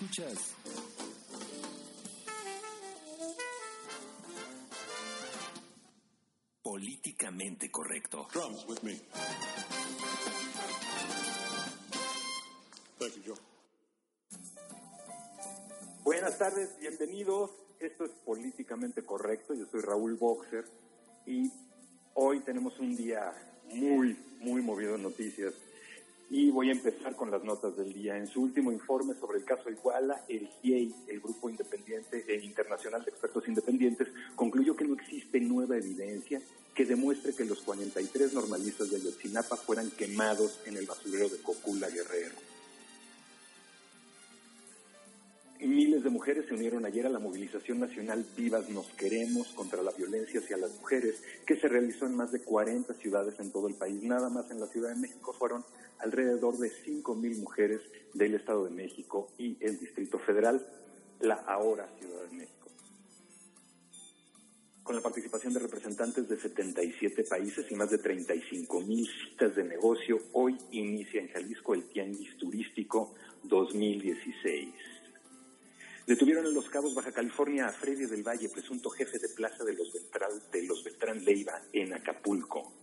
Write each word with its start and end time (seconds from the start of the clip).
Escuchas 0.00 0.54
Políticamente 6.62 7.70
correcto. 7.70 8.26
Drums 8.32 8.64
with 8.66 8.82
me. 8.82 8.98
Thank 12.98 13.16
you, 13.16 13.22
Joe. 13.26 13.36
Buenas 16.02 16.38
tardes, 16.38 16.78
bienvenidos. 16.80 17.50
Esto 17.78 18.04
es 18.04 18.10
Políticamente 18.24 19.04
Correcto. 19.04 19.52
Yo 19.52 19.66
soy 19.66 19.82
Raúl 19.82 20.14
Boxer 20.14 20.64
y 21.26 21.50
hoy 22.14 22.40
tenemos 22.40 22.78
un 22.78 22.96
día 22.96 23.34
muy, 23.74 24.16
muy 24.38 24.62
movido 24.62 24.94
en 24.94 25.02
noticias. 25.02 25.52
Y 26.32 26.52
voy 26.52 26.68
a 26.68 26.72
empezar 26.72 27.16
con 27.16 27.32
las 27.32 27.42
notas 27.42 27.76
del 27.76 27.92
día. 27.92 28.16
En 28.16 28.28
su 28.28 28.40
último 28.40 28.70
informe 28.70 29.14
sobre 29.14 29.38
el 29.38 29.44
caso 29.44 29.68
Iguala, 29.68 30.24
el 30.28 30.46
GIEI, 30.46 30.94
el 31.08 31.20
Grupo 31.20 31.50
Independiente 31.50 32.24
e 32.28 32.44
Internacional 32.44 33.04
de 33.04 33.10
Expertos 33.10 33.48
Independientes, 33.48 34.06
concluyó 34.36 34.76
que 34.76 34.84
no 34.84 34.94
existe 34.94 35.40
nueva 35.40 35.76
evidencia 35.76 36.40
que 36.72 36.86
demuestre 36.86 37.34
que 37.34 37.44
los 37.44 37.60
43 37.62 38.32
normalistas 38.32 38.90
de 38.90 38.98
Ayotzinapa 38.98 39.56
fueran 39.56 39.90
quemados 39.90 40.60
en 40.66 40.76
el 40.76 40.86
basurero 40.86 41.28
de 41.28 41.38
Cocula 41.38 41.88
Guerrero. 41.88 42.36
Miles 45.58 46.02
de 46.02 46.10
mujeres 46.10 46.46
se 46.46 46.54
unieron 46.54 46.86
ayer 46.86 47.06
a 47.06 47.10
la 47.10 47.18
movilización 47.18 47.80
nacional 47.80 48.24
Vivas 48.34 48.70
Nos 48.70 48.86
Queremos 48.92 49.48
contra 49.48 49.82
la 49.82 49.90
violencia 49.90 50.40
hacia 50.40 50.56
las 50.56 50.74
mujeres, 50.76 51.22
que 51.44 51.56
se 51.56 51.68
realizó 51.68 52.06
en 52.06 52.14
más 52.14 52.32
de 52.32 52.40
40 52.40 52.94
ciudades 52.94 53.38
en 53.40 53.50
todo 53.50 53.68
el 53.68 53.74
país. 53.74 54.02
Nada 54.02 54.30
más 54.30 54.50
en 54.50 54.60
la 54.60 54.68
Ciudad 54.68 54.88
de 54.88 54.96
México 54.96 55.34
fueron 55.34 55.62
alrededor 56.02 56.58
de 56.58 56.70
5.000 56.70 57.38
mujeres 57.38 57.80
del 58.14 58.34
Estado 58.34 58.64
de 58.64 58.70
México 58.70 59.28
y 59.38 59.56
el 59.60 59.78
Distrito 59.78 60.18
Federal, 60.18 60.66
la 61.20 61.34
ahora 61.34 61.88
Ciudad 61.98 62.22
de 62.24 62.36
México. 62.36 62.68
Con 64.82 64.96
la 64.96 65.02
participación 65.02 65.52
de 65.52 65.60
representantes 65.60 66.28
de 66.28 66.36
77 66.36 67.24
países 67.24 67.70
y 67.70 67.74
más 67.74 67.90
de 67.90 68.02
35.000 68.02 69.08
citas 69.30 69.54
de 69.54 69.64
negocio, 69.64 70.20
hoy 70.32 70.56
inicia 70.72 71.20
en 71.20 71.28
Jalisco 71.28 71.74
el 71.74 71.84
Tianguis 71.84 72.36
Turístico 72.38 73.14
2016. 73.44 74.74
Detuvieron 76.06 76.44
en 76.46 76.54
Los 76.54 76.68
Cabos, 76.68 76.94
Baja 76.94 77.12
California, 77.12 77.68
a 77.68 77.72
Freddy 77.72 78.06
del 78.06 78.26
Valle, 78.26 78.48
presunto 78.48 78.90
jefe 78.90 79.20
de 79.20 79.28
plaza 79.28 79.62
de 79.62 79.74
los, 79.74 79.92
Beltrán, 79.92 80.32
de 80.50 80.64
los 80.64 80.82
Beltrán 80.82 81.24
Leiva 81.24 81.62
en 81.72 81.92
Acapulco. 81.92 82.79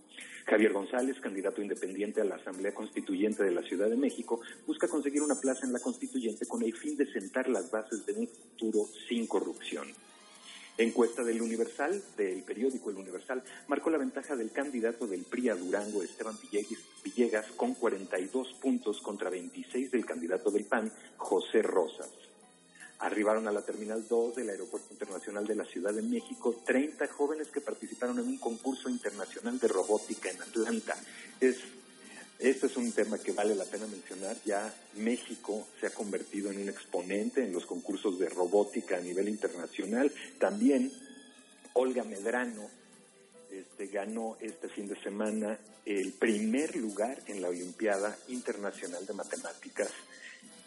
Javier 0.47 0.71
González, 0.71 1.19
candidato 1.19 1.61
independiente 1.61 2.21
a 2.21 2.23
la 2.23 2.35
Asamblea 2.35 2.73
Constituyente 2.73 3.43
de 3.43 3.51
la 3.51 3.63
Ciudad 3.63 3.89
de 3.89 3.97
México, 3.97 4.39
busca 4.65 4.87
conseguir 4.87 5.21
una 5.21 5.35
plaza 5.35 5.65
en 5.65 5.73
la 5.73 5.79
Constituyente 5.79 6.45
con 6.45 6.63
el 6.63 6.73
fin 6.73 6.95
de 6.95 7.11
sentar 7.11 7.49
las 7.49 7.69
bases 7.69 8.05
de 8.05 8.13
un 8.13 8.27
futuro 8.29 8.87
sin 9.09 9.27
corrupción. 9.27 9.89
Encuesta 10.77 11.25
del 11.25 11.41
Universal, 11.41 12.01
del 12.15 12.43
periódico 12.43 12.89
El 12.89 12.95
Universal, 12.95 13.43
marcó 13.67 13.89
la 13.89 13.97
ventaja 13.97 14.37
del 14.37 14.51
candidato 14.51 15.05
del 15.05 15.23
PRI 15.23 15.49
a 15.49 15.55
Durango, 15.55 16.01
Esteban 16.01 16.37
Villegas, 17.03 17.47
con 17.57 17.73
42 17.73 18.53
puntos 18.61 19.01
contra 19.01 19.29
26 19.29 19.91
del 19.91 20.05
candidato 20.05 20.49
del 20.49 20.63
PAN, 20.63 20.89
José 21.17 21.61
Rosas. 21.61 22.26
Arribaron 22.99 23.47
a 23.47 23.51
la 23.51 23.61
Terminal 23.61 24.07
2 24.07 24.35
del 24.35 24.49
Aeropuerto 24.49 24.87
Internacional 24.91 25.45
de 25.45 25.55
la 25.55 25.65
Ciudad 25.65 25.93
de 25.93 26.01
México 26.01 26.61
30 26.65 27.07
jóvenes 27.07 27.49
que 27.49 27.61
participaron 27.61 28.19
en 28.19 28.27
un 28.27 28.37
concurso 28.37 28.89
internacional 28.89 29.59
de 29.59 29.67
robótica 29.67 30.31
en 30.31 30.41
Atlanta. 30.41 30.95
Es, 31.39 31.57
este 32.39 32.65
es 32.65 32.75
un 32.75 32.91
tema 32.91 33.19
que 33.19 33.33
vale 33.33 33.53
la 33.53 33.65
pena 33.65 33.85
mencionar. 33.85 34.35
Ya 34.45 34.73
México 34.95 35.67
se 35.79 35.87
ha 35.87 35.91
convertido 35.91 36.49
en 36.49 36.61
un 36.61 36.69
exponente 36.69 37.43
en 37.43 37.53
los 37.53 37.67
concursos 37.67 38.17
de 38.17 38.29
robótica 38.29 38.97
a 38.97 39.01
nivel 39.01 39.29
internacional. 39.29 40.11
También 40.39 40.91
Olga 41.73 42.03
Medrano 42.03 42.67
este, 43.51 43.87
ganó 43.87 44.37
este 44.41 44.69
fin 44.69 44.87
de 44.87 44.99
semana 45.01 45.59
el 45.85 46.13
primer 46.13 46.75
lugar 46.75 47.21
en 47.27 47.41
la 47.41 47.49
Olimpiada 47.49 48.17
Internacional 48.27 49.05
de 49.05 49.13
Matemáticas 49.13 49.89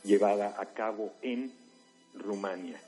llevada 0.05 0.57
a 0.59 0.67
cabo 0.67 1.13
en 1.21 1.53
Rumania. 2.15 2.81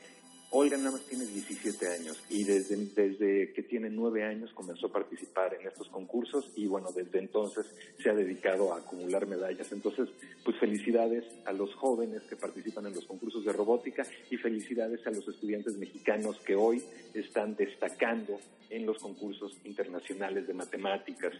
Olga 0.54 0.76
nada 0.76 0.90
más 0.90 1.06
tiene 1.06 1.24
17 1.24 1.88
años 1.88 2.22
y 2.28 2.44
desde, 2.44 2.76
desde 2.76 3.54
que 3.54 3.62
tiene 3.62 3.88
9 3.88 4.22
años 4.22 4.52
comenzó 4.52 4.88
a 4.88 4.92
participar 4.92 5.56
en 5.58 5.66
estos 5.66 5.88
concursos 5.88 6.50
y 6.56 6.66
bueno, 6.66 6.92
desde 6.94 7.20
entonces 7.20 7.64
se 8.02 8.10
ha 8.10 8.14
dedicado 8.14 8.74
a 8.74 8.80
acumular 8.80 9.26
medallas. 9.26 9.72
Entonces, 9.72 10.10
pues 10.44 10.58
felicidades 10.58 11.24
a 11.46 11.54
los 11.54 11.74
jóvenes 11.74 12.20
que 12.24 12.36
participan 12.36 12.84
en 12.84 12.94
los 12.94 13.06
concursos 13.06 13.46
de 13.46 13.52
robótica 13.54 14.06
y 14.30 14.36
felicidades 14.36 15.06
a 15.06 15.10
los 15.10 15.26
estudiantes 15.26 15.78
mexicanos 15.78 16.36
que 16.40 16.54
hoy 16.54 16.82
están 17.14 17.56
destacando 17.56 18.38
en 18.68 18.84
los 18.84 18.98
concursos 18.98 19.56
internacionales 19.64 20.46
de 20.46 20.52
matemáticas. 20.52 21.32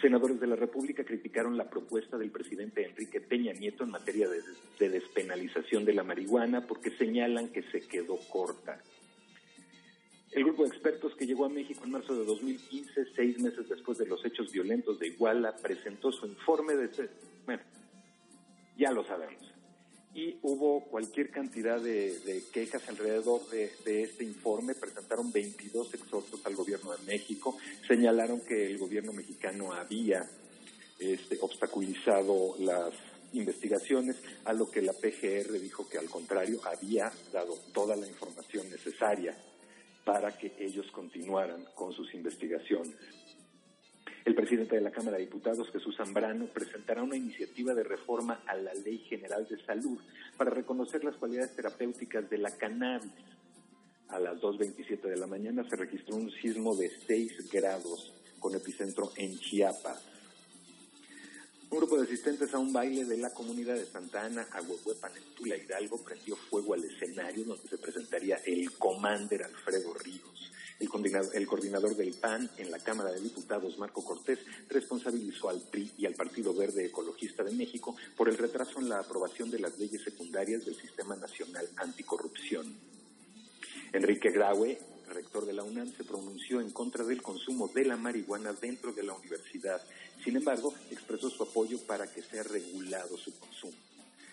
Senadores 0.00 0.40
de 0.40 0.46
la 0.46 0.56
República 0.56 1.04
criticaron 1.04 1.56
la 1.56 1.68
propuesta 1.68 2.16
del 2.16 2.30
presidente 2.30 2.84
Enrique 2.84 3.20
Peña 3.20 3.52
Nieto 3.52 3.84
en 3.84 3.90
materia 3.90 4.28
de, 4.28 4.40
de, 4.78 4.88
despenalización 4.88 5.84
de 5.84 5.94
la 5.94 6.02
marihuana 6.02 6.66
porque 6.66 6.90
señalan 6.90 7.48
que 7.48 7.62
se 7.64 7.86
quedó 7.86 8.16
corta. 8.30 8.82
El 10.32 10.44
grupo 10.44 10.62
de 10.62 10.68
expertos 10.68 11.14
que 11.16 11.26
llegó 11.26 11.44
a 11.44 11.48
México 11.48 11.84
en 11.84 11.90
marzo 11.90 12.14
de 12.16 12.24
2015, 12.24 13.06
seis 13.14 13.38
meses 13.40 13.68
después 13.68 13.98
de 13.98 14.06
los 14.06 14.24
hechos 14.24 14.50
violentos 14.52 14.98
de 14.98 15.08
Iguala, 15.08 15.56
presentó 15.56 16.12
su 16.12 16.26
informe 16.26 16.74
de... 16.76 17.10
Bueno, 17.44 17.62
ya 18.76 18.92
lo 18.92 19.04
sabemos. 19.04 19.59
Y 20.12 20.38
hubo 20.42 20.84
cualquier 20.86 21.30
cantidad 21.30 21.80
de, 21.80 22.42
quejas 22.52 22.88
alrededor 22.88 23.48
de, 23.50 23.70
de, 23.84 24.02
este 24.02 24.24
informe. 24.24 24.74
Presentaron 24.74 25.30
22 25.30 25.94
exhortos 25.94 26.44
al 26.44 26.56
gobierno 26.56 26.92
de 26.92 27.04
México. 27.06 27.56
Señalaron 27.86 28.40
que 28.40 28.66
el 28.66 28.78
gobierno 28.78 29.12
mexicano 29.12 29.72
había 29.72 30.28
este, 31.00 31.38
obstaculizado 31.40 32.56
las 32.58 32.92
investigaciones, 33.32 34.16
a 34.44 34.52
lo 34.52 34.70
que 34.70 34.82
la 34.82 34.92
PGR 34.92 35.58
dijo 35.58 35.88
que 35.88 35.96
al 35.96 36.10
contrario 36.10 36.60
había 36.64 37.10
dado 37.32 37.56
toda 37.72 37.96
la 37.96 38.06
información 38.06 38.68
necesaria 38.68 39.34
para 40.04 40.36
que 40.36 40.52
ellos 40.58 40.90
continuaran 40.92 41.64
con 41.74 41.92
sus 41.92 42.12
investigaciones. 42.14 42.94
El 44.24 44.34
presidente 44.34 44.76
de 44.76 44.82
la 44.82 44.90
Cámara 44.90 45.16
de 45.16 45.24
Diputados, 45.24 45.70
Jesús 45.70 45.96
Zambrano, 45.96 46.46
presentará 46.46 47.02
una 47.02 47.16
iniciativa 47.16 47.74
de 47.74 47.84
reforma 47.84 48.42
a 48.46 48.54
la 48.54 48.74
Ley 48.74 48.98
General 49.08 49.46
de 49.48 49.62
Salud 49.64 49.98
para 50.36 50.50
reconocer 50.50 51.02
las 51.04 51.16
cualidades 51.16 51.56
terapéuticas 51.56 52.28
de 52.28 52.38
la 52.38 52.50
cannabis. 52.56 53.10
A 54.08 54.18
las 54.18 54.40
2.27 54.40 55.02
de 55.02 55.16
la 55.16 55.26
mañana 55.26 55.64
se 55.68 55.76
registró 55.76 56.16
un 56.16 56.30
sismo 56.30 56.76
de 56.76 56.90
6 57.06 57.50
grados 57.50 58.12
con 58.38 58.54
epicentro 58.54 59.12
en 59.16 59.38
Chiapas. 59.38 60.02
Un 61.70 61.78
grupo 61.78 61.96
de 61.96 62.02
asistentes 62.02 62.52
a 62.52 62.58
un 62.58 62.72
baile 62.72 63.04
de 63.04 63.16
la 63.16 63.30
comunidad 63.30 63.76
de 63.76 63.86
Santa 63.86 64.24
Ana, 64.24 64.48
Aguahuepan, 64.50 65.12
Tula 65.36 65.56
Hidalgo, 65.56 66.02
prendió 66.02 66.34
fuego 66.34 66.74
al 66.74 66.84
escenario 66.84 67.44
donde 67.44 67.68
se 67.68 67.78
presentaría 67.78 68.36
el 68.44 68.72
Commander 68.72 69.44
Alfredo 69.44 69.94
Ríos. 69.94 70.50
El 70.80 70.88
coordinador, 70.88 71.36
el 71.36 71.46
coordinador, 71.46 71.94
del 71.94 72.14
PAN 72.14 72.50
en 72.56 72.70
la 72.70 72.78
Cámara 72.78 73.12
de 73.12 73.20
Diputados, 73.20 73.78
Marco 73.78 74.02
Cortés, 74.02 74.38
responsabilizó 74.70 75.50
al 75.50 75.60
PRI 75.60 75.92
y 75.98 76.06
al 76.06 76.14
Partido 76.14 76.54
Verde 76.54 76.86
Ecologista 76.86 77.44
de 77.44 77.52
México 77.52 77.94
por 78.16 78.30
el 78.30 78.38
retraso 78.38 78.80
en 78.80 78.88
la 78.88 78.98
aprobación 78.98 79.50
de 79.50 79.58
las 79.58 79.78
leyes 79.78 80.02
secundarias 80.02 80.64
del 80.64 80.74
Sistema 80.74 81.14
Nacional 81.16 81.68
Anticorrupción. 81.76 82.74
Enrique 83.92 84.30
Graue, 84.30 84.80
rector 85.12 85.44
de 85.44 85.52
la 85.52 85.64
UNAM, 85.64 85.94
se 85.94 86.04
pronunció 86.04 86.62
en 86.62 86.70
contra 86.70 87.04
del 87.04 87.20
consumo 87.20 87.68
de 87.68 87.84
la 87.84 87.98
marihuana 87.98 88.54
dentro 88.54 88.94
de 88.94 89.02
la 89.02 89.12
universidad. 89.12 89.82
Sin 90.24 90.36
embargo, 90.36 90.72
expresó 90.90 91.28
su 91.28 91.42
apoyo 91.42 91.78
para 91.86 92.06
que 92.06 92.22
sea 92.22 92.42
regulado 92.42 93.18
su 93.18 93.38
consumo. 93.38 93.76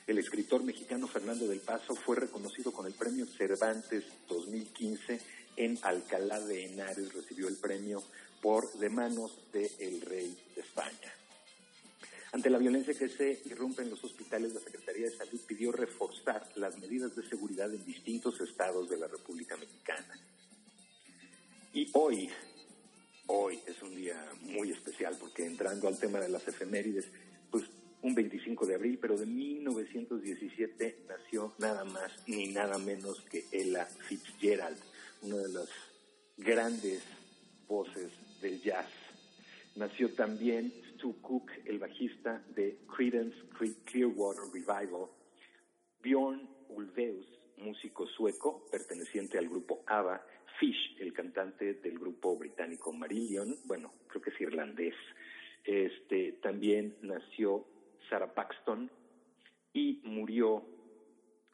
El 0.08 0.20
escritor 0.20 0.64
mexicano 0.64 1.06
Fernando 1.10 1.46
del 1.46 1.60
Paso 1.60 1.94
fue 1.94 2.16
reconocido 2.16 2.72
con 2.72 2.86
el 2.86 2.94
premio 2.94 3.26
Cervantes 3.26 4.06
2015 4.30 5.20
en 5.58 5.78
Alcalá 5.82 6.40
de 6.40 6.66
Henares. 6.66 7.14
Recibió 7.14 7.48
el 7.48 7.58
premio 7.58 8.02
por 8.42 8.72
de 8.74 8.90
manos 8.90 9.38
del 9.52 9.70
de 9.78 10.06
rey 10.06 10.38
de 10.56 10.62
España. 10.62 11.14
Ante 12.32 12.50
la 12.50 12.58
violencia 12.58 12.94
que 12.94 13.10
se 13.10 13.42
irrumpe 13.46 13.82
en 13.82 13.90
los 13.90 14.04
hospitales, 14.04 14.54
la 14.54 14.60
Secretaría 14.60 15.06
de 15.10 15.16
Salud 15.16 15.40
pidió 15.48 15.72
reforzar 15.72 16.48
las 16.56 16.78
medidas 16.78 17.16
de 17.16 17.28
seguridad 17.28 17.74
en 17.74 17.84
distintos 17.86 18.40
estados 18.42 18.90
de 18.90 18.98
la 18.98 19.08
República 19.08 19.56
Mexicana. 19.58 20.20
Y 21.74 21.90
hoy, 21.94 22.30
hoy 23.28 23.60
es 23.66 23.82
un 23.82 23.96
día 23.96 24.24
muy 24.42 24.72
especial 24.72 25.16
porque 25.20 25.46
entrando 25.46 25.88
al 25.88 25.98
tema 25.98 26.20
de 26.20 26.30
las 26.30 26.48
efemérides, 26.48 27.06
pues 27.50 27.64
un 28.02 28.14
25 28.14 28.66
de 28.66 28.76
abril, 28.76 28.98
pero 29.02 29.18
de 29.18 29.26
1917 29.26 31.06
nació 31.08 31.54
nada 31.60 31.86
más 31.86 32.12
ni 32.28 32.48
nada 32.48 32.78
menos 32.78 33.22
que 33.22 33.46
Ella 33.52 33.86
Fitzgerald, 33.86 34.78
una 35.22 35.38
de 35.38 35.50
las 35.50 35.70
grandes 36.38 37.04
voces 37.68 38.12
del 38.42 38.62
jazz. 38.62 38.90
Nació 39.76 40.14
también 40.14 40.74
Stu 40.94 41.22
Cook, 41.22 41.52
el 41.66 41.80
bajista 41.80 42.44
de 42.56 42.80
Creedence 42.96 43.38
Clearwater 43.86 44.44
Revival, 44.54 45.08
Bjorn 46.02 46.50
Ulveus, 46.70 47.26
músico 47.58 48.08
sueco 48.08 48.66
perteneciente 48.72 49.38
al 49.38 49.50
grupo 49.50 49.84
ABBA, 49.86 50.26
Fish, 50.60 50.98
el 51.00 51.14
cantante 51.14 51.76
del 51.76 52.00
grupo 52.00 52.36
británico 52.36 52.92
Marillion, 52.92 53.56
bueno, 53.66 53.94
creo 54.08 54.22
que 54.22 54.32
es 54.32 54.42
irlandés. 54.42 54.96
Este, 55.64 56.34
también 56.42 56.98
nació 57.02 57.66
Sarah 58.10 58.34
Paxton 58.34 58.90
y 59.74 60.02
murió 60.04 60.66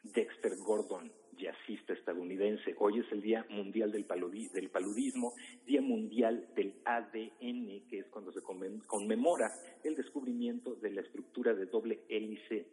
Dexter 0.04 0.56
Gordon, 0.58 1.12
jazzista 1.38 1.94
estadounidense. 1.94 2.76
Hoy 2.80 3.00
es 3.00 3.12
el 3.12 3.22
Día 3.22 3.46
Mundial 3.50 3.92
del, 3.92 4.06
del 4.54 4.70
Paludismo, 4.70 5.34
Día 5.66 5.82
Mundial 5.82 6.48
del 6.56 6.74
ADN, 6.86 7.88
que 7.90 8.00
es 8.00 8.06
cuando 8.08 8.32
se 8.32 8.42
conmemora 8.42 9.52
el 9.84 9.96
descubrimiento 9.96 10.76
de 10.76 10.92
la 10.92 11.02
estructura 11.02 11.54
de 11.54 11.66
doble 11.66 12.00
hélice 12.10 12.66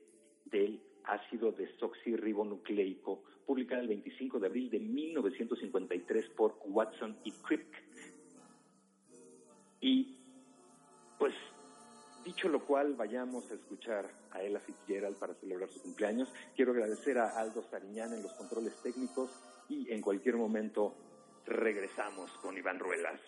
del 0.46 0.80
ácido 1.04 1.52
desoxirribonucleico, 1.52 3.22
publicada 3.46 3.82
el 3.82 3.88
25 3.88 4.38
de 4.38 4.46
abril 4.46 4.70
de 4.70 4.78
1953 4.78 6.28
por 6.30 6.58
Watson 6.66 7.16
y 7.24 7.32
Crick. 7.32 7.84
Y 9.80 10.16
pues 11.18 11.34
dicho 12.24 12.48
lo 12.48 12.64
cual, 12.64 12.94
vayamos 12.94 13.50
a 13.50 13.54
escuchar 13.54 14.10
a 14.30 14.42
Ella 14.42 14.60
Fitzgerald 14.60 15.16
para 15.16 15.34
celebrar 15.34 15.68
su 15.70 15.80
cumpleaños. 15.82 16.32
Quiero 16.54 16.72
agradecer 16.72 17.18
a 17.18 17.38
Aldo 17.38 17.62
Sariñán 17.70 18.12
en 18.12 18.22
los 18.22 18.32
controles 18.34 18.74
técnicos 18.82 19.30
y 19.68 19.90
en 19.92 20.00
cualquier 20.00 20.36
momento 20.36 20.94
regresamos 21.46 22.30
con 22.42 22.56
Iván 22.56 22.78
Ruelas, 22.78 23.20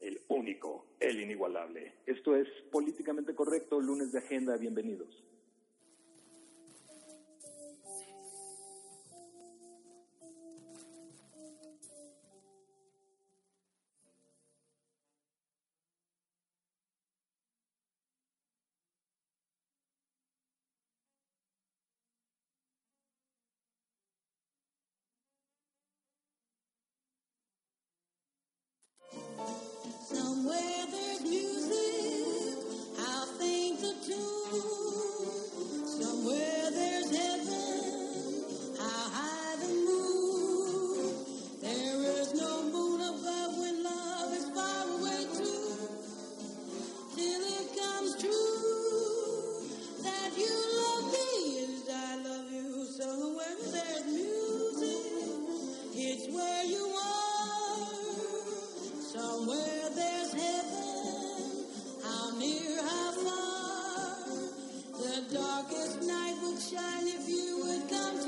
el 0.00 0.20
único, 0.28 0.86
el 1.00 1.20
inigualable. 1.20 1.94
Esto 2.06 2.36
es 2.36 2.48
Políticamente 2.70 3.34
Correcto, 3.34 3.80
lunes 3.80 4.12
de 4.12 4.18
agenda, 4.18 4.56
bienvenidos. 4.56 5.24
the 65.00 65.34
darkest 65.34 66.02
night 66.02 66.36
would 66.42 66.60
shine 66.60 67.06
if 67.08 67.28
you 67.28 67.62
would 67.64 67.88
come. 67.90 68.19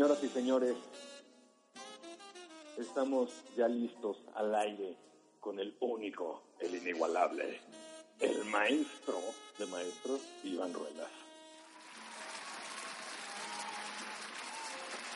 Señoras 0.00 0.24
y 0.24 0.28
señores, 0.28 0.76
estamos 2.78 3.28
ya 3.54 3.68
listos 3.68 4.16
al 4.34 4.54
aire 4.54 4.96
con 5.40 5.60
el 5.60 5.76
único, 5.78 6.42
el 6.58 6.74
inigualable, 6.74 7.60
el 8.18 8.46
maestro 8.46 9.18
de 9.58 9.66
maestros, 9.66 10.22
Iván 10.42 10.72
Ruelas. 10.72 11.10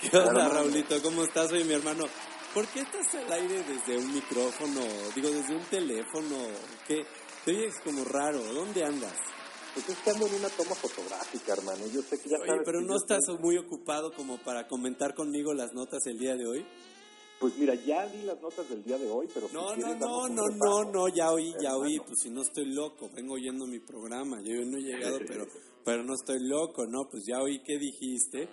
¿Qué 0.02 0.18
onda, 0.18 0.50
Raulito? 0.50 1.00
¿Cómo 1.00 1.24
estás? 1.24 1.48
Soy 1.48 1.64
mi 1.64 1.72
hermano. 1.72 2.04
¿Por 2.52 2.66
qué 2.66 2.80
estás 2.80 3.14
al 3.14 3.32
aire 3.32 3.62
desde 3.62 3.96
un 3.96 4.12
micrófono? 4.12 4.82
Digo, 5.14 5.30
desde 5.30 5.56
un 5.56 5.64
teléfono. 5.64 6.36
¿Qué? 6.86 7.06
Te 7.46 7.52
oyes 7.52 7.80
como 7.82 8.04
raro. 8.04 8.42
¿Dónde 8.52 8.84
andas? 8.84 9.33
Pues 9.74 9.88
es 9.88 9.98
que 9.98 10.10
ando 10.10 10.26
en 10.28 10.34
una 10.34 10.48
toma 10.50 10.74
fotográfica, 10.76 11.52
hermano. 11.52 11.84
Yo 11.92 12.00
sé 12.02 12.20
que 12.20 12.28
ya 12.28 12.38
Oye, 12.38 12.46
sabes 12.46 12.62
pero 12.64 12.80
no 12.80 12.94
estás 12.96 13.20
muy 13.40 13.58
ocupado 13.58 14.12
como 14.12 14.38
para 14.38 14.68
comentar 14.68 15.14
conmigo 15.14 15.52
las 15.52 15.72
notas 15.74 16.06
el 16.06 16.18
día 16.18 16.36
de 16.36 16.46
hoy. 16.46 16.64
Pues 17.40 17.58
mira, 17.58 17.74
ya 17.74 18.06
di 18.06 18.22
las 18.22 18.40
notas 18.40 18.68
del 18.68 18.84
día 18.84 18.96
de 18.96 19.10
hoy, 19.10 19.28
pero 19.34 19.48
si 19.48 19.54
No, 19.54 19.74
no, 19.76 19.94
no, 19.96 20.28
no, 20.28 20.42
no, 20.48 20.84
no, 20.92 21.08
ya 21.08 21.32
oí, 21.32 21.52
ya 21.60 21.70
Hermano. 21.70 21.78
oí, 21.80 21.98
pues 21.98 22.20
si 22.22 22.30
no 22.30 22.42
estoy 22.42 22.66
loco, 22.72 23.10
vengo 23.12 23.34
oyendo 23.34 23.66
mi 23.66 23.80
programa, 23.80 24.40
yo 24.42 24.54
no 24.64 24.78
he 24.78 24.82
llegado, 24.82 25.18
pero, 25.26 25.44
pero 25.84 26.04
no 26.04 26.14
estoy 26.14 26.38
loco, 26.40 26.86
¿no? 26.86 27.08
Pues 27.10 27.24
ya 27.26 27.42
oí 27.42 27.60
qué 27.64 27.76
dijiste, 27.76 28.48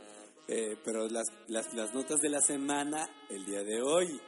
eh, 0.47 0.75
pero 0.83 1.07
las, 1.07 1.27
las, 1.47 1.71
las 1.75 1.93
notas 1.93 2.19
de 2.19 2.29
la 2.29 2.41
semana 2.41 3.07
el 3.29 3.45
día 3.45 3.63
de 3.63 3.81
hoy. 3.81 4.19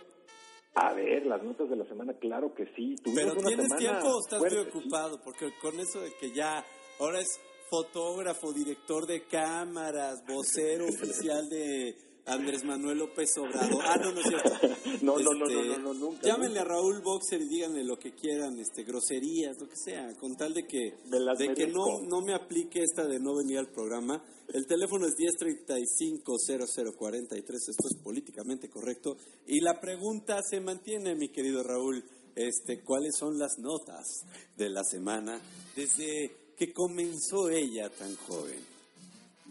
A 0.75 0.93
ver, 0.93 1.25
las 1.25 1.43
notas 1.43 1.69
de 1.69 1.75
la 1.75 1.85
semana, 1.85 2.13
claro 2.13 2.53
que 2.53 2.65
sí. 2.75 2.95
Tuvimos 3.03 3.23
Pero 3.23 3.33
una 3.33 3.47
tienes 3.47 3.65
semana 3.67 3.79
tiempo 3.79 4.15
o 4.15 4.19
estás 4.19 4.39
fuerte, 4.39 4.57
muy 4.57 4.67
ocupado, 4.69 5.19
porque 5.23 5.51
con 5.61 5.79
eso 5.79 5.99
de 5.99 6.13
que 6.19 6.31
ya 6.31 6.63
ahora 7.03 7.19
es 7.19 7.37
fotógrafo, 7.69 8.53
director 8.53 9.05
de 9.05 9.27
cámaras, 9.27 10.23
vocero 10.25 10.85
oficial 10.85 11.49
de 11.49 11.97
Andrés 12.25 12.63
Manuel 12.63 12.99
López 12.99 13.37
Obrador. 13.37 13.83
Ah, 13.85 13.97
no, 13.97 14.13
no 14.13 14.21
es 14.21 14.27
cierto. 14.27 14.51
No, 15.01 15.17
no, 15.19 15.33
no, 15.33 15.47
Este, 15.47 15.55
no, 15.55 15.63
no, 15.63 15.79
no, 15.79 15.93
nunca, 15.93 16.25
Llámenle 16.25 16.59
a 16.59 16.63
Raúl 16.63 17.01
Boxer 17.01 17.41
y 17.41 17.49
díganle 17.49 17.83
lo 17.83 17.97
que 17.97 18.13
quieran, 18.13 18.57
este, 18.57 18.83
groserías, 18.83 19.59
lo 19.59 19.67
que 19.67 19.75
sea, 19.75 20.15
con 20.15 20.37
tal 20.37 20.53
de 20.53 20.65
que, 20.65 20.93
de 21.37 21.53
que 21.53 21.67
no, 21.67 21.99
no 22.07 22.21
me 22.21 22.33
aplique 22.33 22.81
esta 22.81 23.05
de 23.05 23.19
no 23.19 23.35
venir 23.35 23.57
al 23.57 23.67
programa. 23.67 24.23
El 24.53 24.65
teléfono 24.65 25.07
es 25.07 25.15
1035-0043, 25.15 27.69
esto 27.69 27.89
es 27.89 27.97
políticamente 28.01 28.69
correcto. 28.69 29.17
Y 29.45 29.59
la 29.59 29.81
pregunta 29.81 30.41
se 30.41 30.61
mantiene, 30.61 31.15
mi 31.15 31.27
querido 31.29 31.63
Raúl, 31.63 32.01
este, 32.35 32.81
¿cuáles 32.81 33.15
son 33.17 33.37
las 33.37 33.59
notas 33.59 34.23
de 34.55 34.69
la 34.69 34.83
semana 34.83 35.39
desde 35.75 36.42
que 36.65 36.73
comenzó 36.73 37.49
ella 37.49 37.89
tan 37.89 38.15
joven? 38.15 38.73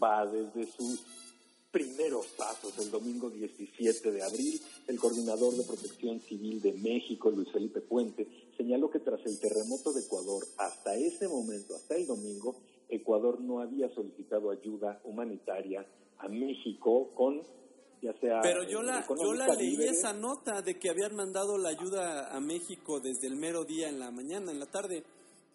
va 0.01 0.25
desde 0.25 0.69
sus 0.71 1.01
primeros 1.71 2.25
pasos 2.35 2.77
el 2.79 2.91
domingo 2.91 3.29
17 3.29 4.11
de 4.11 4.23
abril. 4.23 4.59
El 4.87 4.99
coordinador 4.99 5.53
de 5.53 5.63
Protección 5.63 6.19
Civil 6.21 6.61
de 6.61 6.73
México, 6.73 7.29
Luis 7.29 7.49
Felipe 7.51 7.79
Puente, 7.79 8.27
señaló 8.57 8.89
que 8.89 8.99
tras 8.99 9.25
el 9.25 9.39
terremoto 9.39 9.93
de 9.93 10.01
Ecuador, 10.01 10.45
hasta 10.57 10.95
ese 10.95 11.27
momento, 11.27 11.75
hasta 11.75 11.95
el 11.95 12.07
domingo, 12.07 12.55
Ecuador 12.89 13.39
no 13.39 13.61
había 13.61 13.87
solicitado 13.93 14.51
ayuda 14.51 14.99
humanitaria 15.03 15.85
a 16.17 16.27
México 16.27 17.11
con 17.15 17.41
ya 18.01 18.13
sea 18.19 18.41
Pero 18.41 18.63
yo 18.67 18.81
eh, 18.81 18.85
la, 18.85 19.07
yo 19.07 19.33
la 19.33 19.47
leí 19.55 19.71
víveres. 19.71 19.99
esa 19.99 20.13
nota 20.13 20.61
de 20.61 20.77
que 20.77 20.89
habían 20.89 21.15
mandado 21.15 21.57
la 21.57 21.69
ayuda 21.69 22.35
a 22.35 22.39
México 22.41 22.99
desde 22.99 23.27
el 23.27 23.37
mero 23.37 23.63
día 23.63 23.87
en 23.87 23.99
la 23.99 24.11
mañana, 24.11 24.51
en 24.51 24.59
la 24.59 24.65
tarde. 24.65 25.03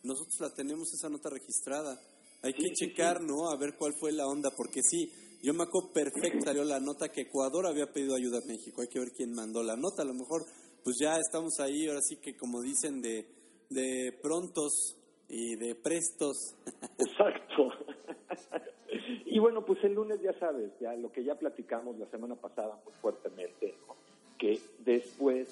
Nosotros 0.03 0.37
la 0.41 0.55
tenemos 0.55 0.93
esa 0.93 1.09
nota 1.09 1.31
registrada. 1.31 2.01
Hay 2.43 2.53
Sí, 2.53 2.59
que 2.59 2.75
sí, 2.75 2.87
checar, 2.87 3.21
¿no? 3.21 3.51
A 3.51 3.57
ver 3.57 3.75
cuál 3.77 3.95
fue 3.99 4.13
la 4.13 4.27
onda, 4.27 4.51
porque 4.57 4.81
sí, 4.83 5.11
yo 5.43 5.55
me 5.55 5.65
acuerdo 5.65 5.93
perfecto, 5.93 6.45
salió 6.45 6.65
la 6.65 6.81
nota 6.81 7.11
que 7.11 7.23
Ecuador 7.23 7.67
había 7.67 7.93
pedido 7.93 8.15
ayuda 8.15 8.39
a 8.39 8.47
México. 8.47 8.81
Hay 8.81 8.89
que 8.89 9.01
ver 9.01 9.13
quién 9.13 9.33
mandó 9.33 9.63
la 9.63 9.77
nota. 9.77 10.03
A 10.03 10.07
lo 10.07 10.15
mejor, 10.15 10.45
pues 10.85 10.97
ya 11.01 11.17
estamos 11.17 11.59
ahí, 11.61 11.89
ahora 11.89 12.01
sí 12.01 12.17
que 12.17 12.37
como 12.37 12.63
dicen, 12.63 13.01
de, 13.03 13.27
de 13.71 14.13
prontos 14.23 14.97
y 15.29 15.57
de 15.57 15.75
prestos. 15.75 16.55
Exacto. 16.99 17.71
y 19.27 19.39
bueno, 19.39 19.65
pues 19.65 19.83
el 19.85 19.95
lunes 19.95 20.21
ya 20.23 20.33
sabes, 20.39 20.73
ya 20.81 20.95
lo 20.95 21.11
que 21.13 21.25
ya 21.25 21.35
platicamos 21.35 21.99
la 21.99 22.07
semana 22.11 22.35
pasada 22.37 22.81
muy 22.85 22.95
fuertemente, 23.01 23.75
¿no? 23.87 23.97
que 24.39 24.61
después 24.85 25.49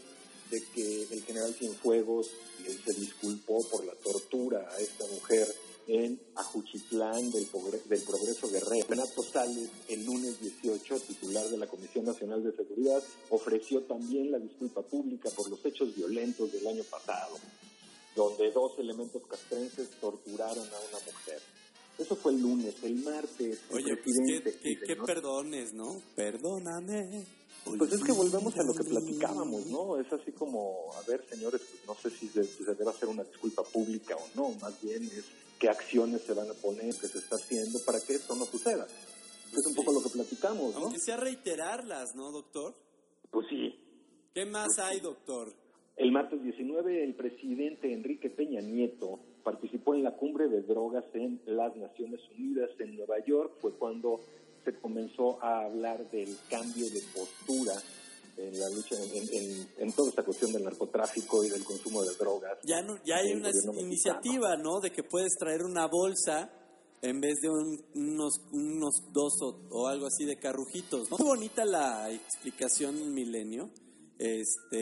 de 0.51 0.63
que 0.75 1.03
el 1.11 1.23
general 1.25 1.55
Cienfuegos 1.55 2.29
eh, 2.67 2.79
se 2.85 3.01
disculpó 3.01 3.59
por 3.71 3.85
la 3.85 3.95
tortura 3.95 4.69
a 4.71 4.79
esta 4.81 5.07
mujer 5.09 5.47
en 5.89 6.21
Ajuchitlán 6.35 7.31
del, 7.31 7.49
Progre- 7.51 7.83
del 7.85 8.03
Progreso 8.03 8.49
Guerrero. 8.51 8.87
Renato 8.89 9.23
Sales, 9.23 9.71
el 9.89 10.05
lunes 10.05 10.41
18, 10.41 11.01
titular 11.01 11.49
de 11.49 11.59
la 11.59 11.67
Comisión 11.69 12.05
Nacional 12.05 12.43
de 12.43 12.53
Seguridad, 12.57 13.03
ofreció 13.31 13.83
también 13.83 14.33
la 14.33 14.39
disculpa 14.39 14.83
pública 14.83 15.31
por 15.31 15.49
los 15.49 15.65
hechos 15.65 15.95
violentos 15.95 16.51
del 16.53 16.67
año 16.67 16.83
pasado 16.85 17.37
donde 18.17 18.51
dos 18.51 18.73
elementos 18.79 19.23
castrenses 19.29 19.91
torturaron 20.01 20.65
a 20.67 20.81
una 20.89 20.99
mujer. 21.05 21.39
Eso 21.99 22.17
fue 22.17 22.33
el 22.33 22.41
lunes. 22.41 22.75
El 22.83 22.95
martes, 22.97 23.59
el 23.71 23.77
Oye, 23.77 23.97
pues 24.03 24.17
presidente... 24.17 24.59
qué, 24.87 24.97
perdones, 24.97 25.75
¿no? 25.75 26.01
Perdóname. 26.15 27.27
Pues 27.79 27.93
es 27.93 28.03
que 28.03 28.13
volvemos 28.13 28.57
a 28.57 28.63
lo 28.63 28.73
que 28.75 28.85
platicábamos, 28.85 29.67
¿no? 29.67 29.99
Es 29.99 30.13
así 30.13 30.31
como, 30.33 30.93
a 30.95 31.03
ver, 31.09 31.25
señores, 31.29 31.61
pues 31.69 31.87
no 31.87 31.95
sé 31.95 32.11
si 32.17 32.29
se, 32.29 32.45
si 32.45 32.65
se 32.65 32.75
debe 32.75 32.91
hacer 32.91 33.09
una 33.09 33.25
disculpa 33.25 33.63
pública 33.65 34.15
o 34.17 34.29
no, 34.37 34.51
más 34.61 34.81
bien 34.81 35.03
es 35.03 35.25
qué 35.59 35.69
acciones 35.69 36.23
se 36.23 36.33
van 36.33 36.49
a 36.49 36.55
poner, 36.55 36.95
qué 36.95 37.09
se 37.09 37.19
está 37.19 37.37
haciendo 37.37 37.79
para 37.85 38.01
que 38.01 38.15
esto 38.15 38.35
no 38.37 38.45
suceda. 38.45 38.87
Es 38.87 39.67
un 39.67 39.75
poco 39.75 39.93
lo 39.93 40.03
que 40.03 40.11
platicamos, 40.11 40.75
¿no? 40.75 40.83
Aunque 40.83 40.99
sea 40.99 41.17
reiterarlas, 41.17 42.15
¿no, 42.15 42.31
doctor? 42.31 42.75
Pues 43.31 43.47
sí. 43.49 43.75
¿Qué 44.35 44.45
más 44.45 44.79
hay, 44.79 45.01
doctor? 45.01 45.53
El 45.97 46.13
martes 46.13 46.43
19, 46.43 47.05
el 47.05 47.15
presidente 47.15 47.93
Enrique 47.93 48.29
Peña 48.29 48.61
Nieto 48.61 49.19
participó 49.43 49.95
en 49.95 50.03
la 50.03 50.15
cumbre 50.17 50.49
de 50.49 50.61
drogas 50.63 51.05
en 51.15 51.41
las 51.47 51.75
Naciones 51.77 52.21
Unidas 52.37 52.71
en 52.79 52.97
Nueva 52.97 53.25
York. 53.25 53.53
Fue 53.61 53.73
cuando 53.73 54.21
se 54.67 54.75
comenzó 54.81 55.43
a 55.43 55.65
hablar 55.65 56.11
del 56.11 56.37
cambio 56.51 56.91
de 56.91 57.01
postura 57.15 57.73
en 58.37 58.59
la 58.61 58.69
lucha, 58.69 58.97
en, 59.03 59.67
en- 59.79 59.93
toda 59.95 60.11
esta 60.11 60.23
cuestión 60.23 60.53
del 60.53 60.65
narcotráfico 60.65 61.43
y 61.43 61.49
del 61.49 61.65
consumo 61.65 62.03
de 62.03 62.15
drogas. 62.17 62.59
Ya, 62.65 62.83
no, 62.83 62.97
ya 63.05 63.17
hay 63.17 63.33
una 63.33 63.49
mexicano. 63.49 63.81
iniciativa, 63.81 64.57
¿no? 64.59 64.81
De 64.81 64.91
que 64.91 65.03
puedes 65.03 65.33
traer 65.39 65.63
una 65.63 65.87
bolsa 65.87 66.51
en 67.01 67.21
vez 67.21 67.37
de 67.41 67.49
un- 67.49 67.83
unos, 67.95 68.35
unos 68.53 68.95
dos 69.13 69.33
o, 69.41 69.61
o 69.71 69.87
algo 69.87 70.07
así 70.07 70.25
de 70.27 70.39
carrujitos, 70.39 71.11
¿no? 71.11 71.17
Muy 71.19 71.27
bonita 71.29 71.65
la 71.65 72.11
explicación 72.13 72.97
en 72.99 73.15
Milenio, 73.15 73.71
este, 74.19 74.77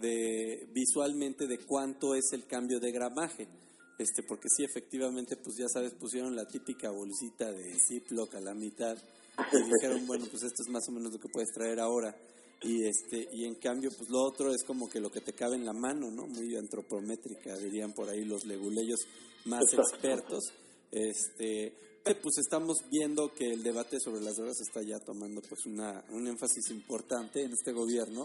de 0.00 0.68
visualmente 0.72 1.46
de 1.46 1.58
cuánto 1.58 2.14
es 2.14 2.32
el 2.32 2.46
cambio 2.46 2.78
de 2.78 2.92
gramaje. 2.92 3.48
Este, 4.00 4.22
porque 4.22 4.48
sí, 4.48 4.64
efectivamente, 4.64 5.36
pues 5.36 5.56
ya 5.58 5.68
sabes, 5.68 5.92
pusieron 5.92 6.34
la 6.34 6.46
típica 6.46 6.90
bolsita 6.90 7.52
de 7.52 7.76
Ziploc 7.86 8.34
a 8.34 8.40
la 8.40 8.54
mitad 8.54 8.96
y 9.52 9.62
dijeron, 9.62 10.06
bueno, 10.06 10.24
pues 10.30 10.42
esto 10.42 10.62
es 10.62 10.70
más 10.70 10.88
o 10.88 10.92
menos 10.92 11.12
lo 11.12 11.18
que 11.18 11.28
puedes 11.28 11.52
traer 11.52 11.80
ahora. 11.80 12.16
Y 12.62 12.86
este 12.86 13.28
y 13.30 13.44
en 13.44 13.56
cambio, 13.56 13.90
pues 13.90 14.08
lo 14.08 14.22
otro 14.22 14.54
es 14.54 14.64
como 14.64 14.88
que 14.88 15.00
lo 15.00 15.10
que 15.10 15.20
te 15.20 15.34
cabe 15.34 15.56
en 15.56 15.66
la 15.66 15.74
mano, 15.74 16.10
¿no? 16.10 16.26
Muy 16.26 16.56
antropométrica, 16.56 17.58
dirían 17.58 17.92
por 17.92 18.08
ahí 18.08 18.24
los 18.24 18.46
leguleyos 18.46 19.00
más 19.44 19.64
expertos. 19.70 20.44
Este, 20.90 21.74
pues 22.02 22.38
estamos 22.38 22.78
viendo 22.90 23.34
que 23.34 23.52
el 23.52 23.62
debate 23.62 24.00
sobre 24.00 24.22
las 24.22 24.36
drogas 24.36 24.62
está 24.62 24.80
ya 24.82 24.98
tomando 24.98 25.42
pues 25.42 25.66
una, 25.66 26.02
un 26.08 26.26
énfasis 26.26 26.70
importante 26.70 27.42
en 27.42 27.52
este 27.52 27.72
gobierno 27.72 28.24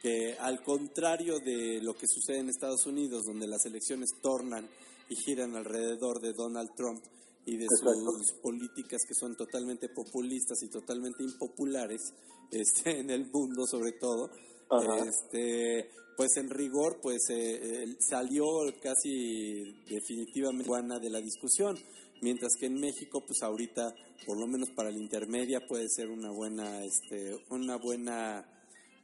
que 0.00 0.34
al 0.38 0.62
contrario 0.62 1.40
de 1.40 1.80
lo 1.82 1.92
que 1.92 2.06
sucede 2.08 2.38
en 2.38 2.48
Estados 2.48 2.86
Unidos, 2.86 3.24
donde 3.26 3.46
las 3.46 3.66
elecciones 3.66 4.08
tornan 4.22 4.66
y 5.10 5.16
giran 5.16 5.56
alrededor 5.56 6.20
de 6.20 6.32
Donald 6.32 6.70
Trump 6.74 7.02
y 7.44 7.56
de 7.56 7.64
Exacto. 7.64 8.12
sus 8.18 8.32
políticas 8.40 9.02
que 9.06 9.14
son 9.14 9.36
totalmente 9.36 9.88
populistas 9.88 10.62
y 10.62 10.70
totalmente 10.70 11.22
impopulares 11.22 12.14
este, 12.50 13.00
en 13.00 13.10
el 13.10 13.30
mundo 13.30 13.66
sobre 13.66 13.92
todo, 13.92 14.30
Ajá. 14.70 15.04
este, 15.04 15.90
pues 16.16 16.36
en 16.36 16.48
rigor 16.48 17.00
pues 17.02 17.28
eh, 17.30 17.82
eh, 17.82 17.96
salió 17.98 18.44
casi 18.80 19.64
definitivamente 19.88 20.68
buena 20.68 20.98
de 20.98 21.10
la 21.10 21.20
discusión, 21.20 21.76
mientras 22.22 22.52
que 22.58 22.66
en 22.66 22.74
México 22.74 23.24
pues 23.26 23.42
ahorita 23.42 23.94
por 24.26 24.38
lo 24.38 24.46
menos 24.46 24.70
para 24.70 24.90
la 24.90 24.98
intermedia 24.98 25.66
puede 25.66 25.88
ser 25.88 26.08
una 26.08 26.30
buena 26.30 26.84
este, 26.84 27.34
una 27.50 27.76
buena 27.76 28.46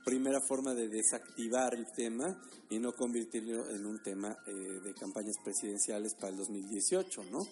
primera 0.06 0.40
forma 0.40 0.72
de 0.72 0.88
desactivar 0.88 1.74
el 1.74 1.84
tema 1.96 2.40
y 2.70 2.78
no 2.78 2.92
convertirlo 2.92 3.68
en 3.70 3.84
un 3.84 4.00
tema 4.04 4.38
eh, 4.46 4.52
de 4.52 4.94
campañas 4.94 5.34
presidenciales 5.44 6.14
para 6.14 6.28
el 6.28 6.36
2018, 6.38 7.24
¿no? 7.24 7.44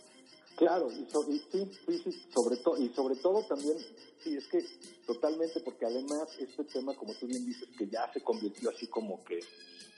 Claro, 0.57 0.89
y, 0.93 1.05
so- 1.11 1.29
y 1.29 1.41
sí, 1.51 1.69
sí, 1.85 1.99
sí, 2.05 2.23
sobre 2.33 2.57
todo 2.59 2.79
y 2.81 2.89
sobre 2.95 3.17
todo 3.17 3.45
también, 3.49 3.77
sí, 4.23 4.37
es 4.37 4.47
que 4.47 4.65
totalmente, 5.05 5.59
porque 5.65 5.85
además 5.85 6.29
este 6.39 6.63
tema, 6.63 6.95
como 6.95 7.13
tú 7.15 7.27
bien 7.27 7.45
dices, 7.45 7.69
que 7.77 7.89
ya 7.89 8.09
se 8.13 8.21
convirtió 8.23 8.71
así 8.71 8.87
como 8.87 9.25
que 9.25 9.41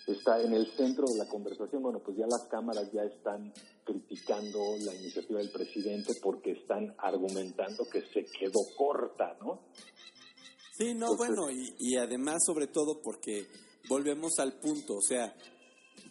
está 0.06 0.40
en 0.40 0.54
el 0.54 0.66
centro 0.78 1.06
de 1.08 1.16
la 1.18 1.28
conversación, 1.28 1.82
bueno, 1.82 1.98
pues 1.98 2.16
ya 2.16 2.26
las 2.26 2.44
cámaras 2.44 2.90
ya 2.90 3.02
están 3.04 3.52
criticando 3.84 4.58
la 4.80 4.94
iniciativa 4.94 5.40
del 5.40 5.50
presidente 5.50 6.14
porque 6.22 6.52
están 6.52 6.94
argumentando 6.98 7.86
que 7.90 8.00
se 8.14 8.24
quedó 8.24 8.60
corta, 8.78 9.36
¿no? 9.42 9.60
Sí, 10.76 10.94
no, 10.94 11.16
bueno, 11.16 11.50
y, 11.50 11.74
y 11.78 11.96
además 11.96 12.42
sobre 12.44 12.66
todo 12.66 13.00
porque 13.02 13.46
volvemos 13.88 14.38
al 14.38 14.58
punto, 14.60 14.96
o 14.96 15.02
sea, 15.02 15.34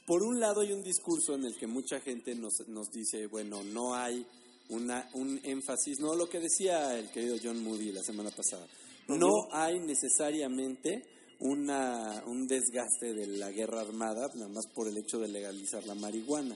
por 0.06 0.24
un 0.24 0.40
lado 0.40 0.62
hay 0.62 0.72
un 0.72 0.84
discurso 0.84 1.36
en 1.36 1.46
el 1.46 1.56
que 1.56 1.68
mucha 1.68 2.00
gente 2.00 2.36
nos, 2.36 2.68
nos 2.68 2.90
dice, 2.92 3.28
bueno, 3.28 3.64
no 3.64 3.96
hay 3.96 4.26
una, 4.70 5.10
un 5.14 5.40
énfasis, 5.44 6.00
no 6.00 6.16
lo 6.16 6.28
que 6.28 6.40
decía 6.40 6.98
el 6.98 7.12
querido 7.12 7.38
John 7.42 7.64
Moody 7.64 7.92
la 7.92 8.04
semana 8.04 8.32
pasada, 8.32 8.68
no 9.08 9.30
hay 9.52 9.80
necesariamente 9.80 11.04
una, 11.40 12.24
un 12.26 12.48
desgaste 12.48 13.14
de 13.14 13.28
la 13.28 13.52
guerra 13.52 13.82
armada, 13.82 14.30
nada 14.36 14.50
más 14.50 14.68
por 14.74 14.88
el 14.88 14.98
hecho 14.98 15.20
de 15.20 15.28
legalizar 15.28 15.86
la 15.86 15.96
marihuana. 15.96 16.56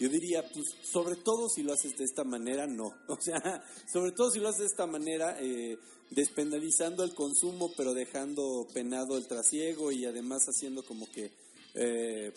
Yo 0.00 0.08
diría, 0.08 0.42
pues, 0.54 0.74
sobre 0.82 1.16
todo 1.16 1.50
si 1.50 1.62
lo 1.62 1.74
haces 1.74 1.94
de 1.98 2.04
esta 2.04 2.24
manera, 2.24 2.66
no. 2.66 2.94
O 3.08 3.20
sea, 3.20 3.62
sobre 3.92 4.12
todo 4.12 4.30
si 4.30 4.40
lo 4.40 4.48
haces 4.48 4.60
de 4.60 4.66
esta 4.66 4.86
manera, 4.86 5.36
eh, 5.38 5.76
despenalizando 6.10 7.04
el 7.04 7.14
consumo, 7.14 7.70
pero 7.76 7.92
dejando 7.92 8.66
penado 8.72 9.18
el 9.18 9.28
trasiego 9.28 9.92
y 9.92 10.06
además 10.06 10.42
haciendo 10.46 10.82
como 10.84 11.06
que 11.12 11.30
eh, 11.74 12.32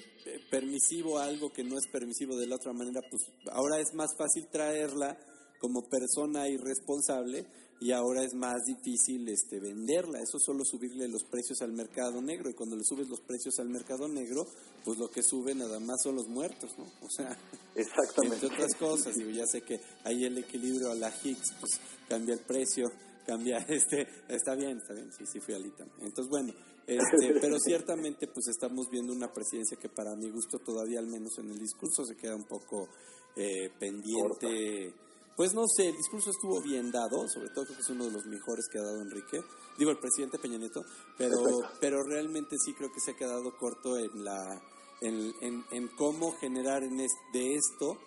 permisivo 0.51 1.19
algo 1.19 1.53
que 1.53 1.63
no 1.63 1.77
es 1.77 1.87
permisivo 1.87 2.35
de 2.35 2.47
la 2.47 2.57
otra 2.57 2.73
manera, 2.73 3.01
pues 3.09 3.23
ahora 3.53 3.79
es 3.79 3.93
más 3.93 4.11
fácil 4.17 4.45
traerla 4.51 5.17
como 5.59 5.87
persona 5.87 6.49
irresponsable 6.49 7.45
y 7.79 7.91
ahora 7.91 8.23
es 8.23 8.33
más 8.33 8.65
difícil 8.65 9.27
este 9.29 9.59
venderla. 9.59 10.19
Eso 10.19 10.37
es 10.37 10.43
solo 10.43 10.65
subirle 10.65 11.07
los 11.07 11.23
precios 11.23 11.61
al 11.61 11.71
mercado 11.71 12.21
negro 12.21 12.49
y 12.49 12.53
cuando 12.53 12.75
le 12.75 12.83
subes 12.83 13.07
los 13.07 13.21
precios 13.21 13.57
al 13.59 13.69
mercado 13.69 14.07
negro, 14.07 14.45
pues 14.83 14.97
lo 14.97 15.09
que 15.09 15.23
sube 15.23 15.55
nada 15.55 15.79
más 15.79 16.01
son 16.03 16.15
los 16.15 16.27
muertos, 16.27 16.71
¿no? 16.77 16.85
O 17.01 17.09
sea, 17.09 17.37
Exactamente. 17.75 18.45
entre 18.45 18.55
otras 18.55 18.75
cosas, 18.75 19.15
digo, 19.15 19.29
ya 19.29 19.45
sé 19.45 19.61
que 19.61 19.79
ahí 20.03 20.25
el 20.25 20.37
equilibrio 20.37 20.91
a 20.91 20.95
la 20.95 21.13
Higgs, 21.23 21.53
pues 21.59 21.79
cambia 22.07 22.33
el 22.33 22.41
precio, 22.41 22.91
cambia, 23.25 23.57
este, 23.69 24.07
está 24.27 24.55
bien, 24.55 24.77
está 24.77 24.93
bien, 24.93 25.11
sí, 25.17 25.25
sí 25.25 25.39
fui 25.39 25.53
al 25.53 25.65
ITAM. 25.65 25.89
Entonces, 26.01 26.29
bueno, 26.29 26.53
este, 26.87 27.33
pero 27.41 27.57
ciertamente 27.59 28.27
pues 28.27 28.47
estamos 28.47 28.89
viendo 28.89 29.13
una 29.13 29.31
presidencia 29.31 29.77
que 29.77 29.89
para 29.89 30.15
mi 30.15 30.29
gusto 30.29 30.59
todavía 30.59 30.99
al 30.99 31.07
menos 31.07 31.37
en 31.37 31.49
el 31.49 31.59
discurso 31.59 32.05
se 32.05 32.15
queda 32.15 32.35
un 32.35 32.45
poco 32.45 32.89
eh, 33.35 33.71
pendiente. 33.79 34.93
Pues 35.35 35.55
no 35.55 35.63
sé, 35.67 35.89
el 35.89 35.97
discurso 35.97 36.29
estuvo 36.29 36.61
bien 36.61 36.91
dado, 36.91 37.27
sobre 37.27 37.49
todo 37.49 37.65
creo 37.65 37.77
que 37.77 37.81
es 37.81 37.89
uno 37.89 38.05
de 38.05 38.11
los 38.11 38.25
mejores 38.27 38.67
que 38.71 38.77
ha 38.77 38.83
dado 38.83 39.01
Enrique, 39.01 39.41
digo 39.79 39.89
el 39.89 39.97
presidente 39.97 40.37
Peña 40.37 40.59
Nieto, 40.59 40.85
pero, 41.17 41.37
pero 41.79 42.03
realmente 42.03 42.55
sí 42.63 42.75
creo 42.75 42.91
que 42.91 42.99
se 42.99 43.11
ha 43.11 43.17
quedado 43.17 43.57
corto 43.57 43.97
en 43.97 44.23
la 44.23 44.61
en, 45.03 45.87
cómo 45.97 46.31
generar 46.33 46.83
de 46.83 47.55
esto 47.55 47.97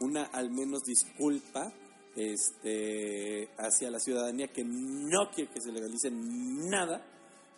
una 0.00 0.24
al 0.24 0.50
menos 0.50 0.82
disculpa 0.82 1.72
este 2.16 3.48
hacia 3.56 3.90
la 3.90 3.98
ciudadanía 3.98 4.48
que 4.48 4.64
no 4.64 5.30
quiere 5.34 5.50
que 5.50 5.60
se 5.60 5.72
legalice 5.72 6.10
nada, 6.10 7.04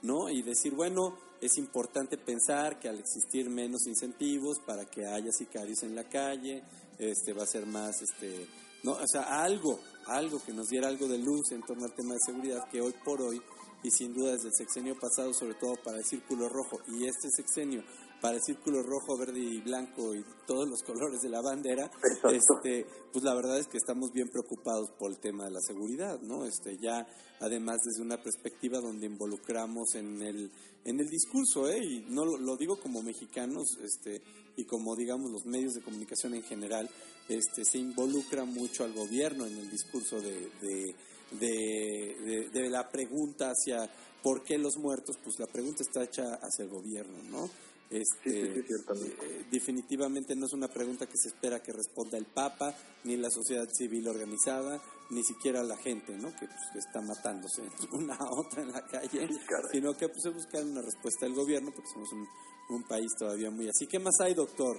¿no? 0.03 0.29
Y 0.29 0.43
decir, 0.43 0.75
bueno, 0.75 1.19
es 1.41 1.59
importante 1.59 2.17
pensar 2.17 2.79
que 2.79 2.89
al 2.89 2.99
existir 2.99 3.51
menos 3.51 3.87
incentivos 3.87 4.61
para 4.61 4.85
que 4.85 5.07
haya 5.07 5.33
sicarios 5.33 5.83
en 5.83 5.95
la 5.95 6.05
calle, 6.05 6.63
este 6.99 7.33
va 7.33 7.43
a 7.43 7.47
ser 7.47 7.67
más 7.67 8.01
este 8.03 8.47
no, 8.85 8.93
o 8.93 9.09
sea, 9.09 9.43
algo, 9.43 9.81
algo 10.07 10.45
que 10.45 10.53
nos 10.53 10.69
diera 10.69 10.89
algo 10.89 11.09
de 11.09 11.17
luz 11.17 11.53
en 11.53 11.63
torno 11.63 11.87
al 11.87 11.95
tema 11.95 12.13
de 12.13 12.21
seguridad 12.21 12.69
que 12.71 12.83
hoy 12.83 12.95
por 13.03 13.23
hoy 13.23 13.41
y 13.83 13.91
sin 13.91 14.13
duda 14.13 14.33
desde 14.33 14.49
el 14.49 14.55
sexenio 14.55 14.95
pasado, 14.99 15.33
sobre 15.33 15.55
todo 15.55 15.77
para 15.83 15.99
el 15.99 16.05
círculo 16.05 16.51
rojo 16.51 16.81
y 16.89 17.07
este 17.07 17.31
sexenio 17.31 17.83
para 18.25 18.37
el 18.37 18.43
círculo 18.43 18.83
rojo, 18.83 19.19
verde 19.19 19.39
y 19.39 19.61
blanco 19.61 20.15
y 20.15 20.25
todos 20.47 20.67
los 20.67 20.83
colores 20.87 21.21
de 21.21 21.29
la 21.29 21.43
bandera, 21.43 21.91
este, 22.33 22.87
pues 23.13 23.23
la 23.23 23.35
verdad 23.35 23.59
es 23.59 23.69
que 23.69 23.77
estamos 23.77 24.13
bien 24.13 24.31
preocupados 24.31 24.89
por 24.99 25.11
el 25.11 25.19
tema 25.19 25.45
de 25.45 25.51
la 25.51 25.61
seguridad, 25.61 26.19
¿no? 26.23 26.47
Este, 26.47 26.79
ya 26.79 27.07
además 27.41 27.77
desde 27.85 28.01
una 28.01 28.23
perspectiva 28.23 28.81
donde 28.81 29.05
involucramos 29.05 29.95
en 29.95 30.23
el 30.23 30.51
en 30.87 31.01
el 31.01 31.09
discurso, 31.11 31.69
¿eh? 31.69 31.79
Y 31.85 32.07
no 32.09 32.25
lo, 32.25 32.39
lo 32.39 32.57
digo 32.57 32.81
como 32.81 33.03
mexicanos, 33.03 33.77
este, 33.83 34.23
y 34.57 34.65
como 34.65 34.97
digamos 34.97 35.31
los 35.31 35.45
medios 35.45 35.75
de 35.75 35.83
comunicación 35.83 36.33
en 36.35 36.45
general, 36.45 36.89
este, 37.29 37.63
se 37.67 37.77
involucra 37.79 38.47
mucho 38.47 38.85
al 38.85 38.95
gobierno 38.95 39.45
en 39.47 39.59
el 39.59 39.71
discurso 39.71 40.21
de, 40.23 40.49
de, 40.63 40.95
de, 41.41 42.17
de- 42.25 42.49
de 42.51 42.71
la 42.71 42.89
pregunta 42.89 43.51
hacia 43.51 43.91
por 44.23 44.43
qué 44.45 44.57
los 44.57 44.77
muertos, 44.79 45.19
pues 45.23 45.39
la 45.39 45.47
pregunta 45.47 45.83
está 45.83 46.05
hecha 46.05 46.35
hacia 46.41 46.65
el 46.65 46.71
gobierno, 46.71 47.23
¿no? 47.31 47.51
Este, 47.95 48.55
Sí, 48.55 48.63
sí, 48.67 48.75
eh, 49.23 49.47
definitivamente 49.51 50.35
no 50.35 50.47
es 50.47 50.53
una 50.53 50.67
pregunta 50.69 51.07
que 51.07 51.17
se 51.17 51.29
espera 51.29 51.63
que 51.63 51.73
responda 51.73 52.19
el 52.19 52.27
Papa, 52.27 52.75
ni 53.05 53.17
la 53.17 53.31
sociedad 53.31 53.69
civil 53.73 54.09
organizada, 54.09 54.83
ni 55.11 55.23
siquiera 55.23 55.63
la 55.63 55.77
gente, 55.77 56.17
¿no? 56.17 56.31
Que 56.33 56.47
pues, 56.47 56.85
está 56.85 57.01
matándose 57.01 57.63
una 57.93 58.15
a 58.17 58.29
otra 58.33 58.63
en 58.63 58.73
la 58.73 58.85
calle, 58.87 59.29
Sí, 59.29 59.39
sino 59.73 59.95
que 59.97 60.09
pues 60.09 60.23
se 60.23 60.31
busca 60.31 60.59
una 60.61 60.83
respuesta 60.83 61.27
del 61.27 61.35
gobierno 61.35 61.71
porque 61.73 61.91
somos 61.93 62.13
un, 62.13 62.27
un 62.71 62.83
país 62.85 63.13
todavía 63.19 63.51
muy 63.51 63.69
así. 63.69 63.87
¿Qué 63.87 63.99
más 64.01 64.15
hay, 64.21 64.35
doctor? 64.35 64.77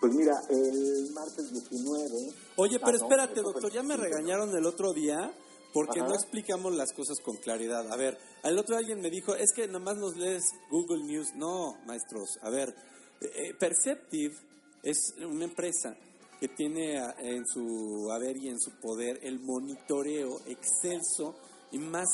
Pues 0.00 0.14
mira, 0.14 0.34
el 0.50 1.10
martes 1.12 1.52
19. 1.52 2.34
Oye, 2.56 2.76
Ah, 2.76 2.84
pero 2.84 2.98
no, 2.98 3.04
espérate, 3.04 3.40
doctor, 3.42 3.70
ya 3.72 3.82
me 3.82 3.94
15, 3.94 3.96
¿no? 3.96 4.02
regañaron 4.02 4.56
el 4.56 4.66
otro 4.66 4.92
día 4.92 5.32
porque 5.72 6.00
Ajá. 6.00 6.08
no 6.08 6.14
explicamos 6.14 6.74
las 6.74 6.92
cosas 6.92 7.18
con 7.20 7.36
claridad. 7.36 7.90
A 7.92 7.96
ver, 7.96 8.18
al 8.42 8.58
otro 8.58 8.76
alguien 8.76 9.00
me 9.00 9.10
dijo, 9.10 9.34
es 9.34 9.52
que 9.54 9.66
nada 9.66 9.78
más 9.78 9.96
nos 9.96 10.16
lees 10.16 10.42
Google 10.70 11.04
News. 11.04 11.34
No, 11.36 11.74
maestros, 11.86 12.38
a 12.42 12.50
ver, 12.50 12.74
eh, 13.20 13.26
eh, 13.34 13.54
Perceptive 13.58 14.34
es 14.82 15.14
una 15.24 15.44
empresa 15.44 15.96
que 16.40 16.48
tiene 16.48 16.98
a- 16.98 17.14
en 17.18 17.44
su 17.46 18.10
haber 18.10 18.36
y 18.38 18.48
en 18.48 18.58
su 18.58 18.70
poder 18.80 19.20
el 19.22 19.40
monitoreo 19.40 20.40
excelso 20.46 21.36
y 21.70 21.78
más 21.78 22.08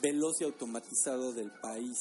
veloz 0.00 0.40
y 0.40 0.44
automatizado 0.44 1.32
del 1.32 1.50
país 1.60 1.98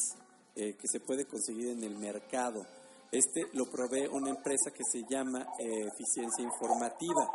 eh, 0.56 0.76
que 0.80 0.88
se 0.88 1.00
puede 1.02 1.26
conseguir 1.26 1.70
en 1.70 1.84
el 1.84 1.98
mercado. 1.98 2.66
Este 3.15 3.47
lo 3.54 3.71
provee 3.71 4.08
una 4.12 4.30
empresa 4.30 4.71
que 4.71 4.84
se 4.84 5.04
llama 5.10 5.47
eh, 5.58 5.88
Eficiencia 5.88 6.43
Informativa. 6.43 7.32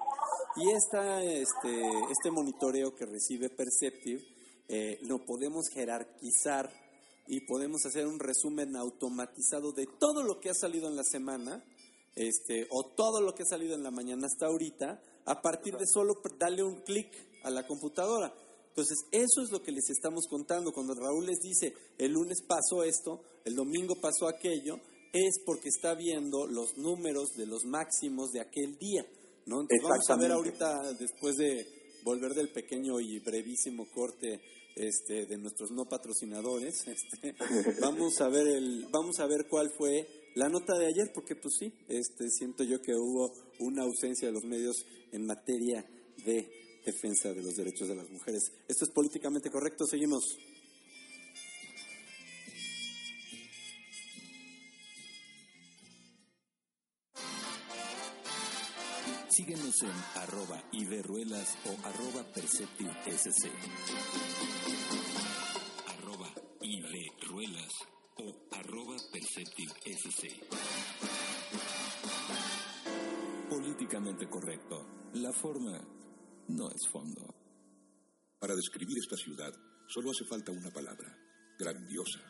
Y 0.57 0.71
esta, 0.73 1.25
este, 1.25 1.81
este 2.11 2.31
monitoreo 2.31 2.95
que 2.95 3.07
recibe 3.07 3.49
Perceptive 3.49 4.23
eh, 4.69 4.99
lo 5.05 5.25
podemos 5.25 5.69
jerarquizar 5.69 6.71
y 7.27 7.41
podemos 7.47 7.87
hacer 7.87 8.07
un 8.07 8.19
resumen 8.19 8.77
automatizado 8.77 9.73
de 9.73 9.87
todo 9.87 10.23
lo 10.23 10.39
que 10.39 10.51
ha 10.51 10.55
salido 10.55 10.87
en 10.87 10.97
la 10.97 11.05
semana 11.05 11.65
este, 12.15 12.67
o 12.71 12.85
todo 12.85 13.23
lo 13.23 13.35
que 13.35 13.45
ha 13.45 13.47
salido 13.47 13.75
en 13.75 13.83
la 13.83 13.91
mañana 13.91 14.27
hasta 14.27 14.47
ahorita 14.47 15.01
a 15.25 15.41
partir 15.41 15.79
de 15.79 15.87
solo 15.87 16.21
darle 16.39 16.63
un 16.63 16.83
clic 16.83 17.09
a 17.43 17.49
la 17.49 17.67
computadora. 17.67 18.35
Entonces, 18.69 18.99
eso 19.13 19.43
es 19.43 19.51
lo 19.51 19.63
que 19.63 19.73
les 19.73 19.89
estamos 19.89 20.27
contando. 20.29 20.73
Cuando 20.73 20.95
Raúl 20.95 21.25
les 21.25 21.41
dice, 21.41 21.75
el 21.97 22.13
lunes 22.13 22.43
pasó 22.47 22.85
esto, 22.85 23.23
el 23.45 23.55
domingo 23.55 23.95
pasó 23.97 24.29
aquello, 24.29 24.79
es 25.13 25.41
porque 25.45 25.69
está 25.69 25.95
viendo 25.95 26.47
los 26.47 26.77
números 26.77 27.37
de 27.37 27.47
los 27.47 27.65
máximos 27.65 28.31
de 28.33 28.41
aquel 28.41 28.77
día. 28.79 29.07
¿no? 29.47 29.63
Entonces, 29.63 29.83
vamos 29.83 30.11
a 30.11 30.17
ver 30.17 30.33
ahorita, 30.33 30.93
después 30.95 31.37
de 31.37 31.67
volver 32.05 32.35
del 32.35 32.51
pequeño 32.51 33.01
y 33.01 33.19
brevísimo 33.19 33.91
corte 33.91 34.41
este, 34.77 35.27
de 35.27 35.37
nuestros 35.37 35.71
no 35.71 35.85
patrocinadores, 35.87 36.75
este, 36.87 37.35
vamos 37.81 38.21
a 38.21 38.29
ver 38.29 38.47
el, 38.47 38.87
vamos 38.91 39.19
a 39.21 39.27
ver 39.27 39.47
cuál 39.49 39.71
fue 39.77 40.07
la 40.37 40.49
nota 40.49 40.79
de 40.79 40.87
ayer, 40.87 41.11
porque 41.13 41.35
pues 41.35 41.55
sí, 41.59 41.73
este, 41.89 42.31
siento 42.31 42.63
yo 42.65 42.81
que 42.81 42.95
hubo 42.95 43.33
una 43.59 43.83
ausencia 43.83 44.29
de 44.29 44.35
los 44.35 44.45
medios 44.45 44.87
en 45.13 45.27
materia 45.27 45.85
de 46.25 46.49
defensa 46.85 47.33
de 47.33 47.43
los 47.43 47.57
derechos 47.57 47.89
de 47.89 47.97
las 47.97 48.09
mujeres. 48.11 48.53
Esto 48.69 48.85
es 48.85 48.91
políticamente 48.91 49.51
correcto, 49.51 49.87
seguimos. 49.87 50.39
Síguenos 59.41 59.83
en 59.85 60.21
arroba 60.21 60.63
iberruelas 60.71 61.57
o 61.65 61.73
arroba 61.89 62.23
perceptivesc. 62.31 63.49
Arroba 65.87 66.29
iberruelas 66.61 67.73
o 68.19 68.35
arroba 68.53 68.97
perceptivesc. 69.11 70.27
Políticamente 73.49 74.29
correcto. 74.29 75.09
La 75.15 75.33
forma 75.33 75.81
no 76.49 76.71
es 76.71 76.87
fondo. 76.93 77.35
Para 78.39 78.55
describir 78.55 78.99
esta 78.99 79.17
ciudad 79.17 79.55
solo 79.89 80.11
hace 80.11 80.27
falta 80.27 80.53
una 80.53 80.71
palabra, 80.71 81.17
grandiosa. 81.59 82.21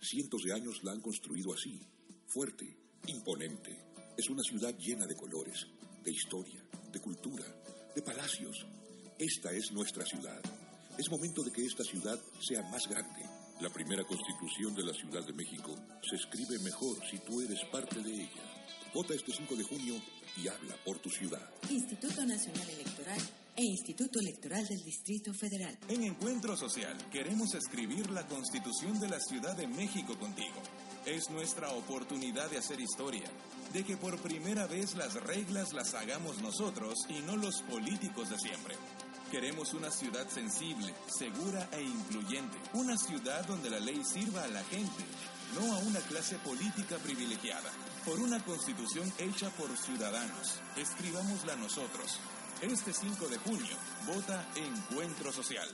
Cientos 0.00 0.42
de 0.42 0.52
años 0.52 0.82
la 0.82 0.90
han 0.90 1.00
construido 1.00 1.52
así, 1.54 1.78
fuerte, 2.26 2.66
imponente. 3.06 3.70
Es 4.18 4.28
una 4.30 4.42
ciudad 4.42 4.76
llena 4.76 5.06
de 5.06 5.14
colores, 5.14 5.64
de 6.06 6.12
historia, 6.12 6.62
de 6.92 7.00
cultura, 7.00 7.44
de 7.92 8.00
palacios. 8.00 8.64
Esta 9.18 9.50
es 9.50 9.72
nuestra 9.72 10.06
ciudad. 10.06 10.40
Es 10.96 11.10
momento 11.10 11.42
de 11.42 11.50
que 11.50 11.66
esta 11.66 11.82
ciudad 11.82 12.16
sea 12.40 12.62
más 12.70 12.86
grande. 12.86 13.22
La 13.60 13.70
primera 13.70 14.04
constitución 14.04 14.72
de 14.76 14.84
la 14.84 14.94
Ciudad 14.94 15.26
de 15.26 15.32
México 15.32 15.74
se 16.08 16.14
escribe 16.14 16.60
mejor 16.60 16.96
si 17.10 17.18
tú 17.18 17.40
eres 17.40 17.58
parte 17.72 18.00
de 18.00 18.12
ella. 18.12 18.64
Vota 18.94 19.14
este 19.14 19.32
5 19.32 19.56
de 19.56 19.64
junio 19.64 20.00
y 20.36 20.46
habla 20.46 20.76
por 20.84 21.00
tu 21.00 21.10
ciudad. 21.10 21.50
Instituto 21.68 22.24
Nacional 22.24 22.70
Electoral, 22.70 23.20
e 23.56 23.64
Instituto 23.64 24.20
Electoral 24.20 24.66
del 24.68 24.84
Distrito 24.84 25.32
Federal. 25.32 25.76
En 25.88 26.04
Encuentro 26.04 26.56
Social 26.56 26.94
queremos 27.10 27.54
escribir 27.54 28.10
la 28.10 28.26
Constitución 28.28 29.00
de 29.00 29.08
la 29.08 29.18
Ciudad 29.18 29.56
de 29.56 29.66
México 29.66 30.16
contigo. 30.18 30.60
Es 31.06 31.30
nuestra 31.30 31.70
oportunidad 31.70 32.50
de 32.50 32.58
hacer 32.58 32.80
historia, 32.80 33.30
de 33.72 33.84
que 33.84 33.96
por 33.96 34.18
primera 34.18 34.66
vez 34.66 34.96
las 34.96 35.14
reglas 35.14 35.72
las 35.72 35.94
hagamos 35.94 36.42
nosotros 36.42 37.06
y 37.08 37.20
no 37.20 37.36
los 37.36 37.62
políticos 37.62 38.28
de 38.28 38.36
siempre. 38.36 38.74
Queremos 39.30 39.72
una 39.74 39.92
ciudad 39.92 40.28
sensible, 40.28 40.92
segura 41.06 41.68
e 41.70 41.80
incluyente. 41.80 42.58
Una 42.72 42.98
ciudad 42.98 43.46
donde 43.46 43.70
la 43.70 43.78
ley 43.78 44.02
sirva 44.02 44.42
a 44.42 44.48
la 44.48 44.64
gente, 44.64 45.04
no 45.54 45.76
a 45.76 45.78
una 45.78 46.00
clase 46.00 46.38
política 46.38 46.96
privilegiada. 46.98 47.70
Por 48.04 48.18
una 48.18 48.42
constitución 48.44 49.12
hecha 49.18 49.48
por 49.50 49.76
ciudadanos. 49.76 50.60
Escribámosla 50.76 51.54
nosotros. 51.54 52.18
Este 52.62 52.92
5 52.92 53.28
de 53.28 53.38
junio, 53.38 53.76
vota 54.08 54.44
Encuentro 54.56 55.32
Social. 55.32 55.68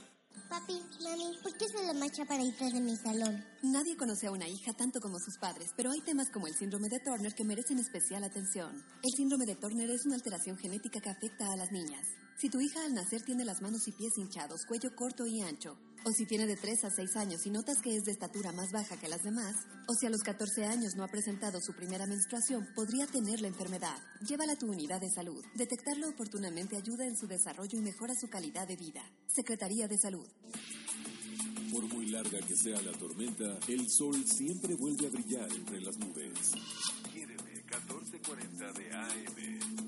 Papi, 0.49 0.81
mami, 1.03 1.37
¿por 1.41 1.57
qué 1.57 1.67
soy 1.67 1.85
la 1.85 1.93
macha 1.93 2.25
para 2.25 2.43
ir 2.43 2.55
de 2.55 2.81
mi 2.81 2.95
salón? 2.95 3.43
Nadie 3.63 3.97
conoce 3.97 4.27
a 4.27 4.31
una 4.31 4.47
hija 4.47 4.73
tanto 4.73 4.99
como 4.99 5.19
sus 5.19 5.37
padres, 5.37 5.71
pero 5.75 5.91
hay 5.91 6.01
temas 6.01 6.29
como 6.29 6.47
el 6.47 6.55
síndrome 6.55 6.89
de 6.89 6.99
Turner 6.99 7.33
que 7.33 7.43
merecen 7.43 7.79
especial 7.79 8.23
atención. 8.23 8.83
El 9.01 9.11
síndrome 9.11 9.45
de 9.45 9.55
Turner 9.55 9.89
es 9.89 10.05
una 10.05 10.15
alteración 10.15 10.57
genética 10.57 10.99
que 10.99 11.09
afecta 11.09 11.51
a 11.51 11.55
las 11.55 11.71
niñas. 11.71 12.05
Si 12.37 12.49
tu 12.49 12.59
hija 12.59 12.83
al 12.83 12.93
nacer 12.93 13.21
tiene 13.21 13.45
las 13.45 13.61
manos 13.61 13.87
y 13.87 13.91
pies 13.91 14.17
hinchados, 14.17 14.65
cuello 14.65 14.95
corto 14.95 15.25
y 15.25 15.41
ancho, 15.41 15.77
o 16.03 16.11
si 16.11 16.25
tiene 16.25 16.45
de 16.45 16.57
3 16.57 16.83
a 16.85 16.89
6 16.89 17.15
años 17.15 17.45
y 17.45 17.51
notas 17.51 17.81
que 17.81 17.95
es 17.95 18.03
de 18.03 18.11
estatura 18.11 18.51
más 18.51 18.71
baja 18.71 18.99
que 18.99 19.07
las 19.07 19.23
demás, 19.23 19.55
o 19.87 19.93
si 19.93 20.05
a 20.05 20.09
los 20.09 20.21
14 20.23 20.65
años 20.65 20.95
no 20.95 21.03
ha 21.03 21.07
presentado 21.07 21.61
su 21.61 21.73
primera 21.73 22.05
menstruación, 22.05 22.67
podría 22.75 23.07
tener 23.07 23.39
la 23.39 23.47
enfermedad. 23.47 23.97
Llévala 24.27 24.53
a 24.53 24.57
tu 24.57 24.67
unidad 24.69 24.99
de 24.99 25.09
salud. 25.09 25.43
Detectarlo 25.55 26.09
oportunamente 26.09 26.75
ayuda 26.75 27.05
en 27.05 27.15
su 27.15 27.27
desarrollo 27.27 27.77
y 27.77 27.81
mejora 27.81 28.13
su 28.15 28.27
calidad 28.27 28.67
de 28.67 28.75
vida. 28.75 29.03
Secretaría 29.27 29.87
de 29.87 29.97
Salud. 29.97 30.27
Por 31.71 31.83
muy 31.85 32.07
larga 32.07 32.39
que 32.39 32.55
sea 32.55 32.81
la 32.81 32.91
tormenta, 32.91 33.57
el 33.67 33.89
sol 33.89 34.23
siempre 34.25 34.75
vuelve 34.75 35.07
a 35.07 35.09
brillar 35.09 35.51
entre 35.51 35.81
las 35.81 35.97
nubes. 35.97 36.51
Quiéreme 37.11 37.51
1440 37.51 38.73
de 38.73 38.93
AM. 38.93 39.82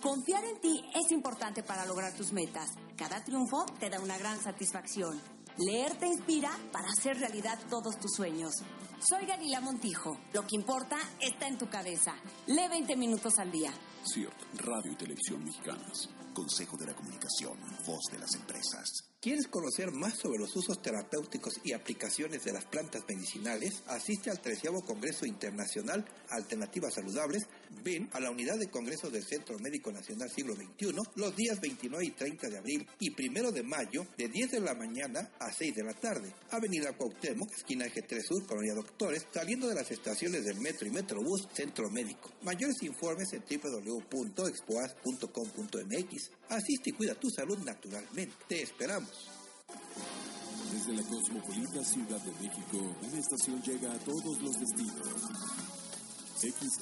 Confiar 0.00 0.44
en 0.44 0.60
ti 0.60 0.84
es 0.94 1.10
importante 1.10 1.62
para 1.62 1.86
lograr 1.86 2.14
tus 2.14 2.32
metas. 2.32 2.70
Cada 2.96 3.24
triunfo 3.24 3.64
te 3.80 3.88
da 3.88 3.98
una 3.98 4.18
gran 4.18 4.40
satisfacción. 4.40 5.20
Leer 5.58 5.98
te 5.98 6.06
inspira 6.06 6.50
para 6.70 6.88
hacer 6.88 7.18
realidad 7.18 7.58
todos 7.70 7.98
tus 7.98 8.12
sueños. 8.14 8.52
Soy 9.00 9.26
Galila 9.26 9.60
Montijo. 9.60 10.18
Lo 10.32 10.46
que 10.46 10.56
importa 10.56 10.96
está 11.20 11.48
en 11.48 11.58
tu 11.58 11.68
cabeza. 11.68 12.14
Lee 12.46 12.68
20 12.68 12.96
minutos 12.96 13.38
al 13.38 13.50
día. 13.50 13.72
CIRT, 14.04 14.60
Radio 14.60 14.92
y 14.92 14.96
Televisión 14.96 15.44
Mexicanas. 15.44 16.10
Consejo 16.34 16.76
de 16.76 16.86
la 16.86 16.94
Comunicación, 16.94 17.58
voz 17.86 18.04
de 18.12 18.18
las 18.18 18.34
empresas. 18.34 19.06
¿Quieres 19.20 19.48
conocer 19.48 19.90
más 19.90 20.14
sobre 20.18 20.38
los 20.38 20.54
usos 20.54 20.80
terapéuticos 20.82 21.58
y 21.64 21.72
aplicaciones 21.72 22.44
de 22.44 22.52
las 22.52 22.66
plantas 22.66 23.02
medicinales? 23.08 23.82
Asiste 23.88 24.30
al 24.30 24.40
13 24.40 24.68
Congreso 24.86 25.24
Internacional 25.26 26.04
Alternativas 26.30 26.94
Saludables. 26.94 27.48
Ven 27.82 28.08
a 28.12 28.20
la 28.20 28.30
unidad 28.30 28.58
de 28.58 28.68
congreso 28.68 29.10
del 29.10 29.24
Centro 29.24 29.58
Médico 29.58 29.90
Nacional 29.92 30.30
Siglo 30.30 30.54
XXI 30.54 30.94
los 31.16 31.36
días 31.36 31.60
29 31.60 32.04
y 32.04 32.10
30 32.10 32.48
de 32.48 32.58
abril 32.58 32.86
y 32.98 33.10
1 33.10 33.52
de 33.52 33.62
mayo 33.62 34.06
de 34.16 34.28
10 34.28 34.50
de 34.52 34.60
la 34.60 34.74
mañana 34.74 35.30
a 35.38 35.52
6 35.52 35.74
de 35.74 35.84
la 35.84 35.92
tarde. 35.94 36.32
Avenida 36.50 36.96
Cuauhtémoc, 36.96 37.52
esquina 37.52 37.86
Eje 37.86 38.02
3 38.02 38.26
Sur, 38.26 38.46
Colonia 38.46 38.74
Doctores, 38.74 39.26
saliendo 39.32 39.68
de 39.68 39.74
las 39.74 39.90
estaciones 39.90 40.44
del 40.44 40.60
Metro 40.60 40.86
y 40.86 40.90
Metrobús 40.90 41.48
Centro 41.52 41.90
Médico. 41.90 42.30
Mayores 42.42 42.82
informes 42.82 43.32
en 43.32 43.42
www.expoas.com.mx. 43.42 46.30
Asiste 46.48 46.90
y 46.90 46.92
cuida 46.92 47.14
tu 47.14 47.30
salud 47.30 47.58
naturalmente. 47.58 48.34
Te 48.48 48.62
esperamos. 48.62 49.30
Desde 50.72 50.94
la 50.94 51.02
cosmopolita 51.02 51.84
Ciudad 51.84 52.20
de 52.20 52.32
México, 52.32 52.96
una 53.02 53.18
estación 53.18 53.62
llega 53.62 53.92
a 53.92 53.98
todos 54.00 54.42
los 54.42 54.60
destinos. 54.60 55.65
XEEST 56.36 56.80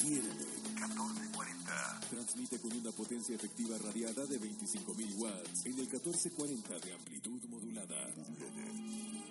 tiene 0.00 0.28
1440. 0.28 2.00
Transmite 2.10 2.58
con 2.58 2.72
una 2.76 2.90
potencia 2.90 3.36
efectiva 3.36 3.78
radiada 3.78 4.26
de 4.26 4.40
25.000 4.40 5.18
watts 5.18 5.66
en 5.66 5.78
el 5.78 5.86
1440 5.86 6.80
de 6.80 6.92
amplitud 6.94 7.40
modulada. 7.48 8.12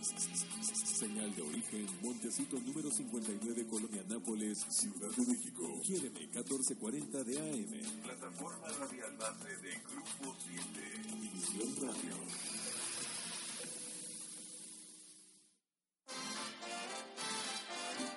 Señal 0.01 1.35
de 1.35 1.41
origen, 1.41 1.85
Montecito 2.01 2.57
número 2.61 2.89
59, 2.89 3.67
Colonia 3.67 4.03
Nápoles, 4.07 4.65
Ciudad 4.69 5.09
de 5.09 5.25
México. 5.25 5.81
Quiéreme, 5.83 6.19
1440 6.19 7.23
de 7.25 7.39
AM. 7.39 8.03
Plataforma 8.03 8.67
radial 8.67 9.17
base 9.17 9.57
de 9.57 9.81
Grupo 9.91 10.33
7. 10.47 10.63
División 11.19 11.75
Radio. 11.81 12.62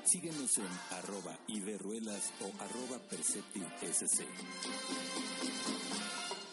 Síguenos 0.06 0.56
en 0.58 0.68
arroba 0.92 1.36
iberruelas 1.48 2.32
o 2.40 2.46
arroba 2.62 2.96
perceptivesc. 3.08 4.22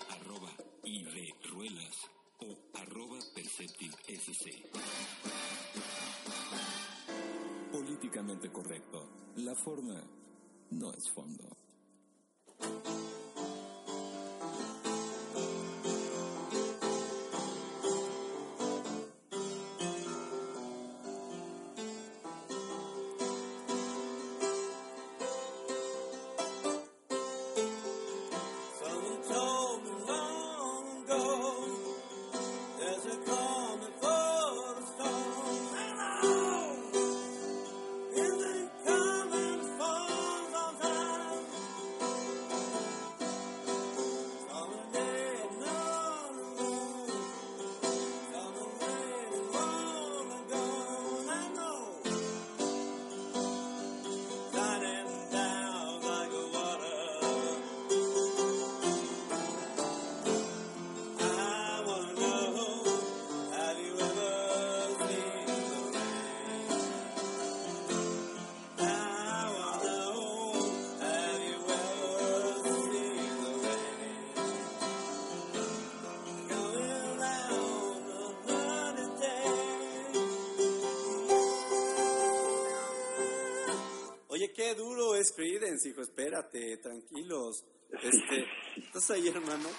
Arroba 0.10 0.50
iberruelas 0.84 2.10
o 2.40 2.58
arroba 2.80 3.20
perceptivesc. 3.36 4.50
Políticamente 7.72 8.50
correcto. 8.50 9.08
La 9.36 9.54
forma 9.54 10.02
no 10.72 10.92
es 10.92 11.08
fondo. 11.12 11.56
Hijo, 85.86 86.02
espérate, 86.02 86.78
tranquilos. 86.78 87.64
Este, 87.92 88.46
¿Estás 88.78 89.12
ahí, 89.12 89.28
hermano? 89.28 89.70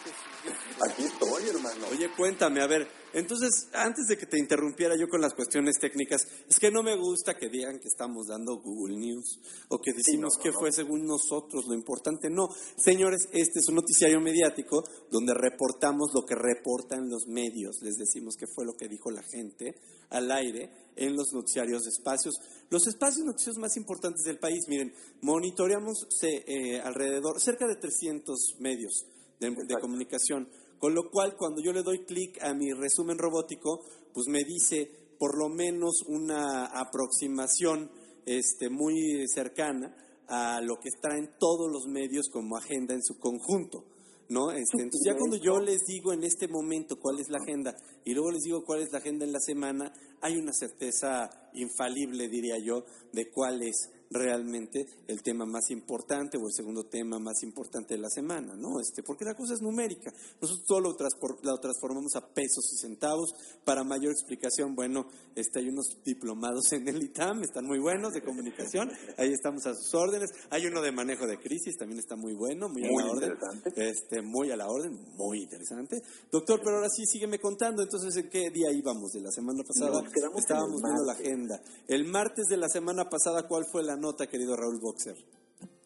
Aquí 0.89 1.05
estoy, 1.05 1.49
hermano. 1.49 1.87
Oye, 1.91 2.09
cuéntame, 2.17 2.61
a 2.61 2.67
ver, 2.67 2.87
entonces, 3.15 3.69
antes 3.73 4.07
de 4.09 4.19
que 4.19 4.27
te 4.27 4.39
interrumpiera 4.39 4.97
yo 4.99 5.09
con 5.09 5.21
las 5.21 5.35
cuestiones 5.35 5.79
técnicas, 5.79 6.27
es 6.49 6.59
que 6.59 6.71
no 6.71 6.83
me 6.83 6.97
gusta 6.97 7.37
que 7.37 7.49
digan 7.49 7.79
que 7.79 7.87
estamos 7.87 8.27
dando 8.27 8.61
Google 8.61 8.97
News 8.97 9.41
o 9.69 9.79
que 9.79 9.93
decimos 9.93 10.37
no, 10.37 10.43
que 10.43 10.51
no. 10.51 10.59
fue 10.59 10.73
según 10.73 11.07
nosotros, 11.07 11.67
lo 11.67 11.75
importante 11.75 12.29
no. 12.29 12.49
Señores, 12.77 13.29
este 13.33 13.61
es 13.61 13.69
un 13.69 13.77
noticiario 13.77 14.21
mediático 14.21 14.83
donde 15.11 15.33
reportamos 15.33 16.11
lo 16.13 16.27
que 16.27 16.35
reportan 16.35 17.09
los 17.09 17.27
medios, 17.29 17.81
les 17.83 17.95
decimos 17.97 18.35
qué 18.37 18.47
fue 18.47 18.65
lo 18.65 18.75
que 18.75 18.89
dijo 18.89 19.11
la 19.11 19.23
gente 19.23 19.77
al 20.11 20.31
aire 20.33 20.71
en 20.97 21.15
los 21.17 21.33
noticiarios 21.33 21.85
de 21.85 21.91
espacios. 21.91 22.35
Los 22.71 22.87
espacios 22.89 23.25
noticiosos 23.25 23.61
más 23.61 23.77
importantes 23.77 24.25
del 24.25 24.39
país, 24.39 24.67
miren, 24.69 24.93
monitoreamos 25.21 26.09
eh, 26.23 26.81
alrededor, 26.81 27.41
cerca 27.41 27.67
de 27.67 27.77
300 27.77 28.57
medios 28.59 29.07
de, 29.39 29.51
de 29.51 29.81
comunicación, 29.81 30.49
con 30.85 30.95
lo 30.95 31.11
cual 31.11 31.35
cuando 31.39 31.63
yo 31.63 31.73
le 31.73 31.83
doy 31.83 32.05
clic 32.05 32.37
a 32.43 32.53
mi 32.53 32.71
resumen 32.75 33.17
robótico, 33.17 33.81
pues 34.13 34.27
me 34.29 34.45
dice 34.45 34.91
por 35.19 35.39
lo 35.39 35.49
menos 35.49 36.03
una 36.09 36.67
aproximación 36.67 37.91
este, 38.27 38.69
muy 38.69 39.27
cercana 39.29 39.97
a 40.29 40.61
lo 40.61 40.77
que 40.77 40.91
está 40.91 41.17
en 41.17 41.31
todos 41.39 41.73
los 41.73 41.87
medios 41.87 42.29
como 42.31 42.59
agenda 42.59 42.93
en 42.93 43.03
su 43.03 43.19
conjunto. 43.19 43.87
¿no? 44.29 44.51
Este, 44.51 44.83
entonces 44.83 45.07
ya 45.07 45.17
cuando 45.17 45.39
yo 45.39 45.59
les 45.59 45.87
digo 45.87 46.13
en 46.13 46.23
este 46.23 46.49
momento 46.49 46.97
cuál 47.01 47.19
es 47.19 47.31
la 47.31 47.39
agenda 47.39 47.75
y 48.05 48.13
luego 48.13 48.33
les 48.33 48.43
digo 48.43 48.63
cuál 48.63 48.83
es 48.83 48.93
la 48.93 48.99
agenda 48.99 49.25
en 49.25 49.33
la 49.33 49.41
semana, 49.41 49.91
hay 50.21 50.37
una 50.37 50.53
certeza 50.53 51.31
infalible, 51.55 52.29
diría 52.29 52.59
yo, 52.59 52.85
de 53.11 53.31
cuál 53.31 53.63
es 53.63 53.89
realmente 54.15 54.87
el 55.09 55.23
tema 55.23 55.45
más 55.45 55.71
importante 55.71 56.39
o 56.39 56.47
el 56.47 56.53
segundo 56.55 56.85
tema 56.85 57.19
más 57.19 57.43
importante 57.43 57.95
de 57.95 58.01
la 58.01 58.09
semana, 58.09 58.55
¿no? 58.55 58.81
Este, 58.81 59.03
porque 59.03 59.25
la 59.25 59.35
cosa 59.35 59.55
es 59.55 59.61
numérica. 59.61 60.13
Nosotros 60.41 60.67
todo 60.67 60.81
lo, 60.81 60.97
lo 61.43 61.59
transformamos 61.59 62.15
a 62.15 62.27
pesos 62.33 62.73
y 62.73 62.79
centavos. 62.79 63.35
Para 63.65 63.83
mayor 63.83 64.13
explicación, 64.13 64.75
bueno, 64.75 65.07
este, 65.35 65.59
hay 65.59 65.69
unos 65.69 65.99
diplomados 66.05 66.73
en 66.73 66.89
el 66.89 67.03
ITAM, 67.03 67.43
están 67.43 67.67
muy 67.67 67.81
buenos 67.81 68.13
de 68.13 68.23
comunicación, 68.23 68.91
ahí 69.19 69.33
estamos 69.33 69.67
a 69.67 69.75
sus 69.75 69.93
órdenes. 69.95 70.31
Hay 70.51 70.67
uno 70.67 70.81
de 70.81 70.93
manejo 70.93 71.27
de 71.27 71.39
crisis, 71.39 71.77
también 71.77 71.99
está 71.99 72.15
muy 72.17 72.35
bueno, 72.35 72.69
muy, 72.69 72.85
a 72.85 73.05
la 73.05 73.11
orden. 73.11 73.33
Este, 73.77 74.23
muy 74.23 74.51
a 74.51 74.57
la 74.57 74.69
orden, 74.69 74.97
muy 75.17 75.43
interesante. 75.43 76.01
Doctor, 76.31 76.61
pero 76.63 76.77
ahora 76.77 76.89
sí, 76.89 77.05
sígueme 77.05 77.39
contando, 77.39 77.83
entonces, 77.83 78.17
¿en 78.17 78.31
qué 78.31 78.51
día 78.51 78.71
íbamos 78.73 79.11
de 79.13 79.21
la 79.21 79.31
semana 79.31 79.63
pasada? 79.65 80.03
Estábamos 80.37 80.81
viendo 80.83 81.05
la 81.05 81.13
agenda. 81.13 81.61
El 81.89 82.05
martes 82.07 82.47
de 82.49 82.57
la 82.57 82.69
semana 82.69 83.09
pasada, 83.09 83.49
¿cuál 83.49 83.65
fue 83.71 83.83
la 83.83 83.97
nota, 84.05 84.27
querido 84.27 84.55
Raúl 84.55 84.79
Boxer? 84.81 85.17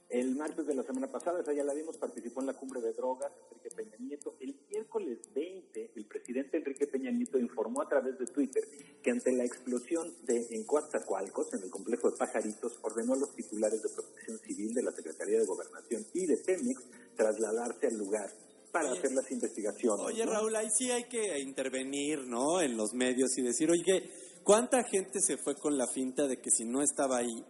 El 0.09 0.35
martes 0.35 0.67
de 0.67 0.75
la 0.75 0.83
semana 0.83 1.07
pasada, 1.07 1.41
esa 1.41 1.53
ya 1.53 1.63
la 1.63 1.73
vimos, 1.73 1.97
participó 1.99 2.41
en 2.41 2.47
la 2.47 2.55
cumbre 2.55 2.81
de 2.81 2.93
drogas 2.95 3.31
Enrique 3.53 3.69
Peña 3.77 3.97
Nieto. 4.01 4.35
El 4.41 4.57
miércoles 4.69 5.19
20, 5.33 5.93
el 5.95 6.07
presidente 6.07 6.57
Enrique 6.57 6.87
Peña 6.87 7.13
Nieto 7.13 7.39
informó 7.39 7.83
a 7.83 7.89
través 7.89 8.19
de 8.19 8.27
Twitter 8.27 8.65
que 9.03 9.11
ante 9.11 9.31
la 9.33 9.45
explosión 9.45 10.13
de, 10.25 10.47
en 10.51 10.65
Coatzacoalcos, 10.65 11.53
en 11.53 11.63
el 11.63 11.71
complejo 11.71 12.11
de 12.11 12.17
Pajaritos, 12.17 12.73
ordenó 12.83 13.13
a 13.15 13.19
los 13.19 13.35
titulares 13.37 13.83
de 13.83 13.89
protección 13.91 14.39
civil 14.41 14.75
de 14.75 14.83
la 14.83 14.91
Secretaría 14.93 15.39
de 15.39 15.47
Gobernación 15.47 16.05
y 16.15 16.27
de 16.27 16.37
Pemex 16.39 16.83
trasladarse 17.15 17.87
al 17.87 17.99
lugar 17.99 18.33
para 18.73 18.91
hacer 18.91 19.13
las 19.13 19.31
investigaciones. 19.31 20.07
Oye, 20.07 20.27
Raúl, 20.27 20.57
ahí 20.57 20.69
sí 20.75 20.91
hay 20.91 21.05
que 21.05 21.39
intervenir, 21.39 22.27
¿no? 22.27 22.61
En 22.61 22.77
los 22.77 22.95
medios 22.95 23.37
y 23.37 23.43
decir, 23.43 23.71
oye, 23.71 24.11
¿cuánta 24.43 24.83
gente 24.85 25.21
se 25.21 25.37
fue 25.37 25.55
con 25.55 25.77
la 25.77 25.87
finta 25.87 26.27
de 26.27 26.39
que 26.39 26.51
si 26.51 26.65
no 26.65 26.83
estaba 26.83 27.19
ahí, 27.19 27.45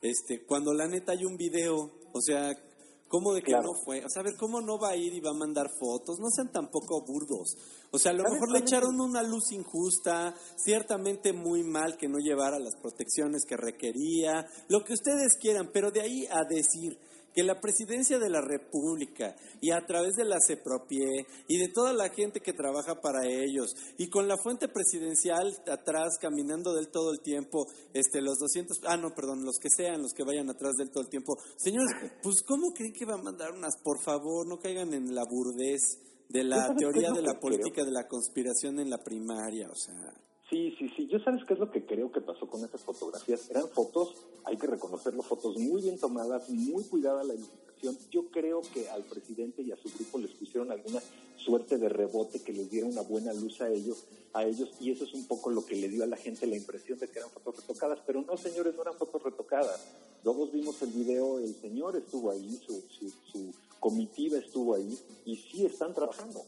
este, 0.00 0.44
cuando 0.46 0.72
la 0.72 0.86
neta 0.86 1.12
hay 1.12 1.24
un 1.24 1.36
video, 1.36 1.90
o 2.12 2.20
sea, 2.20 2.52
¿cómo 3.08 3.34
de 3.34 3.42
que 3.42 3.52
no 3.52 3.74
fue? 3.84 4.04
O 4.04 4.22
ver, 4.22 4.36
¿cómo 4.38 4.60
no 4.60 4.78
va 4.78 4.90
a 4.90 4.96
ir 4.96 5.12
y 5.12 5.20
va 5.20 5.30
a 5.30 5.34
mandar 5.34 5.66
fotos? 5.78 6.18
No 6.18 6.28
sean 6.30 6.52
tampoco 6.52 7.04
burdos. 7.04 7.56
O 7.90 7.98
sea, 7.98 8.12
a 8.12 8.14
lo 8.14 8.24
mejor 8.24 8.52
le 8.52 8.60
echaron 8.60 9.00
una 9.00 9.22
luz 9.22 9.52
injusta, 9.52 10.34
ciertamente 10.56 11.32
muy 11.32 11.64
mal 11.64 11.96
que 11.96 12.08
no 12.08 12.18
llevara 12.18 12.58
las 12.58 12.76
protecciones 12.80 13.44
que 13.46 13.56
requería, 13.56 14.46
lo 14.68 14.84
que 14.84 14.94
ustedes 14.94 15.36
quieran, 15.40 15.70
pero 15.72 15.90
de 15.90 16.00
ahí 16.02 16.26
a 16.30 16.44
decir 16.48 16.98
que 17.34 17.42
la 17.42 17.60
presidencia 17.60 18.18
de 18.18 18.28
la 18.28 18.40
República 18.40 19.36
y 19.60 19.70
a 19.70 19.84
través 19.86 20.14
de 20.14 20.24
la 20.24 20.38
CEPROPIE 20.44 21.26
y 21.48 21.58
de 21.58 21.68
toda 21.68 21.92
la 21.92 22.08
gente 22.10 22.40
que 22.40 22.52
trabaja 22.52 23.00
para 23.00 23.26
ellos 23.26 23.74
y 23.98 24.08
con 24.08 24.28
la 24.28 24.36
fuente 24.36 24.68
presidencial 24.68 25.56
atrás 25.70 26.18
caminando 26.20 26.74
del 26.74 26.88
todo 26.88 27.12
el 27.12 27.20
tiempo, 27.20 27.66
este 27.94 28.20
los 28.20 28.38
200, 28.38 28.80
ah 28.86 28.96
no, 28.96 29.14
perdón, 29.14 29.44
los 29.44 29.58
que 29.58 29.68
sean, 29.74 30.02
los 30.02 30.12
que 30.12 30.24
vayan 30.24 30.50
atrás 30.50 30.74
del 30.76 30.90
todo 30.90 31.02
el 31.02 31.08
tiempo. 31.08 31.36
Señores, 31.56 31.90
pues 32.22 32.42
¿cómo 32.42 32.72
creen 32.72 32.92
que 32.92 33.04
va 33.04 33.14
a 33.14 33.22
mandar 33.22 33.52
unas? 33.52 33.76
Por 33.82 34.00
favor, 34.02 34.46
no 34.46 34.58
caigan 34.58 34.92
en 34.94 35.14
la 35.14 35.24
burdez 35.28 35.80
de 36.28 36.44
la 36.44 36.74
teoría 36.76 37.10
de 37.10 37.22
la 37.22 37.38
política 37.40 37.84
de 37.84 37.90
la 37.90 38.06
conspiración 38.06 38.78
en 38.78 38.88
la 38.88 38.98
primaria, 38.98 39.68
o 39.68 39.74
sea, 39.74 40.14
Sí, 40.50 40.74
sí, 40.76 40.90
sí. 40.96 41.06
Yo 41.06 41.20
sabes 41.20 41.44
qué 41.44 41.54
es 41.54 41.60
lo 41.60 41.70
que 41.70 41.86
creo 41.86 42.10
que 42.10 42.20
pasó 42.20 42.48
con 42.48 42.64
esas 42.64 42.80
fotografías. 42.80 43.48
Eran 43.50 43.68
fotos, 43.68 44.16
hay 44.44 44.56
que 44.56 44.66
reconocerlo, 44.66 45.22
fotos 45.22 45.56
muy 45.56 45.80
bien 45.80 45.96
tomadas, 45.96 46.50
muy 46.50 46.82
cuidada 46.82 47.22
la 47.22 47.34
iluminación. 47.34 47.96
Yo 48.10 48.26
creo 48.32 48.60
que 48.74 48.90
al 48.90 49.04
presidente 49.04 49.62
y 49.62 49.70
a 49.70 49.76
su 49.76 49.88
grupo 49.96 50.18
les 50.18 50.32
pusieron 50.32 50.72
alguna 50.72 51.00
suerte 51.36 51.78
de 51.78 51.88
rebote 51.88 52.40
que 52.40 52.52
les 52.52 52.68
diera 52.68 52.88
una 52.88 53.02
buena 53.02 53.32
luz 53.32 53.60
a 53.60 53.70
ellos, 53.70 54.04
a 54.32 54.44
ellos, 54.44 54.70
y 54.80 54.90
eso 54.90 55.04
es 55.04 55.14
un 55.14 55.24
poco 55.26 55.50
lo 55.50 55.64
que 55.64 55.76
le 55.76 55.88
dio 55.88 56.02
a 56.02 56.08
la 56.08 56.16
gente 56.16 56.48
la 56.48 56.56
impresión 56.56 56.98
de 56.98 57.06
que 57.06 57.20
eran 57.20 57.30
fotos 57.30 57.56
retocadas. 57.56 58.00
Pero 58.04 58.22
no, 58.22 58.36
señores, 58.36 58.74
no 58.74 58.82
eran 58.82 58.96
fotos 58.96 59.22
retocadas. 59.22 59.86
Luego 60.24 60.48
vimos 60.48 60.82
el 60.82 60.90
video, 60.90 61.38
el 61.38 61.54
señor 61.54 61.96
estuvo 61.96 62.28
ahí, 62.28 62.60
su, 62.66 62.82
su, 62.90 63.08
su 63.30 63.54
comitiva 63.78 64.38
estuvo 64.38 64.74
ahí, 64.74 64.98
y 65.24 65.36
sí 65.36 65.64
están 65.64 65.94
trabajando 65.94 66.42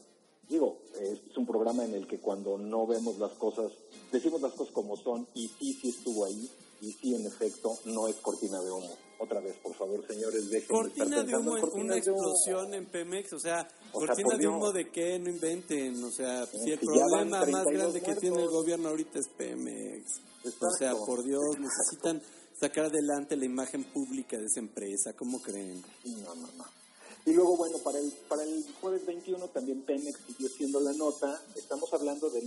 digo, 0.52 0.76
es 1.00 1.36
un 1.36 1.46
programa 1.46 1.84
en 1.84 1.94
el 1.94 2.06
que 2.06 2.18
cuando 2.18 2.58
no 2.58 2.86
vemos 2.86 3.18
las 3.18 3.32
cosas, 3.32 3.72
decimos 4.12 4.42
las 4.42 4.52
cosas 4.52 4.72
como 4.74 4.96
son 4.96 5.26
y 5.34 5.48
sí, 5.48 5.72
sí 5.80 5.88
estuvo 5.88 6.26
ahí 6.26 6.48
y 6.82 6.92
sí, 6.92 7.14
en 7.14 7.26
efecto, 7.26 7.78
no 7.86 8.08
es 8.08 8.16
cortina 8.16 8.60
de 8.60 8.70
humo. 8.70 8.90
Otra 9.18 9.40
vez, 9.40 9.56
por 9.62 9.72
favor, 9.74 10.04
señores, 10.06 10.50
dejen 10.50 10.68
cortina 10.68 11.22
de, 11.22 11.36
humo, 11.36 11.54
una 11.74 11.96
explosión 11.96 12.74
en 12.74 12.86
Pemex, 12.86 13.32
o 13.32 13.38
sea, 13.38 13.68
cortina 13.92 14.36
de 14.36 14.48
humo 14.48 14.72
de 14.72 14.90
qué, 14.90 15.18
no 15.18 15.30
inventen, 15.30 16.02
o 16.02 16.10
sea, 16.10 16.44
si 16.46 16.72
el 16.72 16.80
problema 16.80 17.46
más 17.46 17.64
grande 17.64 18.02
que 18.02 18.16
tiene 18.16 18.42
el 18.42 18.48
gobierno 18.48 18.88
ahorita 18.88 19.20
es 19.20 19.28
Pemex. 19.28 20.20
O 20.44 20.76
sea, 20.76 20.92
por 20.96 21.22
Dios, 21.22 21.56
necesitan 21.56 22.20
sacar 22.60 22.86
adelante 22.86 23.36
la 23.36 23.44
imagen 23.44 23.84
pública 23.84 24.36
de 24.36 24.46
esa 24.46 24.58
empresa, 24.58 25.12
¿cómo 25.16 25.40
creen? 25.40 25.80
No, 26.04 26.34
no, 26.34 26.48
no. 26.58 26.81
Y 27.24 27.32
luego, 27.34 27.56
bueno, 27.56 27.78
para 27.78 27.98
el, 27.98 28.10
para 28.28 28.42
el 28.42 28.64
jueves 28.80 29.06
21 29.06 29.46
también 29.48 29.82
Pemex 29.82 30.18
siguió 30.26 30.48
siendo 30.48 30.80
la 30.80 30.92
nota. 30.92 31.40
Estamos 31.54 31.92
hablando 31.94 32.30
de, 32.30 32.40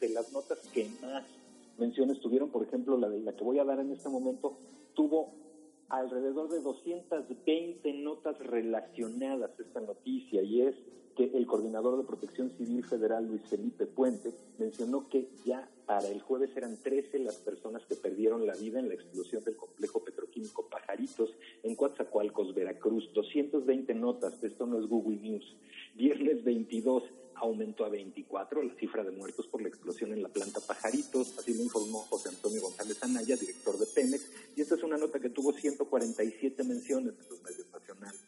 de 0.00 0.08
las 0.10 0.32
notas 0.32 0.58
que 0.72 0.88
más 1.02 1.24
menciones 1.78 2.20
tuvieron. 2.20 2.50
Por 2.50 2.62
ejemplo, 2.62 2.96
la 2.96 3.08
de 3.08 3.20
la 3.20 3.34
que 3.34 3.42
voy 3.42 3.58
a 3.58 3.64
dar 3.64 3.80
en 3.80 3.90
este 3.90 4.08
momento 4.08 4.56
tuvo 4.94 5.32
alrededor 5.88 6.48
de 6.48 6.60
220 6.60 7.92
notas 7.94 8.38
relacionadas 8.38 9.50
a 9.58 9.62
esta 9.62 9.80
noticia 9.80 10.42
y 10.42 10.62
es 10.62 10.74
que 11.16 11.24
el 11.34 11.46
coordinador 11.46 11.96
de 11.96 12.04
Protección 12.04 12.50
Civil 12.58 12.84
Federal, 12.84 13.26
Luis 13.26 13.42
Felipe 13.48 13.86
Puente, 13.86 14.34
mencionó 14.58 15.08
que 15.08 15.28
ya 15.44 15.68
para 15.86 16.08
el 16.08 16.20
jueves 16.20 16.50
eran 16.56 16.76
13 16.82 17.20
las 17.20 17.36
personas 17.36 17.86
que 17.86 17.94
perdieron 17.94 18.46
la 18.46 18.54
vida 18.56 18.80
en 18.80 18.88
la 18.88 18.94
explosión 18.94 19.44
del 19.44 19.56
complejo 19.56 20.04
petroquímico 20.04 20.68
Pajaritos 20.68 21.30
en 21.62 21.76
Coatzacoalcos, 21.76 22.54
Veracruz. 22.54 23.12
220 23.14 23.94
notas, 23.94 24.42
esto 24.42 24.66
no 24.66 24.78
es 24.80 24.86
Google 24.86 25.18
News. 25.18 25.56
Viernes 25.94 26.42
22 26.42 27.04
aumentó 27.36 27.84
a 27.84 27.88
24 27.88 28.62
la 28.62 28.74
cifra 28.74 29.04
de 29.04 29.12
muertos 29.12 29.46
por 29.46 29.62
la 29.62 29.68
explosión 29.68 30.12
en 30.12 30.22
la 30.22 30.28
planta 30.28 30.60
Pajaritos, 30.60 31.38
así 31.38 31.54
lo 31.54 31.62
informó 31.62 32.00
José 32.00 32.30
Antonio 32.30 32.62
González 32.62 33.02
Anaya, 33.02 33.36
director 33.36 33.78
de 33.78 33.86
Pemex, 33.86 34.30
y 34.56 34.62
esta 34.62 34.74
es 34.74 34.82
una 34.82 34.96
nota 34.96 35.20
que 35.20 35.30
tuvo 35.30 35.52
147 35.52 36.64
menciones 36.64 37.14
en 37.20 37.28
los 37.30 37.42
medios 37.42 37.66
nacionales. 37.72 38.25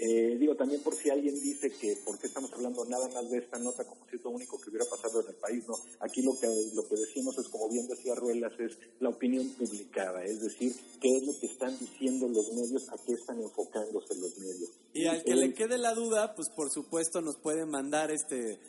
Eh, 0.00 0.36
digo, 0.38 0.54
también 0.54 0.80
por 0.82 0.94
si 0.94 1.10
alguien 1.10 1.34
dice 1.40 1.70
que 1.70 1.96
por 2.04 2.18
qué 2.18 2.28
estamos 2.28 2.52
hablando 2.52 2.84
nada 2.84 3.08
más 3.08 3.28
de 3.30 3.38
esta 3.38 3.58
nota 3.58 3.84
como 3.84 4.06
si 4.08 4.14
es 4.14 4.22
lo 4.22 4.30
único 4.30 4.56
que 4.60 4.70
hubiera 4.70 4.84
pasado 4.88 5.20
en 5.22 5.28
el 5.28 5.34
país, 5.34 5.64
no. 5.66 5.74
Aquí 5.98 6.22
lo 6.22 6.38
que, 6.38 6.46
lo 6.74 6.86
que 6.88 6.94
decimos 6.94 7.36
es, 7.36 7.48
como 7.48 7.68
bien 7.68 7.88
decía 7.88 8.14
Ruelas, 8.14 8.52
es 8.60 8.78
la 9.00 9.08
opinión 9.08 9.48
publicada, 9.58 10.24
es 10.24 10.40
decir, 10.40 10.72
qué 11.00 11.08
es 11.16 11.26
lo 11.26 11.32
que 11.40 11.46
están 11.46 11.76
diciendo 11.80 12.28
los 12.28 12.52
medios, 12.52 12.88
a 12.90 12.96
qué 13.04 13.14
están 13.14 13.42
enfocándose 13.42 14.14
los 14.20 14.38
medios. 14.38 14.70
Y 14.94 15.06
al 15.06 15.24
que 15.24 15.34
le 15.34 15.52
quede 15.52 15.78
la 15.78 15.94
duda, 15.94 16.34
pues 16.36 16.48
por 16.54 16.70
supuesto 16.70 17.20
nos 17.20 17.36
puede 17.36 17.66
mandar 17.66 18.12
este 18.12 18.60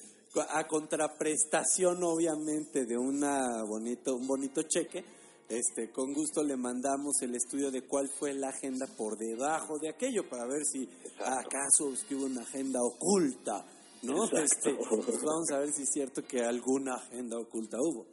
a 0.49 0.67
contraprestación 0.67 2.03
obviamente 2.03 2.86
de 2.86 2.95
una 2.97 3.63
bonito 3.63 4.15
un 4.15 4.27
bonito 4.27 4.61
cheque 4.61 5.03
este, 5.50 5.91
con 5.91 6.14
gusto 6.14 6.43
le 6.43 6.56
mandamos 6.56 7.22
el 7.22 7.36
estudio 7.36 7.72
de 7.72 7.82
cuál 7.82 8.08
fue 8.08 8.34
la 8.36 8.50
agenda 8.50 8.86
por 8.95 9.18
debajo 9.18 9.80
de 9.80 9.89
aquello 9.89 10.30
para 10.30 10.45
ver 10.45 10.64
si 10.64 10.88
acaso 11.18 11.91
hubo 12.12 12.26
una 12.26 12.41
agenda 12.41 12.80
oculta, 12.84 13.66
¿no? 14.04 14.26
Este, 14.26 14.76
pues 14.76 15.22
vamos 15.24 15.50
a 15.52 15.58
ver 15.58 15.74
si 15.74 15.84
es 15.84 15.89
cierto 15.91 16.22
que 16.24 16.43
alguna 16.43 16.95
agenda 16.95 17.39
oculta 17.39 17.78
hubo. 17.82 18.06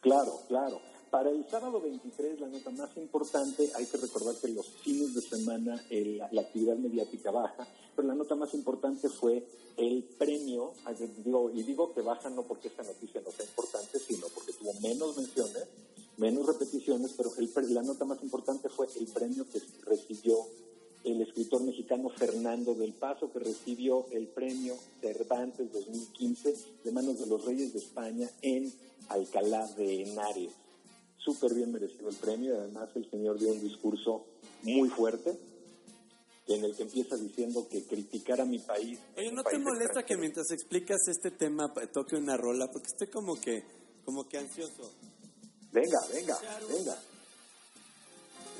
Claro, 0.00 0.42
claro. 0.46 0.80
Para 1.10 1.30
el 1.30 1.44
sábado 1.48 1.80
23, 1.80 2.38
la 2.38 2.48
nota 2.48 2.70
más 2.70 2.96
importante, 2.96 3.70
hay 3.74 3.86
que 3.86 3.96
recordar 3.96 4.36
que 4.40 4.48
los 4.48 4.68
fines 4.82 5.14
de 5.14 5.22
semana 5.22 5.82
la 6.30 6.42
actividad 6.42 6.76
mediática 6.76 7.30
baja, 7.30 7.66
pero 7.96 8.06
la 8.06 8.14
nota 8.14 8.36
más 8.36 8.52
importante 8.54 9.08
fue 9.08 9.44
el 9.78 10.04
premio, 10.18 10.74
digo, 11.24 11.50
y 11.50 11.62
digo 11.62 11.92
que 11.94 12.02
baja 12.02 12.28
no 12.28 12.42
porque 12.42 12.68
esta 12.68 12.82
noticia 12.82 13.22
no 13.22 13.32
sea 13.32 13.46
importante, 13.46 13.98
sino 13.98 14.26
porque 14.28 14.52
tuvo 14.52 14.74
menos 14.80 15.16
menciones 15.16 15.66
menos 16.18 16.46
repeticiones, 16.46 17.14
pero 17.16 17.30
la 17.68 17.82
nota 17.82 18.04
más 18.04 18.22
importante 18.22 18.68
fue 18.68 18.86
el 18.98 19.06
premio 19.06 19.46
que 19.50 19.60
recibió 19.86 20.36
el 21.04 21.22
escritor 21.22 21.62
mexicano 21.62 22.10
Fernando 22.10 22.74
del 22.74 22.92
Paso, 22.92 23.32
que 23.32 23.38
recibió 23.38 24.06
el 24.10 24.26
premio 24.26 24.76
Cervantes 25.00 25.72
2015 25.72 26.54
de 26.84 26.92
manos 26.92 27.18
de 27.20 27.26
los 27.26 27.44
Reyes 27.44 27.72
de 27.72 27.78
España 27.78 28.28
en 28.42 28.72
Alcalá 29.08 29.66
de 29.76 30.02
Henares. 30.02 30.50
Súper 31.18 31.54
bien 31.54 31.72
merecido 31.72 32.08
el 32.08 32.16
premio, 32.16 32.58
además 32.58 32.90
el 32.94 33.08
señor 33.10 33.38
dio 33.38 33.52
un 33.52 33.60
discurso 33.60 34.24
muy 34.62 34.88
fuerte, 34.88 35.38
en 36.48 36.64
el 36.64 36.74
que 36.74 36.82
empieza 36.82 37.16
diciendo 37.16 37.68
que 37.70 37.84
criticar 37.84 38.40
a 38.40 38.44
mi 38.44 38.58
país. 38.58 38.98
Oye, 39.16 39.30
¿no 39.32 39.44
te 39.44 39.58
molesta 39.58 40.04
que 40.04 40.16
mientras 40.16 40.50
explicas 40.50 41.06
este 41.06 41.30
tema 41.30 41.72
toque 41.92 42.16
una 42.16 42.36
rola? 42.36 42.70
Porque 42.72 42.86
estoy 42.86 43.08
como 43.08 43.38
que, 43.38 43.62
como 44.04 44.26
que 44.26 44.38
ansioso. 44.38 44.90
Venga, 45.72 45.98
venga, 46.12 46.38
venga. 46.68 46.98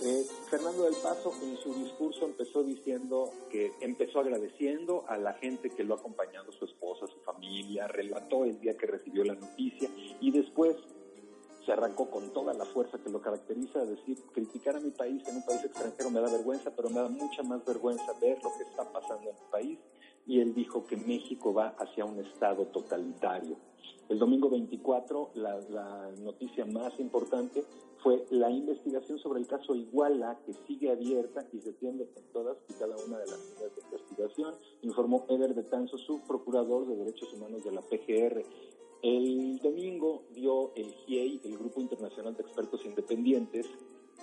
Eh, 0.01 0.27
Fernando 0.49 0.85
del 0.85 0.95
Paso 0.95 1.33
en 1.43 1.57
su 1.57 1.75
discurso 1.75 2.27
empezó 2.27 2.63
diciendo 2.63 3.33
que 3.51 3.73
empezó 3.81 4.21
agradeciendo 4.21 5.05
a 5.09 5.17
la 5.17 5.33
gente 5.35 5.71
que 5.71 5.83
lo 5.83 5.95
ha 5.95 5.99
acompañado, 5.99 6.53
su 6.53 6.67
esposa, 6.67 7.07
su 7.09 7.19
familia, 7.21 7.89
relató 7.89 8.45
el 8.45 8.61
día 8.61 8.77
que 8.77 8.87
recibió 8.87 9.25
la 9.25 9.35
noticia 9.35 9.91
y 10.21 10.31
después 10.31 10.77
se 11.67 11.73
arrancó 11.73 12.09
con 12.09 12.33
toda 12.33 12.55
la 12.55 12.65
fuerza 12.65 12.99
que 12.99 13.11
lo 13.11 13.21
caracteriza 13.21 13.81
a 13.81 13.85
decir, 13.85 14.17
criticar 14.33 14.77
a 14.77 14.81
mi 14.81 14.91
país 14.91 15.23
en 15.27 15.37
un 15.37 15.45
país 15.45 15.65
extranjero 15.65 16.11
me 16.11 16.21
da 16.21 16.31
vergüenza, 16.31 16.71
pero 16.75 16.89
me 16.91 17.01
da 17.01 17.09
mucha 17.09 17.43
más 17.43 17.65
vergüenza 17.65 18.13
ver 18.21 18.39
lo 18.43 18.57
que 18.57 18.65
está 18.65 18.91
pasando 18.91 19.29
en 19.29 19.37
mi 19.37 19.51
país. 19.51 19.79
Y 20.29 20.41
él 20.41 20.55
dijo 20.55 20.87
que 20.87 20.97
México 20.97 21.53
va 21.53 21.75
hacia 21.79 22.05
un 22.05 22.21
estado 22.21 22.67
totalitario. 22.67 23.57
El 24.09 24.21
domingo 24.21 24.49
24, 24.49 25.33
la, 25.35 25.59
la 25.69 26.11
noticia 26.21 26.65
más 26.65 27.01
importante 27.01 27.65
fue 28.03 28.25
la 28.31 28.51
investigación 28.51 29.19
sobre 29.19 29.41
el 29.41 29.47
caso 29.47 29.75
Iguala, 29.75 30.39
que 30.47 30.55
sigue 30.67 30.91
abierta 30.91 31.47
y 31.53 31.59
se 31.59 31.71
atiende 31.71 32.09
con 32.15 32.23
todas 32.33 32.57
y 32.69 32.75
cada 32.75 32.97
una 32.97 33.19
de 33.19 33.27
las 33.27 33.39
líneas 33.39 33.75
de 33.75 33.83
investigación, 33.83 34.55
informó 34.83 35.27
Eder 35.29 35.55
de 35.55 35.65
Tanzo, 35.65 35.99
subprocurador 35.99 36.87
de 36.87 36.97
Derechos 36.97 37.33
Humanos 37.35 37.65
de 37.65 37.73
la 37.73 37.81
PGR. 37.81 38.45
El 39.03 39.59
domingo 39.59 40.23
dio 40.33 40.73
el 40.75 40.91
GIEI, 40.93 41.41
el 41.45 41.59
Grupo 41.59 41.81
Internacional 41.81 42.37
de 42.37 42.43
Expertos 42.43 42.85
Independientes, 42.85 43.67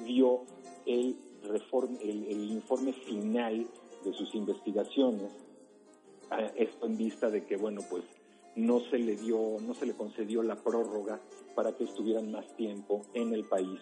dio 0.06 0.42
el, 0.86 1.18
reform, 1.44 1.98
el, 2.02 2.26
el 2.26 2.52
informe 2.52 2.94
final 2.94 3.68
de 4.04 4.14
sus 4.14 4.36
investigaciones, 4.36 5.32
esto 6.56 6.86
en 6.86 6.98
vista 6.98 7.30
de 7.30 7.46
que, 7.46 7.58
bueno, 7.58 7.82
pues 7.90 8.04
no 8.56 8.80
se 8.80 8.98
le 8.98 9.16
dio, 9.16 9.58
no 9.62 9.74
se 9.74 9.86
le 9.86 9.94
concedió 9.94 10.42
la 10.42 10.56
prórroga 10.56 11.20
para 11.56 11.76
que 11.76 11.84
estuvieran 11.84 12.32
más 12.32 12.56
tiempo 12.56 13.02
en 13.14 13.34
el 13.34 13.44
país 13.46 13.80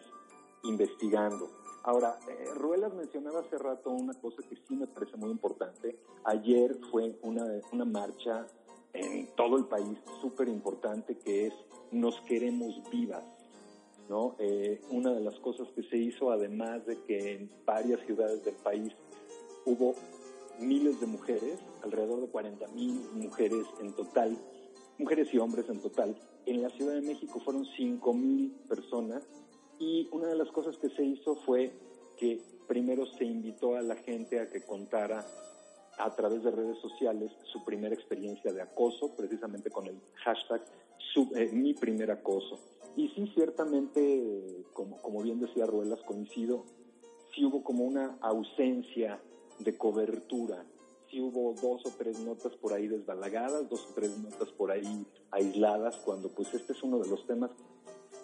investigando. 0.64 1.50
Ahora, 1.84 2.18
eh, 2.30 2.46
Ruelas 2.56 2.94
mencionaba 2.94 3.42
hace 3.42 3.58
rato 3.58 3.92
una 3.92 4.14
cosa 4.14 4.42
que 4.50 4.56
sí 4.56 4.76
me 4.76 4.88
parece 4.88 5.18
muy 5.18 5.32
importante. 5.32 5.98
Ayer 6.24 6.78
fue 6.92 7.18
una, 7.22 7.46
una 7.72 7.86
marcha 7.86 8.48
en 8.94 9.28
todo 9.36 9.58
el 9.58 9.66
país 9.66 9.98
súper 10.22 10.48
importante 10.48 11.18
que 11.18 11.48
es 11.48 11.54
Nos 11.92 12.20
queremos 12.22 12.82
vivas. 12.90 13.24
¿no? 14.10 14.36
Eh, 14.40 14.82
una 14.90 15.14
de 15.14 15.22
las 15.22 15.36
cosas 15.40 15.68
que 15.76 15.84
se 15.84 15.98
hizo, 15.98 16.32
además 16.32 16.86
de 16.86 17.02
que 17.04 17.34
en 17.34 17.52
varias 17.66 18.00
ciudades 18.06 18.44
del 18.44 18.56
país 18.56 18.94
hubo 19.66 19.96
miles 20.60 21.00
de 21.00 21.08
mujeres, 21.08 21.60
alrededor 21.84 22.22
de 22.22 22.28
40 22.28 22.68
mil 22.70 23.02
mujeres 23.14 23.66
en 23.82 23.94
total, 23.94 24.38
mujeres 24.98 25.34
y 25.34 25.38
hombres 25.38 25.66
en 25.70 25.80
total. 25.82 26.16
En 26.46 26.62
la 26.62 26.70
Ciudad 26.70 26.94
de 26.94 27.02
México 27.02 27.40
fueron 27.40 27.66
5 27.66 28.14
mil 28.14 28.52
personas 28.68 29.24
y 29.80 30.08
una 30.12 30.28
de 30.28 30.36
las 30.36 30.50
cosas 30.50 30.78
que 30.78 30.90
se 30.90 31.04
hizo 31.04 31.36
fue 31.36 31.72
que 32.18 32.42
primero 32.68 33.06
se 33.06 33.26
invitó 33.26 33.76
a 33.76 33.82
la 33.82 33.96
gente 33.96 34.40
a 34.40 34.50
que 34.50 34.62
contara 34.62 35.26
a 35.98 36.16
través 36.16 36.44
de 36.44 36.52
redes 36.52 36.78
sociales 36.80 37.32
su 37.52 37.64
primera 37.64 37.94
experiencia 37.94 38.52
de 38.52 38.62
acoso, 38.62 39.16
precisamente 39.16 39.70
con 39.70 39.88
el 39.88 40.00
hashtag 40.16 40.64
eh, 41.36 41.50
mi 41.52 41.74
primer 41.74 42.12
acoso. 42.12 42.60
Y 42.96 43.10
sí, 43.10 43.30
ciertamente, 43.34 44.66
como, 44.74 45.02
como 45.02 45.22
bien 45.22 45.40
decía 45.40 45.66
Ruelas, 45.66 46.02
coincido, 46.04 46.66
sí 47.34 47.46
hubo 47.46 47.64
como 47.64 47.86
una 47.86 48.18
ausencia 48.22 49.20
de 49.60 49.78
cobertura. 49.78 50.66
Sí 51.10 51.22
hubo 51.22 51.54
dos 51.62 51.86
o 51.86 51.90
tres 51.98 52.20
notas 52.20 52.56
por 52.56 52.74
ahí 52.74 52.88
desbalagadas, 52.88 53.70
dos 53.70 53.88
o 53.92 53.94
tres 53.94 54.18
notas 54.18 54.50
por 54.50 54.72
ahí 54.72 55.06
aisladas, 55.32 55.98
cuando 55.98 56.30
pues 56.30 56.54
este 56.54 56.74
es 56.74 56.84
uno 56.84 57.00
de 57.00 57.10
los 57.10 57.26
temas 57.28 57.52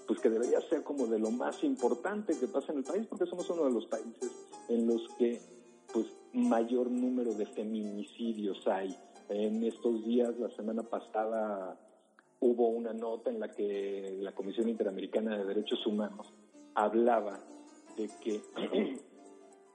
pues 0.07 0.19
que 0.21 0.29
debería 0.31 0.59
ser 0.61 0.81
como 0.83 1.05
de 1.05 1.19
lo 1.19 1.29
más 1.29 1.63
importante 1.63 2.35
que 2.35 2.47
pasa 2.47 2.71
en 2.71 2.79
el 2.79 2.83
país, 2.83 3.05
porque 3.07 3.27
somos 3.27 3.47
uno 3.51 3.65
de 3.65 3.71
los 3.71 3.85
países 3.85 4.31
en 4.67 4.87
los 4.87 5.07
que 5.19 5.39
pues 5.93 6.07
mayor 6.33 6.89
número 6.89 7.33
de 7.33 7.45
feminicidios 7.45 8.67
hay. 8.67 8.95
En 9.29 9.63
estos 9.63 10.03
días, 10.03 10.35
la 10.39 10.49
semana 10.55 10.81
pasada, 10.81 11.79
hubo 12.39 12.69
una 12.69 12.93
nota 12.93 13.29
en 13.29 13.39
la 13.39 13.51
que 13.51 14.17
la 14.19 14.33
Comisión 14.33 14.67
Interamericana 14.67 15.37
de 15.37 15.45
Derechos 15.45 15.85
Humanos 15.85 16.33
hablaba 16.73 17.39
de 17.95 18.09
que, 18.23 18.41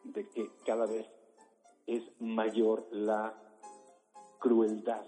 de 0.05 0.29
que 0.31 0.51
cada 0.67 0.87
vez 0.87 1.07
es 1.87 2.03
mayor 2.20 2.87
la 2.91 3.35
crueldad 4.39 5.05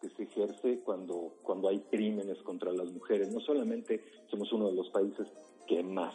que 0.00 0.08
se 0.10 0.22
ejerce 0.22 0.80
cuando, 0.80 1.34
cuando 1.42 1.68
hay 1.68 1.80
crímenes 1.80 2.38
contra 2.42 2.72
las 2.72 2.90
mujeres. 2.90 3.32
No 3.32 3.40
solamente 3.40 4.02
somos 4.30 4.52
uno 4.52 4.68
de 4.68 4.74
los 4.74 4.88
países 4.90 5.28
que 5.66 5.82
más 5.82 6.14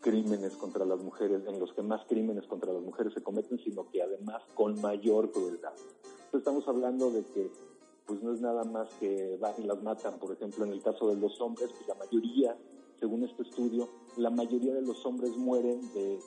crímenes 0.00 0.56
contra 0.56 0.84
las 0.84 1.02
mujeres, 1.02 1.42
en 1.46 1.58
los 1.58 1.72
que 1.72 1.82
más 1.82 2.04
crímenes 2.06 2.46
contra 2.46 2.72
las 2.72 2.82
mujeres 2.82 3.12
se 3.14 3.22
cometen, 3.22 3.58
sino 3.58 3.90
que 3.90 4.02
además 4.02 4.42
con 4.54 4.80
mayor 4.80 5.32
crueldad. 5.32 5.72
Entonces 5.74 6.38
estamos 6.38 6.68
hablando 6.68 7.10
de 7.10 7.24
que 7.24 7.50
pues 8.06 8.22
no 8.22 8.32
es 8.32 8.40
nada 8.40 8.64
más 8.64 8.88
que 9.00 9.36
van 9.38 9.54
y 9.58 9.64
las 9.64 9.82
matan. 9.82 10.18
Por 10.18 10.32
ejemplo, 10.32 10.64
en 10.64 10.72
el 10.72 10.82
caso 10.82 11.08
de 11.08 11.16
los 11.16 11.38
hombres, 11.42 11.70
pues 11.72 11.88
la 11.88 11.94
mayoría, 11.94 12.56
según 12.98 13.24
este 13.24 13.42
estudio, 13.42 13.88
la 14.16 14.30
mayoría 14.30 14.72
de 14.72 14.82
los 14.82 15.04
hombres 15.04 15.36
mueren 15.36 15.80
de, 15.92 16.18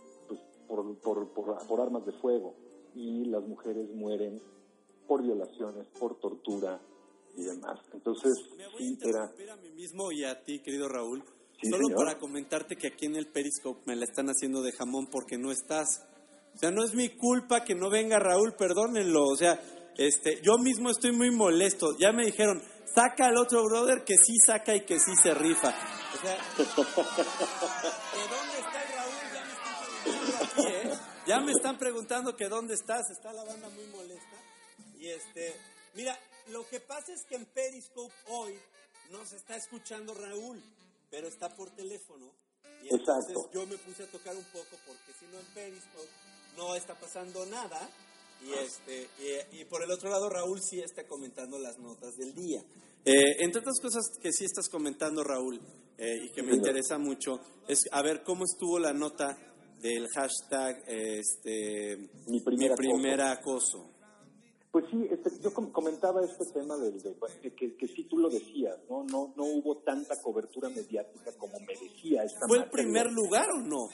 por, 0.71 0.97
por, 1.01 1.33
por, 1.33 1.67
por 1.67 1.81
armas 1.81 2.05
de 2.05 2.13
fuego 2.13 2.55
y 2.95 3.25
las 3.25 3.45
mujeres 3.45 3.89
mueren 3.93 4.41
por 5.05 5.21
violaciones, 5.21 5.85
por 5.99 6.17
tortura 6.19 6.81
y 7.35 7.43
demás. 7.43 7.79
Entonces, 7.93 8.31
me 8.55 8.67
voy 8.69 8.83
a 8.83 8.87
interrumpir 8.87 9.49
a 9.49 9.57
mí 9.57 9.69
mismo 9.71 10.11
y 10.13 10.23
a 10.23 10.41
ti, 10.41 10.59
querido 10.59 10.87
Raúl, 10.87 11.23
sí, 11.61 11.69
solo 11.69 11.87
señor. 11.87 11.97
para 11.97 12.17
comentarte 12.17 12.77
que 12.77 12.87
aquí 12.87 13.07
en 13.07 13.17
el 13.17 13.27
Periscope 13.27 13.81
me 13.85 13.97
la 13.97 14.05
están 14.05 14.27
haciendo 14.27 14.61
de 14.61 14.71
jamón 14.71 15.07
porque 15.11 15.37
no 15.37 15.51
estás. 15.51 16.07
O 16.55 16.57
sea, 16.57 16.71
no 16.71 16.85
es 16.85 16.93
mi 16.93 17.09
culpa 17.09 17.65
que 17.65 17.75
no 17.75 17.89
venga 17.89 18.17
Raúl, 18.19 18.53
perdónenlo. 18.57 19.25
O 19.25 19.35
sea, 19.35 19.59
este, 19.97 20.41
yo 20.41 20.57
mismo 20.57 20.89
estoy 20.89 21.11
muy 21.11 21.31
molesto. 21.31 21.97
Ya 21.97 22.13
me 22.13 22.25
dijeron, 22.25 22.61
saca 22.95 23.25
al 23.25 23.37
otro 23.37 23.63
brother 23.65 24.05
que 24.05 24.15
sí 24.15 24.37
saca 24.45 24.73
y 24.75 24.85
que 24.85 24.99
sí 24.99 25.11
se 25.21 25.33
rifa. 25.33 25.69
O 25.69 26.17
sea, 26.21 26.35
¿de 26.57 26.63
dónde 28.29 28.59
está 28.59 28.83
el 28.83 28.89
Raúl? 28.95 29.11
Ya 29.33 29.45
me 29.45 29.51
están 29.51 29.75
preguntando 29.81 30.45
aquí, 30.45 30.61
¿eh? 30.67 31.11
Ya 31.31 31.39
me 31.39 31.53
están 31.53 31.77
preguntando 31.77 32.35
que 32.35 32.49
dónde 32.49 32.73
estás. 32.73 33.09
Está 33.09 33.31
la 33.31 33.45
banda 33.45 33.69
muy 33.69 33.85
molesta. 33.87 34.35
Y 34.99 35.07
este, 35.07 35.55
mira, 35.93 36.19
lo 36.49 36.67
que 36.67 36.81
pasa 36.81 37.13
es 37.13 37.23
que 37.23 37.35
en 37.35 37.45
Periscope 37.45 38.13
hoy 38.27 38.59
no 39.11 39.25
se 39.25 39.37
está 39.37 39.55
escuchando 39.55 40.13
Raúl, 40.13 40.61
pero 41.09 41.29
está 41.29 41.47
por 41.55 41.69
teléfono. 41.71 42.33
Y 42.83 42.93
entonces 42.93 43.31
Exacto. 43.33 43.49
yo 43.53 43.65
me 43.65 43.77
puse 43.77 44.03
a 44.03 44.07
tocar 44.07 44.35
un 44.35 44.43
poco 44.43 44.75
porque 44.85 45.13
si 45.17 45.25
no 45.27 45.39
en 45.39 45.45
Periscope 45.53 46.09
no 46.57 46.75
está 46.75 46.99
pasando 46.99 47.45
nada. 47.45 47.79
Y, 48.45 48.51
este, 48.51 49.07
y, 49.53 49.61
y 49.61 49.65
por 49.65 49.83
el 49.83 49.91
otro 49.91 50.09
lado, 50.09 50.27
Raúl 50.27 50.59
sí 50.61 50.81
está 50.81 51.07
comentando 51.07 51.57
las 51.59 51.77
notas 51.77 52.13
del 52.17 52.35
día. 52.35 52.61
Eh, 53.05 53.37
entre 53.39 53.61
otras 53.61 53.79
cosas 53.79 54.03
que 54.21 54.33
sí 54.33 54.43
estás 54.43 54.67
comentando, 54.67 55.23
Raúl, 55.23 55.61
eh, 55.97 56.25
y 56.25 56.31
que 56.31 56.43
me 56.43 56.53
interesa 56.53 56.97
mucho, 56.97 57.39
es 57.69 57.85
a 57.91 58.01
ver 58.01 58.21
cómo 58.23 58.43
estuvo 58.43 58.79
la 58.79 58.91
nota 58.91 59.37
del 59.81 60.07
hashtag 60.09 60.83
este, 60.87 61.97
Mi 62.27 62.39
primer 62.41 62.75
primer 62.75 63.21
acoso. 63.21 63.89
Pues 64.71 64.85
sí, 64.89 65.05
este, 65.11 65.29
yo 65.41 65.53
com 65.53 65.69
comentaba 65.71 66.21
este 66.23 66.45
tema 66.53 66.77
del, 66.77 67.01
de, 67.01 67.09
de 67.09 67.53
que, 67.53 67.75
que, 67.75 67.87
sí 67.87 68.07
tú 68.09 68.17
lo 68.17 68.29
decías, 68.29 68.77
¿no? 68.89 69.03
¿no? 69.03 69.33
No 69.35 69.43
hubo 69.43 69.79
tanta 69.79 70.15
cobertura 70.21 70.69
mediática 70.69 71.31
como 71.37 71.59
merecía 71.59 72.23
esta 72.23 72.47
¿Fue 72.47 72.59
el 72.59 72.69
primer 72.69 73.11
lugar 73.11 73.49
o 73.51 73.59
no? 73.59 73.89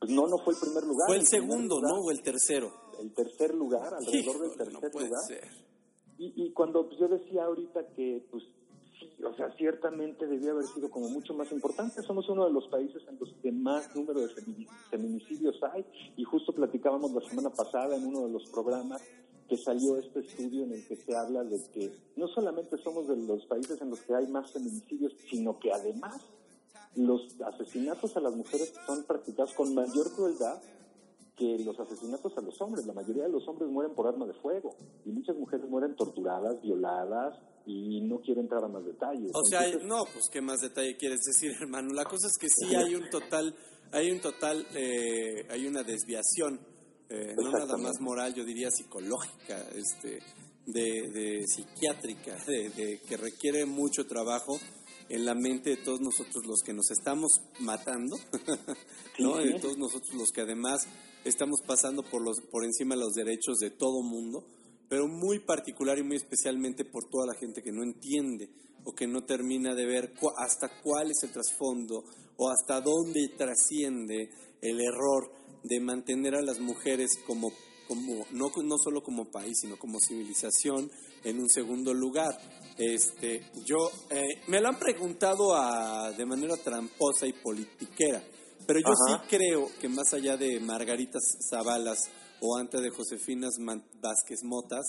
Pues 0.00 0.10
no, 0.10 0.26
no 0.26 0.38
fue 0.42 0.54
el 0.54 0.60
primer 0.60 0.84
lugar. 0.84 1.06
Fue 1.08 1.16
el, 1.16 1.22
el 1.22 1.28
segundo, 1.28 1.76
lugar, 1.76 1.92
¿no? 1.92 2.00
O 2.06 2.10
el 2.10 2.22
tercero. 2.22 2.72
El 3.00 3.12
tercer 3.12 3.54
lugar, 3.54 3.92
alrededor 3.92 4.14
Híjole, 4.14 4.48
del 4.48 4.56
tercer 4.56 4.72
no 4.72 4.80
puede 4.90 5.06
lugar. 5.08 5.22
Ser. 5.28 5.48
Y, 6.18 6.32
y 6.36 6.52
cuando 6.52 6.88
pues, 6.88 6.98
yo 6.98 7.08
decía 7.08 7.44
ahorita 7.44 7.86
que, 7.94 8.26
pues, 8.30 8.44
o 9.24 9.34
sea, 9.34 9.50
ciertamente 9.56 10.26
debía 10.26 10.50
haber 10.52 10.64
sido 10.64 10.90
como 10.90 11.08
mucho 11.08 11.34
más 11.34 11.50
importante. 11.52 12.02
Somos 12.02 12.28
uno 12.28 12.46
de 12.46 12.52
los 12.52 12.68
países 12.68 13.02
en 13.08 13.18
los 13.18 13.32
que 13.42 13.52
más 13.52 13.94
número 13.94 14.20
de 14.20 14.28
feminicidios 14.90 15.56
hay. 15.62 15.84
Y 16.16 16.24
justo 16.24 16.52
platicábamos 16.52 17.12
la 17.12 17.20
semana 17.28 17.50
pasada 17.50 17.96
en 17.96 18.06
uno 18.06 18.26
de 18.26 18.32
los 18.32 18.48
programas 18.50 19.02
que 19.48 19.56
salió 19.56 19.98
este 19.98 20.20
estudio 20.20 20.64
en 20.64 20.72
el 20.72 20.86
que 20.86 20.96
se 20.96 21.14
habla 21.14 21.44
de 21.44 21.60
que 21.72 21.92
no 22.16 22.26
solamente 22.28 22.78
somos 22.78 23.06
de 23.08 23.16
los 23.16 23.44
países 23.46 23.80
en 23.82 23.90
los 23.90 24.00
que 24.00 24.14
hay 24.14 24.26
más 24.26 24.50
feminicidios, 24.50 25.12
sino 25.30 25.58
que 25.58 25.72
además 25.72 26.22
los 26.94 27.40
asesinatos 27.42 28.16
a 28.16 28.20
las 28.20 28.34
mujeres 28.34 28.72
son 28.86 29.04
practicados 29.04 29.52
con 29.54 29.74
mayor 29.74 30.12
crueldad 30.14 30.60
que 31.36 31.56
los 31.64 31.78
asesinatos 31.78 32.32
a 32.36 32.40
los 32.42 32.60
hombres. 32.60 32.86
La 32.86 32.92
mayoría 32.92 33.24
de 33.24 33.30
los 33.30 33.46
hombres 33.48 33.70
mueren 33.70 33.94
por 33.94 34.06
arma 34.06 34.26
de 34.26 34.34
fuego 34.34 34.76
y 35.04 35.10
muchas 35.10 35.36
mujeres 35.36 35.68
mueren 35.68 35.94
torturadas, 35.96 36.60
violadas 36.62 37.38
y 37.66 38.00
no 38.02 38.20
quiero 38.20 38.40
entrar 38.40 38.64
a 38.64 38.68
más 38.68 38.84
detalles. 38.84 39.30
O 39.34 39.44
sea, 39.44 39.64
Entonces, 39.66 39.88
no, 39.88 40.04
pues 40.12 40.24
qué 40.30 40.40
más 40.40 40.60
detalle 40.60 40.96
quieres 40.96 41.20
decir, 41.20 41.52
hermano. 41.60 41.92
La 41.94 42.04
cosa 42.04 42.26
es 42.26 42.36
que 42.38 42.48
sí 42.48 42.74
hay 42.74 42.94
un 42.94 43.08
total, 43.10 43.54
hay 43.92 44.10
un 44.10 44.20
total, 44.20 44.66
eh, 44.74 45.46
hay 45.50 45.66
una 45.66 45.82
desviación, 45.82 46.60
eh, 47.08 47.34
no 47.36 47.50
nada 47.50 47.76
más 47.76 48.00
moral, 48.00 48.34
yo 48.34 48.44
diría 48.44 48.70
psicológica, 48.70 49.58
este, 49.74 50.18
de, 50.66 51.10
de 51.10 51.44
psiquiátrica, 51.46 52.36
de, 52.46 52.70
de, 52.70 53.00
que 53.06 53.16
requiere 53.16 53.64
mucho 53.66 54.06
trabajo 54.06 54.58
en 55.08 55.24
la 55.26 55.34
mente 55.34 55.70
de 55.70 55.76
todos 55.76 56.00
nosotros 56.00 56.46
los 56.46 56.62
que 56.64 56.72
nos 56.72 56.90
estamos 56.90 57.32
matando, 57.60 58.16
¿no? 59.18 59.36
De 59.36 59.58
todos 59.60 59.76
nosotros 59.76 60.14
los 60.14 60.30
que 60.30 60.40
además 60.40 60.86
estamos 61.24 61.60
pasando 61.66 62.02
por 62.02 62.22
los 62.22 62.40
por 62.50 62.64
encima 62.64 62.94
de 62.94 63.00
los 63.02 63.12
derechos 63.14 63.58
de 63.58 63.70
todo 63.70 64.02
mundo, 64.02 64.44
pero 64.88 65.06
muy 65.08 65.38
particular 65.40 65.98
y 65.98 66.02
muy 66.02 66.16
especialmente 66.16 66.84
por 66.84 67.04
toda 67.08 67.26
la 67.26 67.34
gente 67.34 67.62
que 67.62 67.72
no 67.72 67.82
entiende 67.82 68.48
o 68.84 68.92
que 68.92 69.06
no 69.06 69.24
termina 69.24 69.74
de 69.74 69.86
ver 69.86 70.12
cu- 70.14 70.32
hasta 70.36 70.68
cuál 70.82 71.10
es 71.10 71.22
el 71.22 71.30
trasfondo 71.32 72.04
o 72.36 72.50
hasta 72.50 72.80
dónde 72.80 73.28
trasciende 73.36 74.30
el 74.60 74.80
error 74.80 75.30
de 75.62 75.80
mantener 75.80 76.34
a 76.34 76.42
las 76.42 76.58
mujeres 76.60 77.10
como 77.26 77.52
como 77.88 78.24
no, 78.30 78.50
no 78.64 78.76
solo 78.82 79.02
como 79.02 79.30
país, 79.30 79.58
sino 79.60 79.76
como 79.76 79.98
civilización 80.00 80.90
en 81.24 81.38
un 81.40 81.48
segundo 81.50 81.92
lugar. 81.92 82.38
Este, 82.78 83.42
yo 83.66 83.76
eh, 84.08 84.40
me 84.48 84.60
lo 84.60 84.68
han 84.68 84.78
preguntado 84.78 85.54
a- 85.54 86.10
de 86.12 86.24
manera 86.24 86.56
tramposa 86.56 87.26
y 87.26 87.32
politiquera, 87.34 88.22
pero 88.66 88.80
yo 88.80 88.86
Ajá. 88.88 89.22
sí 89.22 89.36
creo 89.36 89.68
que 89.80 89.88
más 89.88 90.12
allá 90.12 90.36
de 90.36 90.60
Margaritas 90.60 91.22
Zavalas 91.50 91.98
o 92.40 92.56
antes 92.56 92.80
de 92.80 92.90
Josefinas 92.90 93.54
Man- 93.58 93.84
Vázquez 94.00 94.40
Motas, 94.44 94.84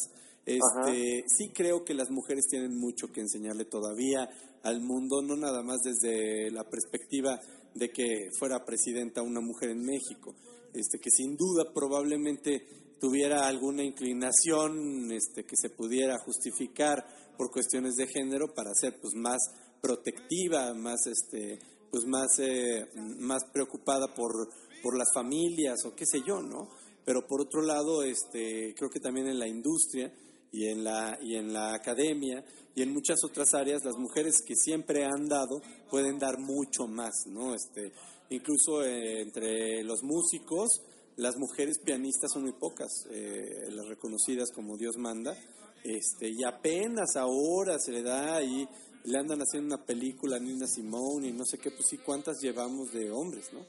este, 0.45 1.24
sí 1.28 1.49
creo 1.53 1.86
que 1.86 1.93
las 1.93 2.09
mujeres 2.09 2.45
tienen 2.49 2.78
mucho 2.78 3.07
que 3.11 3.21
enseñarle 3.21 3.65
todavía 3.65 4.28
al 4.63 4.82
mundo, 4.82 5.21
no 5.21 5.36
nada 5.38 5.61
más 5.63 5.78
desde 5.84 6.51
la 6.51 6.63
perspectiva 6.69 7.39
de 7.76 7.89
que 7.89 8.30
fuera 8.38 8.65
presidenta 8.65 9.21
una 9.21 9.39
mujer 9.41 9.69
en 9.69 9.84
México, 9.86 10.36
este, 10.74 10.99
que 10.99 11.09
sin 11.09 11.36
duda 11.38 11.71
probablemente 11.74 12.67
tuviera 12.99 13.47
alguna 13.47 13.84
inclinación 13.84 15.11
este, 15.11 15.43
que 15.43 15.55
se 15.55 15.69
pudiera 15.69 16.17
justificar 16.19 17.05
por 17.38 17.51
cuestiones 17.51 17.95
de 17.95 18.07
género 18.07 18.53
para 18.53 18.71
ser 18.74 18.99
pues 19.01 19.13
más 19.15 19.39
protectiva, 19.82 20.74
más 20.74 21.07
este, 21.07 21.59
pues 21.93 22.07
más 22.07 22.39
eh, 22.39 22.89
más 23.19 23.43
preocupada 23.53 24.07
por 24.15 24.49
por 24.81 24.97
las 24.97 25.13
familias 25.13 25.85
o 25.85 25.93
qué 25.95 26.07
sé 26.07 26.23
yo, 26.25 26.41
¿no? 26.41 26.67
Pero 27.05 27.27
por 27.27 27.41
otro 27.41 27.61
lado, 27.61 28.01
este, 28.01 28.73
creo 28.75 28.89
que 28.89 28.99
también 28.99 29.27
en 29.27 29.37
la 29.37 29.47
industria 29.47 30.11
y 30.51 30.69
en 30.69 30.83
la 30.83 31.19
y 31.21 31.35
en 31.35 31.53
la 31.53 31.75
academia 31.75 32.43
y 32.73 32.81
en 32.81 32.91
muchas 32.91 33.23
otras 33.23 33.53
áreas 33.53 33.85
las 33.85 33.95
mujeres 33.95 34.41
que 34.43 34.55
siempre 34.55 35.05
han 35.05 35.27
dado 35.27 35.61
pueden 35.91 36.17
dar 36.17 36.39
mucho 36.39 36.87
más, 36.87 37.13
¿no? 37.27 37.53
Este, 37.53 37.91
incluso 38.31 38.83
eh, 38.83 39.21
entre 39.21 39.83
los 39.83 40.01
músicos 40.01 40.81
las 41.17 41.37
mujeres 41.37 41.77
pianistas 41.77 42.31
son 42.33 42.41
muy 42.41 42.53
pocas, 42.53 42.89
eh, 43.11 43.69
las 43.69 43.87
reconocidas 43.87 44.49
como 44.51 44.77
Dios 44.77 44.97
manda, 44.97 45.37
este, 45.83 46.29
y 46.29 46.43
apenas 46.43 47.15
ahora 47.15 47.77
se 47.77 47.91
le 47.91 48.01
da 48.01 48.37
ahí, 48.37 48.67
le 49.05 49.17
andan 49.17 49.39
haciendo 49.39 49.75
una 49.75 49.85
película 49.85 50.37
a 50.37 50.39
Nina 50.39 50.67
Simone 50.67 51.27
y 51.27 51.33
no 51.33 51.45
sé 51.45 51.57
qué, 51.57 51.71
pues 51.71 51.83
sí, 51.89 51.97
cuántas 51.97 52.39
llevamos 52.41 52.91
de 52.93 53.11
hombres, 53.11 53.51
¿no? 53.53 53.61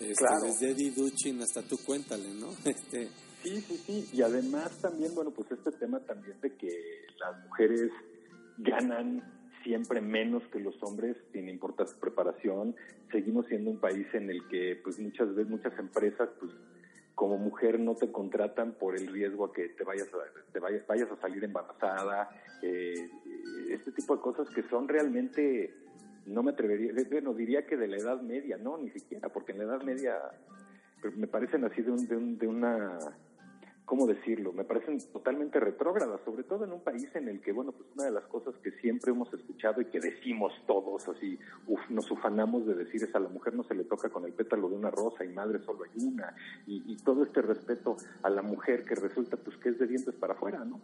Este, 0.00 0.14
Claro. 0.14 0.46
Desde 0.46 0.70
Eddie 0.70 0.90
Duchin 0.90 1.40
hasta 1.42 1.62
tú 1.62 1.76
cuéntale, 1.84 2.32
¿no? 2.34 2.48
Este, 2.64 3.08
Sí, 3.42 3.60
sí, 3.62 3.76
sí. 3.86 4.08
Y 4.12 4.22
además 4.22 4.70
también, 4.82 5.14
bueno, 5.14 5.30
pues 5.30 5.50
este 5.50 5.70
tema 5.72 6.00
también 6.00 6.38
de 6.42 6.54
que 6.56 6.68
las 7.18 7.42
mujeres 7.44 7.90
ganan 8.58 9.22
siempre 9.62 10.00
menos 10.00 10.42
que 10.52 10.60
los 10.60 10.74
hombres, 10.82 11.16
sin 11.32 11.48
importar 11.48 11.88
su 11.88 11.98
preparación. 11.98 12.76
Seguimos 13.10 13.46
siendo 13.46 13.70
un 13.70 13.80
país 13.80 14.06
en 14.12 14.30
el 14.30 14.46
que, 14.48 14.78
pues 14.82 14.98
muchas 14.98 15.34
veces, 15.34 15.50
muchas 15.50 15.78
empresas, 15.78 16.28
pues 16.38 16.52
como 17.20 17.36
mujer 17.36 17.78
no 17.78 17.94
te 17.96 18.10
contratan 18.10 18.72
por 18.72 18.96
el 18.96 19.06
riesgo 19.08 19.44
a 19.44 19.52
que 19.52 19.68
te 19.68 19.84
vayas 19.84 20.08
a, 20.14 20.52
te 20.54 20.58
vayas, 20.58 20.86
vayas 20.86 21.10
a 21.10 21.20
salir 21.20 21.44
embarazada, 21.44 22.30
eh, 22.62 22.94
este 23.68 23.92
tipo 23.92 24.16
de 24.16 24.22
cosas 24.22 24.48
que 24.54 24.62
son 24.70 24.88
realmente, 24.88 25.74
no 26.24 26.42
me 26.42 26.52
atrevería, 26.52 26.92
bueno, 27.10 27.34
diría 27.34 27.66
que 27.66 27.76
de 27.76 27.88
la 27.88 27.98
edad 27.98 28.22
media, 28.22 28.56
no, 28.56 28.78
ni 28.78 28.88
siquiera, 28.88 29.28
porque 29.28 29.52
en 29.52 29.58
la 29.58 29.64
edad 29.64 29.82
media 29.82 30.16
pero 31.02 31.14
me 31.18 31.26
parecen 31.26 31.62
así 31.66 31.82
de, 31.82 31.90
un, 31.90 32.08
de, 32.08 32.16
un- 32.16 32.38
de 32.38 32.46
una, 32.46 32.98
¿cómo 33.90 34.06
decirlo? 34.06 34.52
Me 34.52 34.62
parecen 34.62 35.00
totalmente 35.12 35.58
retrógradas, 35.58 36.20
sobre 36.24 36.44
todo 36.44 36.64
en 36.64 36.70
un 36.70 36.80
país 36.80 37.08
en 37.16 37.26
el 37.26 37.40
que, 37.40 37.50
bueno, 37.50 37.72
pues 37.72 37.88
una 37.92 38.04
de 38.04 38.12
las 38.12 38.24
cosas 38.28 38.54
que 38.62 38.70
siempre 38.80 39.10
hemos 39.10 39.34
escuchado 39.34 39.80
y 39.80 39.86
que 39.86 39.98
decimos 39.98 40.52
todos 40.64 41.08
así, 41.08 41.36
uf, 41.66 41.80
nos 41.88 42.08
ufanamos 42.08 42.64
de 42.66 42.76
decir 42.76 43.02
es 43.02 43.12
a 43.16 43.18
la 43.18 43.28
mujer 43.28 43.52
no 43.54 43.64
se 43.64 43.74
le 43.74 43.82
toca 43.82 44.08
con 44.08 44.24
el 44.24 44.32
pétalo 44.32 44.68
de 44.68 44.76
una 44.76 44.92
rosa 44.92 45.24
y 45.24 45.30
madre 45.30 45.58
solo 45.64 45.82
hay 45.82 46.04
una, 46.04 46.32
y, 46.68 46.84
y 46.92 46.96
todo 46.98 47.24
este 47.24 47.42
respeto 47.42 47.96
a 48.22 48.30
la 48.30 48.42
mujer 48.42 48.84
que 48.84 48.94
resulta 48.94 49.36
pues 49.36 49.56
que 49.56 49.70
es 49.70 49.78
de 49.80 49.88
dientes 49.88 50.14
para 50.14 50.34
afuera, 50.34 50.64
¿no? 50.64 50.80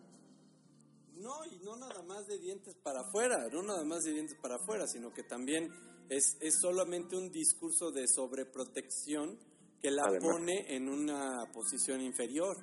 No, 1.14 1.44
y 1.44 1.64
no 1.64 1.76
nada 1.76 2.02
más 2.02 2.26
de 2.26 2.40
dientes 2.40 2.74
para 2.74 3.02
afuera, 3.02 3.46
no 3.52 3.62
nada 3.62 3.84
más 3.84 4.02
de 4.02 4.14
dientes 4.14 4.36
para 4.42 4.56
afuera, 4.56 4.88
sino 4.88 5.14
que 5.14 5.22
también 5.22 5.70
es, 6.08 6.36
es 6.40 6.58
solamente 6.60 7.16
un 7.16 7.30
discurso 7.30 7.92
de 7.92 8.08
sobreprotección 8.08 9.38
que 9.80 9.92
la 9.92 10.02
Además. 10.08 10.32
pone 10.32 10.74
en 10.74 10.88
una 10.88 11.52
posición 11.52 12.00
inferior, 12.00 12.56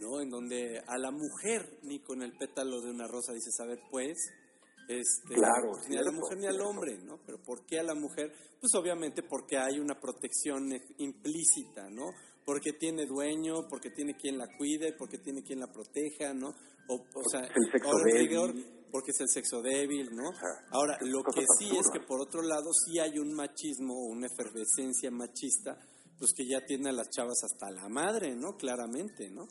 ¿no? 0.00 0.20
En 0.20 0.30
donde 0.30 0.82
a 0.86 0.98
la 0.98 1.10
mujer 1.10 1.78
ni 1.82 2.00
con 2.00 2.22
el 2.22 2.36
pétalo 2.36 2.80
de 2.80 2.90
una 2.90 3.06
rosa 3.06 3.32
dices, 3.32 3.58
a 3.60 3.66
ver, 3.66 3.80
pues, 3.90 4.16
este, 4.88 5.34
Claro, 5.34 5.72
pues, 5.72 5.88
ni 5.88 5.96
a 5.96 6.02
la 6.02 6.12
mujer 6.12 6.38
ni 6.38 6.46
al 6.46 6.60
hombre, 6.60 6.98
¿no? 6.98 7.18
Pero 7.26 7.38
¿por 7.42 7.66
qué 7.66 7.80
a 7.80 7.82
la 7.82 7.94
mujer? 7.94 8.32
Pues 8.60 8.72
obviamente 8.74 9.22
porque 9.22 9.58
hay 9.58 9.80
una 9.80 9.98
protección 9.98 10.72
eh, 10.72 10.82
implícita, 10.98 11.90
¿no? 11.90 12.10
Porque 12.44 12.72
tiene 12.72 13.06
dueño, 13.06 13.66
porque 13.68 13.90
tiene 13.90 14.14
quien 14.16 14.38
la 14.38 14.46
cuide, 14.56 14.92
porque 14.92 15.18
tiene 15.18 15.42
quien 15.42 15.58
la 15.58 15.72
proteja, 15.72 16.32
¿no? 16.32 16.54
O, 16.88 16.94
o 16.94 17.28
sea, 17.28 17.40
el 17.40 17.72
sexo 17.72 17.98
débil. 18.04 18.28
rigor, 18.28 18.54
porque 18.92 19.10
es 19.10 19.20
el 19.20 19.28
sexo 19.28 19.60
débil, 19.60 20.14
¿no? 20.14 20.30
Ahora, 20.70 20.96
lo 21.00 21.24
que 21.24 21.44
sí 21.58 21.76
es 21.76 21.90
que 21.92 22.00
por 22.00 22.20
otro 22.20 22.42
lado 22.42 22.70
sí 22.72 23.00
hay 23.00 23.18
un 23.18 23.34
machismo 23.34 23.92
o 23.92 24.12
una 24.12 24.28
efervescencia 24.28 25.10
machista, 25.10 25.76
pues 26.16 26.32
que 26.36 26.46
ya 26.46 26.64
tiene 26.64 26.90
a 26.90 26.92
las 26.92 27.10
chavas 27.10 27.42
hasta 27.42 27.72
la 27.72 27.88
madre, 27.88 28.36
¿no? 28.36 28.56
Claramente, 28.56 29.28
¿no? 29.30 29.48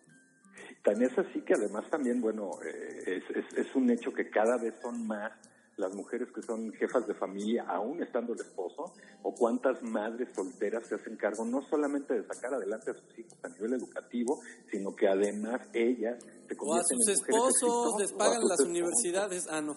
Tan 0.85 1.01
es 1.01 1.17
así 1.17 1.41
que 1.41 1.55
además 1.55 1.89
también, 1.89 2.21
bueno, 2.21 2.51
eh, 2.63 3.17
es, 3.27 3.35
es, 3.35 3.57
es 3.57 3.75
un 3.75 3.89
hecho 3.89 4.13
que 4.13 4.29
cada 4.29 4.55
vez 4.57 4.75
son 4.81 5.05
más 5.07 5.31
las 5.77 5.93
mujeres 5.93 6.29
que 6.33 6.41
son 6.41 6.71
jefas 6.73 7.05
de 7.07 7.13
familia, 7.15 7.65
aún 7.67 8.01
estando 8.01 8.31
el 8.33 8.39
esposo, 8.39 8.93
o 9.23 9.33
cuántas 9.35 9.81
madres 9.83 10.29
solteras 10.33 10.87
se 10.87 10.95
hacen 10.95 11.17
cargo 11.17 11.43
no 11.43 11.61
solamente 11.63 12.13
de 12.13 12.23
sacar 12.25 12.53
adelante 12.53 12.91
a 12.91 12.93
sus 12.93 13.19
hijos 13.19 13.33
a 13.43 13.49
nivel 13.49 13.73
educativo, 13.73 14.39
sino 14.71 14.95
que 14.95 15.07
además 15.09 15.59
ellas 15.73 16.23
se 16.23 16.53
O 16.53 16.55
a 16.55 16.57
convierten 16.57 16.97
sus 16.99 17.07
en 17.09 17.13
esposos 17.13 17.99
les 17.99 18.13
pagan 18.13 18.39
las 18.43 18.51
esposos. 18.59 18.67
universidades. 18.69 19.47
Ah, 19.49 19.61
no. 19.61 19.75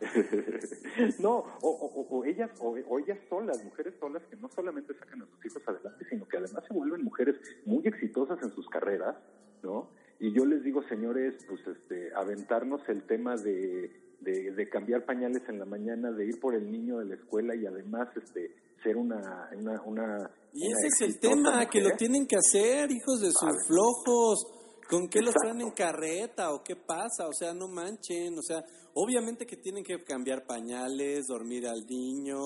no, 1.20 1.38
o, 1.62 1.68
o- 1.68 2.06
o 2.18 2.24
ellas 2.24 2.50
o, 2.58 2.70
o 2.88 2.98
ellas 2.98 3.18
solas, 3.28 3.62
mujeres 3.64 3.94
solas 4.00 4.22
que 4.28 4.36
no 4.36 4.48
solamente 4.48 4.92
sacan 4.98 5.22
a 5.22 5.26
sus 5.26 5.44
hijos 5.46 5.62
adelante, 5.68 6.04
sino 6.08 6.26
que 6.26 6.36
además 6.38 6.64
se 6.66 6.74
vuelven 6.74 7.02
mujeres 7.04 7.36
muy 7.64 7.86
exitosas 7.86 8.38
en 8.42 8.50
sus 8.50 8.68
carreras, 8.68 9.16
¿no? 9.62 9.90
Y 10.22 10.32
yo 10.32 10.44
les 10.46 10.62
digo, 10.62 10.80
señores, 10.88 11.34
pues 11.48 11.60
este, 11.66 12.14
aventarnos 12.14 12.80
el 12.88 13.02
tema 13.08 13.34
de, 13.34 13.90
de, 14.20 14.52
de 14.52 14.68
cambiar 14.68 15.04
pañales 15.04 15.42
en 15.48 15.58
la 15.58 15.64
mañana, 15.64 16.12
de 16.12 16.26
ir 16.26 16.38
por 16.38 16.54
el 16.54 16.70
niño 16.70 16.98
de 16.98 17.06
la 17.06 17.16
escuela 17.16 17.56
y 17.56 17.66
además 17.66 18.08
este, 18.16 18.54
ser 18.84 18.96
una... 18.96 19.50
una, 19.58 19.82
una 19.82 20.30
Y 20.52 20.68
una 20.68 20.78
ese 20.78 20.86
es 20.86 21.00
el 21.00 21.18
tema, 21.18 21.66
que 21.68 21.80
lo 21.80 21.90
tienen 21.96 22.28
que 22.28 22.36
hacer, 22.36 22.92
hijos 22.92 23.20
de 23.20 23.32
sus 23.32 23.66
flojos. 23.66 24.46
¿Con 24.88 25.08
qué 25.08 25.20
los 25.20 25.34
Exacto. 25.34 25.56
traen 25.56 25.60
en 25.60 25.70
carreta 25.72 26.52
o 26.52 26.62
qué 26.62 26.76
pasa? 26.76 27.26
O 27.26 27.32
sea, 27.32 27.52
no 27.52 27.66
manchen. 27.66 28.38
O 28.38 28.42
sea, 28.42 28.62
obviamente 28.94 29.44
que 29.44 29.56
tienen 29.56 29.82
que 29.82 30.04
cambiar 30.04 30.46
pañales, 30.46 31.26
dormir 31.26 31.66
al 31.66 31.84
niño, 31.84 32.36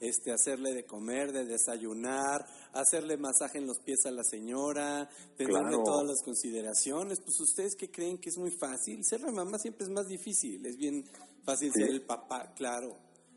este, 0.00 0.32
hacerle 0.32 0.72
de 0.74 0.84
comer, 0.84 1.32
de 1.32 1.44
desayunar, 1.44 2.46
hacerle 2.72 3.16
masaje 3.16 3.58
en 3.58 3.66
los 3.66 3.78
pies 3.80 4.06
a 4.06 4.10
la 4.10 4.22
señora, 4.24 5.08
tenerle 5.36 5.60
Claro. 5.60 5.82
todas 5.84 6.06
las 6.06 6.22
consideraciones. 6.24 7.20
Pues 7.20 7.40
ustedes 7.40 7.74
que 7.76 7.90
creen 7.90 8.18
que 8.18 8.28
es 8.30 8.38
muy 8.38 8.50
fácil. 8.50 9.04
Ser 9.04 9.20
la 9.22 9.32
mamá 9.32 9.58
siempre 9.58 9.84
es 9.84 9.90
más 9.90 10.06
difícil. 10.06 10.64
Es 10.66 10.76
bien 10.76 11.04
fácil 11.44 11.70
Sí. 11.74 11.80
ser 11.82 11.90
el 11.90 12.02
papá, 12.02 12.52
claro. 12.54 12.96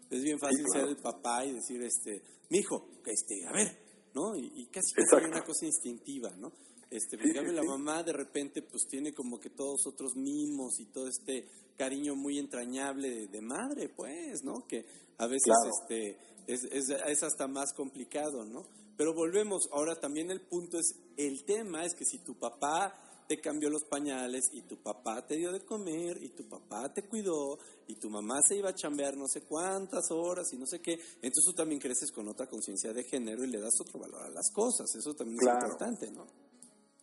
Es 0.09 0.21
bien 0.21 0.37
fácil 0.39 0.65
claro. 0.65 0.87
ser 0.87 0.97
el 0.97 1.01
papá 1.01 1.45
y 1.45 1.53
decir, 1.53 1.81
este, 1.81 2.21
mi 2.49 2.59
hijo, 2.59 2.85
este, 3.05 3.45
a 3.47 3.51
ver, 3.53 3.77
¿no? 4.13 4.35
Y, 4.35 4.51
y 4.55 4.65
casi 4.67 4.91
Exacto. 4.97 5.27
una 5.27 5.43
cosa 5.43 5.65
instintiva, 5.65 6.29
¿no? 6.37 6.51
Este, 6.91 7.17
Sí, 7.17 7.33
la 7.33 7.63
mamá 7.63 8.03
de 8.03 8.11
repente 8.13 8.61
pues 8.61 8.85
tiene 8.87 9.13
como 9.13 9.39
que 9.39 9.49
todos 9.49 9.87
otros 9.87 10.15
mimos 10.15 10.79
y 10.79 10.85
todo 10.87 11.07
este 11.07 11.47
cariño 11.77 12.15
muy 12.15 12.37
entrañable 12.37 13.09
de, 13.09 13.27
de 13.27 13.41
madre, 13.41 13.89
pues, 13.89 14.43
¿no? 14.43 14.67
Que 14.67 14.85
a 15.17 15.25
veces 15.25 15.43
Claro. 15.45 15.71
este 15.81 16.17
es, 16.47 16.63
es, 16.65 16.89
es 17.07 17.23
hasta 17.23 17.47
más 17.47 17.73
complicado, 17.73 18.45
¿no? 18.45 18.65
Pero 18.97 19.13
volvemos, 19.15 19.67
ahora 19.71 19.95
también 19.95 20.29
el 20.31 20.41
punto 20.41 20.77
es, 20.77 20.93
el 21.17 21.43
tema 21.45 21.85
es 21.85 21.95
que 21.95 22.05
si 22.05 22.19
tu 22.19 22.35
papá 22.37 22.93
te 23.27 23.39
cambió 23.39 23.69
los 23.69 23.83
pañales 23.89 24.43
y 24.51 24.63
tu 24.63 24.75
papá 24.83 25.25
te 25.25 25.37
dio 25.37 25.53
de 25.53 25.61
comer 25.63 26.21
y 26.21 26.29
tu 26.35 26.43
papá 26.49 26.93
te 26.93 27.03
cuidó 27.07 27.57
y 27.87 27.95
tu 27.95 28.09
mamá 28.09 28.35
se 28.45 28.57
iba 28.57 28.69
a 28.69 28.75
chambear 28.75 29.15
no 29.15 29.25
sé 29.27 29.41
cuántas 29.43 30.11
horas 30.11 30.51
y 30.51 30.57
no 30.57 30.65
sé 30.67 30.81
qué, 30.81 30.93
entonces 31.21 31.45
tú 31.45 31.53
también 31.53 31.79
creces 31.79 32.11
con 32.11 32.27
otra 32.27 32.47
conciencia 32.47 32.91
de 32.91 33.05
género 33.05 33.45
y 33.45 33.47
le 33.47 33.61
das 33.61 33.73
otro 33.79 34.01
valor 34.01 34.23
a 34.23 34.29
las 34.29 34.51
cosas, 34.51 34.93
eso 34.93 35.13
también 35.13 35.37
Claro. 35.37 35.59
es 35.59 35.63
importante, 35.71 36.11
¿no? 36.11 36.50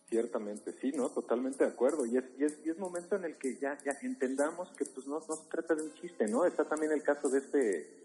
Ciertamente, 0.09 0.73
sí, 0.81 0.91
¿no? 0.91 1.09
Totalmente 1.09 1.63
de 1.63 1.69
acuerdo. 1.69 2.05
Y 2.05 2.17
es, 2.17 2.23
y 2.37 2.43
es, 2.43 2.57
y 2.65 2.69
es 2.69 2.77
momento 2.77 3.15
en 3.15 3.25
el 3.25 3.37
que 3.37 3.55
ya, 3.57 3.77
ya 3.85 3.95
entendamos 4.01 4.69
que 4.75 4.85
pues 4.85 5.05
no, 5.05 5.19
no 5.27 5.35
se 5.35 5.49
trata 5.49 5.75
de 5.75 5.83
un 5.83 5.93
chiste, 5.93 6.25
¿no? 6.27 6.45
Está 6.45 6.65
también 6.65 6.91
el 6.91 7.03
caso 7.03 7.29
de 7.29 7.39
este 7.39 7.99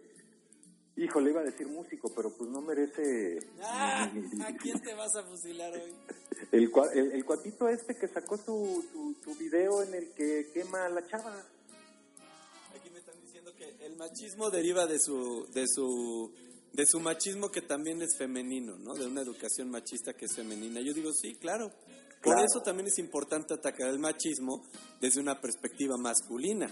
Híjole, 0.96 1.30
iba 1.30 1.40
a 1.40 1.44
decir 1.44 1.66
músico, 1.66 2.12
pero 2.14 2.30
pues 2.30 2.48
no 2.50 2.60
merece... 2.60 3.40
Ah, 3.60 4.04
¿A 4.46 4.56
quién 4.56 4.80
te 4.80 4.94
vas 4.94 5.16
a 5.16 5.24
fusilar 5.24 5.72
hoy? 5.72 5.92
El, 6.52 6.70
el, 6.94 7.12
el 7.12 7.24
cuatito 7.24 7.68
este 7.68 7.96
que 7.96 8.06
sacó 8.06 8.36
su, 8.36 8.84
su, 8.92 9.16
su 9.24 9.34
video 9.38 9.82
en 9.82 9.94
el 9.94 10.12
que 10.14 10.50
quema 10.52 10.84
a 10.84 10.88
la 10.88 11.04
chava. 11.06 11.34
Aquí 12.76 12.90
me 12.90 12.98
están 12.98 13.20
diciendo 13.20 13.52
que 13.56 13.84
el 13.84 13.96
machismo 13.96 14.50
deriva 14.50 14.86
de 14.86 15.00
su, 15.00 15.46
de 15.52 15.66
su, 15.66 16.32
de 16.74 16.84
su 16.86 17.00
machismo 17.00 17.50
que 17.50 17.62
también 17.62 18.02
es 18.02 18.16
femenino, 18.18 18.76
¿no? 18.78 18.94
De 18.94 19.06
una 19.06 19.22
educación 19.22 19.70
machista 19.70 20.12
que 20.12 20.26
es 20.26 20.34
femenina. 20.34 20.80
Yo 20.80 20.92
digo, 20.92 21.12
sí, 21.12 21.34
claro. 21.36 21.70
Por 22.22 22.38
eso 22.40 22.60
también 22.64 22.88
es 22.88 22.98
importante 22.98 23.54
atacar 23.54 23.88
el 23.90 23.98
machismo 23.98 24.64
desde 25.00 25.20
una 25.20 25.40
perspectiva 25.40 25.96
masculina, 25.98 26.68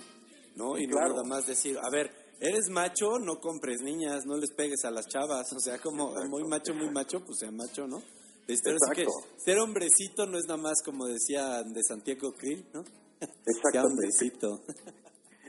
¿no? 0.57 0.76
Y 0.78 0.86
no 0.86 0.96
Claro. 0.96 1.14
nada 1.14 1.24
más 1.24 1.46
decir, 1.46 1.78
a 1.78 1.88
ver, 1.90 2.11
eres 2.40 2.68
macho, 2.70 3.18
no 3.20 3.38
compres 3.38 3.80
niñas, 3.82 4.24
no 4.26 4.36
les 4.36 4.50
pegues 4.53 4.84
a 4.84 4.90
las 4.90 5.07
chavas. 5.07 5.53
O 5.53 5.61
sea, 5.61 5.78
como 5.78 6.12
muy 6.28 6.42
macho, 6.44 6.74
muy 6.74 6.90
macho, 6.90 7.20
pues 7.24 7.38
sea 7.38 7.50
macho, 7.53 7.86
¿no? 7.86 7.96
Ahora 7.96 8.57
sí 8.88 8.94
que 8.96 9.03
Exacto. 9.03 9.11
ser 9.44 9.59
hombrecito 9.61 10.26
no 10.26 10.36
es 10.36 10.44
nada 10.48 10.61
más 10.61 10.82
como 10.84 11.07
decía 11.07 11.62
de 11.62 11.80
Santiago 11.86 12.32
Krill, 12.32 12.66
¿no? 12.74 12.82
Sea 13.20 13.28
Exactamente. 13.46 13.86
hombrecito. 13.86 14.62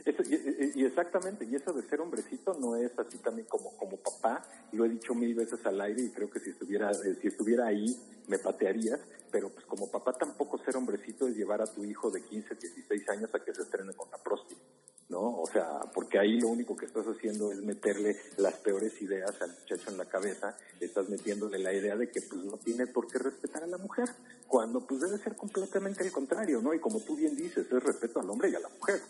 Eso, 0.04 0.22
y, 0.22 0.84
exactamente, 0.84 1.46
y 1.46 1.54
eso 1.54 1.72
de 1.72 1.82
ser 1.88 2.02
hombrecito 2.02 2.54
no 2.60 2.76
es 2.76 2.98
así 2.98 3.16
también 3.18 3.46
como, 3.48 3.74
como 3.78 3.96
papá, 3.96 4.44
lo 4.72 4.84
he 4.84 4.88
dicho 4.90 5.14
mil 5.14 5.34
veces 5.34 5.64
al 5.64 5.80
aire 5.80 6.02
y 6.02 6.10
creo 6.10 6.28
que 6.28 6.40
si 6.40 6.50
estuviera, 6.50 6.90
eh, 6.90 7.16
si 7.22 7.28
estuviera 7.28 7.66
ahí 7.66 7.96
me 8.28 8.38
patearías, 8.38 9.00
pero 9.30 9.48
pues 9.48 9.64
como 9.64 9.90
papá 9.90 10.12
tampoco 10.12 10.58
ser 10.58 10.76
hombrecito 10.76 11.26
es 11.26 11.36
llevar 11.36 11.62
a 11.62 11.66
tu 11.66 11.84
hijo 11.84 12.10
de 12.10 12.22
15, 12.22 12.54
16 12.54 13.08
años 13.08 13.34
a 13.34 13.42
que 13.42 13.54
se 13.54 13.62
estrene 13.62 13.94
con 13.94 14.10
la 14.10 14.18
próstata, 14.18 14.60
¿no? 15.08 15.40
O 15.40 15.46
sea, 15.50 15.80
porque 15.94 16.18
ahí 16.18 16.38
lo 16.38 16.48
único 16.48 16.76
que 16.76 16.84
estás 16.84 17.06
haciendo 17.06 17.50
es 17.50 17.62
meterle 17.62 18.16
las 18.36 18.54
peores 18.56 19.00
ideas 19.00 19.40
al 19.40 19.56
muchacho 19.58 19.90
en 19.90 19.96
la 19.96 20.04
cabeza, 20.04 20.54
estás 20.80 21.08
metiéndole 21.08 21.58
la 21.58 21.72
idea 21.72 21.96
de 21.96 22.10
que 22.10 22.20
pues 22.20 22.44
no 22.44 22.58
tiene 22.58 22.86
por 22.86 23.08
qué 23.08 23.18
respetar 23.18 23.64
a 23.64 23.66
la 23.66 23.78
mujer, 23.78 24.10
cuando 24.46 24.86
pues 24.86 25.00
debe 25.00 25.16
ser 25.16 25.34
completamente 25.34 26.04
el 26.04 26.12
contrario, 26.12 26.60
¿no? 26.60 26.74
Y 26.74 26.78
como 26.78 27.00
tú 27.00 27.16
bien 27.16 27.34
dices, 27.34 27.66
es 27.72 27.82
respeto 27.82 28.20
al 28.20 28.28
hombre 28.28 28.50
y 28.50 28.54
a 28.54 28.60
la 28.60 28.68
mujer, 28.68 29.00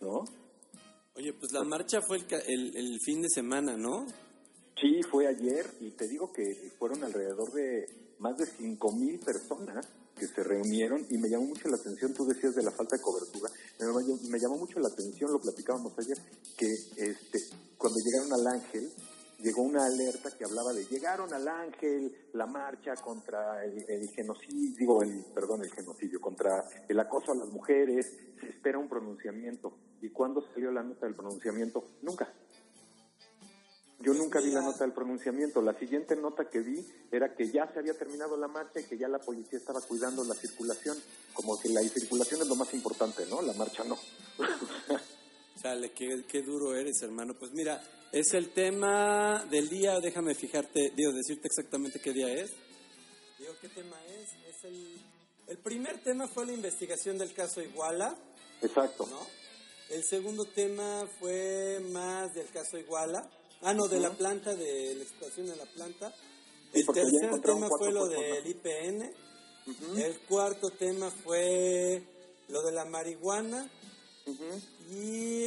¿no? 0.00 0.24
Oye, 1.24 1.32
pues 1.32 1.52
la 1.52 1.64
marcha 1.64 2.02
fue 2.02 2.18
el, 2.18 2.76
el, 2.76 3.00
fin 3.00 3.22
de 3.22 3.30
semana, 3.30 3.78
¿no? 3.78 4.04
Sí, 4.78 5.00
fue 5.10 5.26
ayer 5.26 5.64
y 5.80 5.92
te 5.92 6.06
digo 6.06 6.30
que 6.30 6.70
fueron 6.78 7.02
alrededor 7.02 7.50
de 7.54 7.86
más 8.18 8.36
de 8.36 8.44
cinco 8.44 8.92
mil 8.92 9.18
personas 9.20 9.88
que 10.18 10.26
se 10.26 10.44
reunieron 10.44 11.06
y 11.08 11.16
me 11.16 11.30
llamó 11.30 11.46
mucho 11.46 11.66
la 11.68 11.76
atención, 11.76 12.12
tú 12.12 12.26
decías 12.26 12.54
de 12.54 12.62
la 12.62 12.72
falta 12.72 12.96
de 12.96 13.02
cobertura, 13.02 13.50
me 14.28 14.38
llamó 14.38 14.58
mucho 14.58 14.78
la 14.80 14.88
atención, 14.88 15.32
lo 15.32 15.40
platicábamos 15.40 15.94
ayer, 15.98 16.18
que 16.58 16.66
este, 16.98 17.38
cuando 17.78 17.98
llegaron 18.04 18.30
al 18.30 18.60
Ángel, 18.60 18.92
llegó 19.38 19.62
una 19.62 19.86
alerta 19.86 20.30
que 20.36 20.44
hablaba 20.44 20.72
de 20.72 20.84
llegaron 20.86 21.32
al 21.32 21.46
Ángel, 21.48 22.28
la 22.32 22.46
marcha 22.46 22.94
contra 22.96 23.64
el, 23.64 23.84
el 23.88 24.08
genocidio, 24.10 25.02
el, 25.02 25.24
perdón, 25.34 25.62
el 25.62 25.70
genocidio, 25.70 26.20
contra 26.20 26.64
el 26.88 26.98
acoso 27.00 27.32
a 27.32 27.36
las 27.36 27.48
mujeres, 27.48 28.12
se 28.40 28.48
espera 28.48 28.78
un 28.78 28.88
pronunciamiento. 28.88 29.76
¿Y 30.00 30.10
cuándo 30.10 30.44
salió 30.52 30.70
la 30.70 30.82
nota 30.82 31.06
del 31.06 31.14
pronunciamiento? 31.14 31.84
Nunca. 32.02 32.32
Yo 34.00 34.12
nunca 34.12 34.38
vi 34.40 34.50
la 34.50 34.60
nota 34.60 34.84
del 34.84 34.92
pronunciamiento. 34.92 35.62
La 35.62 35.78
siguiente 35.78 36.14
nota 36.14 36.50
que 36.50 36.60
vi 36.60 36.86
era 37.10 37.34
que 37.34 37.50
ya 37.50 37.72
se 37.72 37.78
había 37.78 37.96
terminado 37.96 38.36
la 38.36 38.48
marcha 38.48 38.80
y 38.80 38.84
que 38.84 38.98
ya 38.98 39.08
la 39.08 39.18
policía 39.18 39.58
estaba 39.58 39.80
cuidando 39.80 40.22
la 40.24 40.34
circulación. 40.34 40.98
Como 41.32 41.58
que 41.58 41.70
la 41.70 41.80
circulación 41.80 42.42
es 42.42 42.48
lo 42.48 42.54
más 42.54 42.74
importante, 42.74 43.24
¿no? 43.30 43.40
La 43.40 43.54
marcha 43.54 43.82
no. 43.84 43.96
Chale, 45.64 45.92
qué, 45.92 46.24
qué 46.28 46.42
duro 46.42 46.76
eres, 46.76 47.00
hermano. 47.00 47.32
Pues 47.38 47.52
mira, 47.52 47.82
es 48.12 48.34
el 48.34 48.50
tema 48.50 49.46
del 49.50 49.70
día. 49.70 49.98
Déjame 49.98 50.34
fijarte, 50.34 50.92
digo, 50.94 51.10
decirte 51.10 51.48
exactamente 51.48 52.00
qué 52.00 52.12
día 52.12 52.28
es. 52.28 52.50
Digo, 53.38 53.54
¿qué 53.62 53.70
tema 53.70 53.96
es? 54.04 54.28
Es 54.46 54.64
el, 54.64 55.00
el 55.46 55.56
primer 55.56 56.04
tema 56.04 56.28
fue 56.28 56.44
la 56.44 56.52
investigación 56.52 57.16
del 57.16 57.32
caso 57.32 57.62
Iguala, 57.62 58.14
Exacto. 58.60 59.06
¿no? 59.06 59.26
El 59.88 60.04
segundo 60.04 60.44
tema 60.44 61.08
fue 61.18 61.80
más 61.92 62.34
del 62.34 62.50
caso 62.50 62.76
Iguala. 62.76 63.26
Ah, 63.62 63.72
no, 63.72 63.88
de 63.88 64.00
la 64.00 64.10
planta, 64.10 64.54
de 64.54 64.96
la 64.96 65.02
explotación 65.02 65.46
de 65.46 65.56
la 65.56 65.64
planta. 65.64 66.14
Sí, 66.74 66.80
El 66.80 66.86
tercer 66.88 67.40
tema 67.40 67.68
fue 67.78 67.90
lo 67.90 68.06
del 68.06 68.46
IPN. 68.46 69.10
El 69.96 70.18
cuarto 70.28 70.68
tema 70.68 71.10
fue 71.10 72.02
lo 72.48 72.60
de 72.60 72.72
la 72.72 72.84
marihuana. 72.84 73.66
Y 74.90 75.44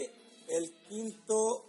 el 0.47 0.71
quinto. 0.89 1.65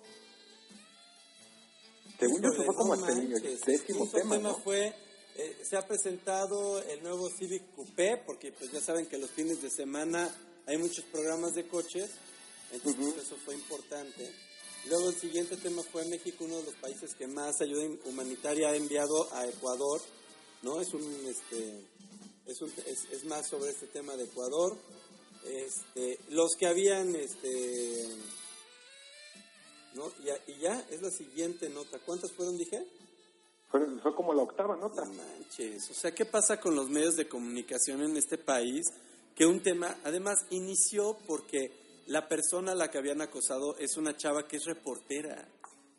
Según 2.18 2.42
yo, 2.42 2.48
fue 2.56 2.74
como 2.74 2.94
hasta 2.94 3.12
el 3.12 3.28
décimo 3.60 4.04
quinto 4.04 4.16
tema, 4.18 4.38
¿no? 4.38 4.58
fue. 4.58 4.94
eh, 5.36 5.56
se 5.68 5.76
ha 5.76 5.86
presentado 5.86 6.82
el 6.82 7.02
nuevo 7.02 7.28
Civic 7.30 7.74
Coupé, 7.76 8.16
porque 8.26 8.50
pues 8.52 8.72
ya 8.72 8.80
saben 8.80 9.06
que 9.06 9.18
los 9.18 9.30
fines 9.30 9.62
de 9.62 9.70
semana 9.70 10.34
hay 10.66 10.76
muchos 10.78 11.04
programas 11.06 11.54
de 11.54 11.66
coches, 11.68 12.10
entonces 12.72 13.00
pues, 13.14 13.24
eso 13.26 13.36
fue 13.44 13.54
importante. 13.54 14.32
Luego 14.86 15.10
el 15.10 15.16
siguiente 15.16 15.56
tema 15.56 15.82
fue 15.84 16.04
México, 16.06 16.44
uno 16.44 16.56
de 16.58 16.64
los 16.64 16.74
países 16.76 17.14
que 17.14 17.26
más 17.28 17.60
ayuda 17.60 17.84
humanitaria 18.06 18.68
ha 18.70 18.76
enviado 18.76 19.32
a 19.32 19.46
Ecuador, 19.46 20.00
¿no? 20.62 20.80
Es 20.80 20.92
un, 20.92 21.02
este, 21.26 21.84
es, 22.46 22.60
un- 22.60 22.72
es, 22.86 23.04
es 23.12 23.24
más 23.24 23.46
sobre 23.48 23.70
este 23.70 23.86
tema 23.86 24.16
de 24.16 24.24
Ecuador. 24.24 24.76
Este, 25.44 26.18
los 26.30 26.54
que 26.56 26.66
habían, 26.66 27.14
este, 27.16 28.06
¿no? 29.94 30.12
Y, 30.20 30.24
ya- 30.26 30.40
y 30.46 30.58
ya 30.60 30.86
es 30.90 31.02
la 31.02 31.10
siguiente 31.10 31.68
nota. 31.70 31.98
¿Cuántas 32.04 32.32
fueron, 32.32 32.56
dije? 32.56 32.86
Fue, 33.70 33.80
fue 34.02 34.14
como 34.14 34.32
la 34.34 34.42
octava 34.42 34.76
nota. 34.76 35.04
No 35.04 35.12
manches. 35.14 35.90
O 35.90 35.94
sea, 35.94 36.12
¿qué 36.14 36.24
pasa 36.24 36.60
con 36.60 36.74
los 36.74 36.88
medios 36.88 37.16
de 37.16 37.28
comunicación 37.28 38.02
en 38.02 38.16
este 38.16 38.38
país? 38.38 38.86
Que 39.34 39.46
un 39.46 39.62
tema, 39.62 39.96
además, 40.04 40.38
inició 40.50 41.16
porque 41.26 41.70
la 42.06 42.28
persona 42.28 42.72
a 42.72 42.74
la 42.74 42.90
que 42.90 42.98
habían 42.98 43.20
acosado 43.20 43.76
es 43.78 43.96
una 43.96 44.16
chava 44.16 44.46
que 44.48 44.56
es 44.56 44.64
reportera. 44.64 45.46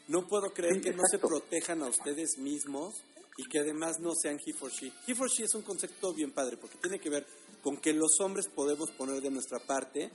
No 0.07 0.27
puedo 0.27 0.51
creer 0.53 0.75
Sí, 0.75 0.81
que 0.81 0.93
no 0.93 1.03
se 1.09 1.19
protejan 1.19 1.83
a 1.83 1.87
ustedes 1.87 2.37
mismos 2.39 2.95
y 3.37 3.43
que 3.47 3.59
además 3.59 3.99
no 3.99 4.13
sean 4.15 4.39
he 4.43 4.53
for 4.53 4.71
she. 4.71 4.91
He 5.07 5.13
for 5.13 5.29
she 5.29 5.43
es 5.43 5.53
un 5.53 5.61
concepto 5.61 6.13
bien 6.13 6.31
padre 6.31 6.57
porque 6.57 6.77
tiene 6.79 6.99
que 6.99 7.09
ver 7.11 7.25
con 7.61 7.77
que 7.77 7.93
los 7.93 8.19
hombres 8.19 8.47
podemos 8.47 8.91
poner 8.91 9.21
de 9.21 9.31
nuestra 9.31 9.59
parte 9.59 10.09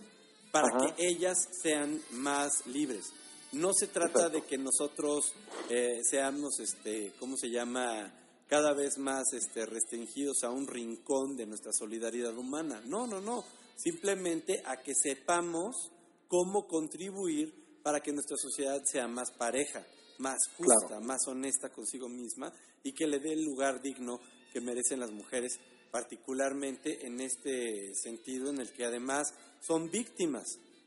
para 0.51 0.69
Ajá. 0.69 0.95
que 0.95 1.07
ellas 1.09 1.37
sean 1.63 2.01
más 2.13 2.67
libres. 2.67 3.13
No 3.53 3.73
se 3.73 3.87
trata 3.87 4.29
de 4.29 4.43
que 4.43 4.59
nosotros 4.59 5.33
eh, 5.71 6.01
seamos, 6.09 6.59
este, 6.61 7.13
¿cómo 7.21 7.37
se 7.37 7.51
llama? 7.51 8.13
Cada 8.49 8.73
vez 8.75 8.99
más 8.99 9.33
este, 9.33 9.65
restringidos 9.67 10.43
a 10.45 10.51
un 10.51 10.67
rincón 10.67 11.37
de 11.37 11.47
nuestra 11.47 11.73
solidaridad 11.73 12.37
humana. 12.37 12.83
No, 12.87 13.07
no, 13.07 13.21
no. 13.21 13.45
Simplemente 13.77 14.63
a 14.67 14.77
que 14.83 14.93
sepamos 14.95 15.91
cómo 16.29 16.67
contribuir 16.67 17.81
para 17.83 18.01
que 18.01 18.13
nuestra 18.13 18.37
sociedad 18.37 18.81
sea 18.85 19.07
más 19.09 19.31
pareja, 19.33 19.85
más 20.19 20.39
justa, 20.57 20.87
Claro. 20.89 21.05
más 21.05 21.27
honesta 21.27 21.69
consigo 21.71 22.09
misma 22.09 22.53
y 22.83 22.93
que 22.93 23.07
le 23.07 23.19
dé 23.19 23.33
el 23.33 23.45
lugar 23.45 23.81
digno 23.83 24.21
que 24.53 24.61
merecen 24.61 25.01
las 25.01 25.11
mujeres, 25.11 25.59
particularmente 25.95 27.07
en 27.07 27.21
este 27.21 27.95
sentido 27.95 28.51
en 28.51 28.59
el 28.59 28.69
que 28.73 28.85
además 28.85 29.29
son 29.65 29.91
víctimas 29.93 30.45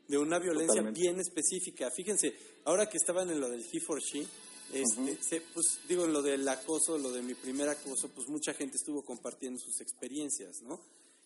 de 0.10 0.18
una 0.18 0.38
violencia 0.38 0.68
Totalmente. 0.84 0.99
bien 0.99 1.20
específica. 1.22 1.89
Fíjense, 1.95 2.34
ahora 2.66 2.89
que 2.89 2.97
estaban 2.97 3.30
en 3.30 3.39
lo 3.39 3.47
del 3.49 3.62
he 3.72 3.80
for 3.80 4.01
she, 4.01 4.28
este, 4.74 5.18
se- 5.24 5.41
pues 5.53 5.80
digo, 5.88 6.03
en 6.03 6.12
lo 6.12 6.22
del 6.22 6.45
acoso, 6.49 6.97
lo 6.97 7.12
de 7.12 7.22
mi 7.22 7.36
primer 7.36 7.70
acoso, 7.70 8.10
pues 8.14 8.28
mucha 8.28 8.53
gente 8.53 8.76
estuvo 8.76 9.01
compartiendo 9.03 9.58
sus 9.60 9.80
experiencias, 9.80 10.62
¿no? 10.64 10.78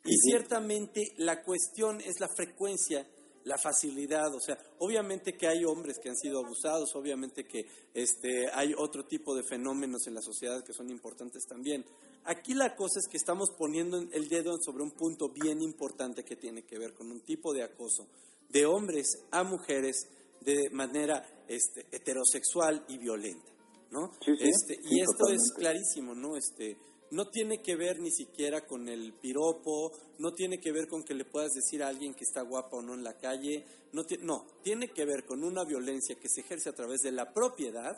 Y 0.06 0.16
ciertamente 0.30 1.14
la 1.18 1.44
cuestión 1.44 2.02
es 2.02 2.20
la 2.20 2.28
frecuencia, 2.36 3.08
la 3.46 3.58
facilidad, 3.58 4.34
o 4.34 4.40
sea, 4.40 4.58
obviamente 4.80 5.38
que 5.38 5.48
hay 5.48 5.64
hombres 5.66 5.98
que 6.02 6.10
han 6.10 6.18
sido 6.18 6.40
abusados, 6.40 6.96
obviamente 6.96 7.46
que 7.46 7.66
este, 7.94 8.50
hay 8.54 8.74
otro 8.78 9.06
tipo 9.06 9.36
de 9.36 9.44
fenómenos 9.44 10.08
en 10.08 10.16
la 10.16 10.22
sociedad 10.22 10.64
que 10.64 10.74
son 10.74 10.90
importantes 10.90 11.44
también. 11.48 11.86
Aquí 12.26 12.54
la 12.54 12.76
cosa 12.76 13.00
es 13.00 13.08
que 13.10 13.18
estamos 13.18 13.50
poniendo 13.58 13.98
el 13.98 14.28
dedo 14.28 14.58
sobre 14.62 14.84
un 14.84 14.92
punto 14.92 15.30
bien 15.30 15.62
importante 15.62 16.24
que 16.24 16.36
tiene 16.36 16.64
que 16.64 16.78
ver 16.78 16.94
con 16.94 17.12
un 17.12 17.22
tipo 17.22 17.54
de 17.54 17.64
acoso 17.64 18.08
de 18.50 18.66
hombres 18.66 19.08
a 19.32 19.44
mujeres 19.44 20.08
de 20.42 20.70
manera 20.72 21.24
este, 21.48 21.88
heterosexual 21.92 22.86
y 22.90 22.98
violenta, 22.98 23.52
¿no? 23.92 24.12
Sí, 24.24 24.36
sí, 24.38 24.50
Este, 24.50 24.76
sí, 24.76 24.96
y 24.96 25.00
esto 25.00 25.30
es 25.32 25.52
clarísimo, 25.56 26.14
¿no? 26.14 26.36
Este, 26.36 26.78
no 27.12 27.30
tiene 27.30 27.62
que 27.62 27.76
ver 27.76 28.00
ni 28.00 28.12
siquiera 28.12 28.66
con 28.66 28.88
el 28.88 29.14
piropo, 29.14 29.92
no 30.20 30.34
tiene 30.34 30.60
que 30.60 30.72
ver 30.72 30.88
con 30.88 31.04
que 31.04 31.14
le 31.14 31.26
puedas 31.26 31.52
decir 31.54 31.84
a 31.84 31.88
alguien 31.88 32.14
que 32.14 32.24
está 32.24 32.42
guapa 32.42 32.78
o 32.78 32.82
no 32.82 32.94
en 32.94 33.04
la 33.04 33.18
calle, 33.18 33.66
no, 33.94 34.04
no, 34.22 34.46
tiene 34.64 34.90
que 34.90 35.06
ver 35.06 35.26
con 35.26 35.44
una 35.44 35.64
violencia 35.64 36.16
que 36.16 36.30
se 36.30 36.42
ejerce 36.42 36.70
a 36.70 36.74
través 36.76 37.02
de 37.02 37.12
la 37.12 37.34
propiedad, 37.34 37.98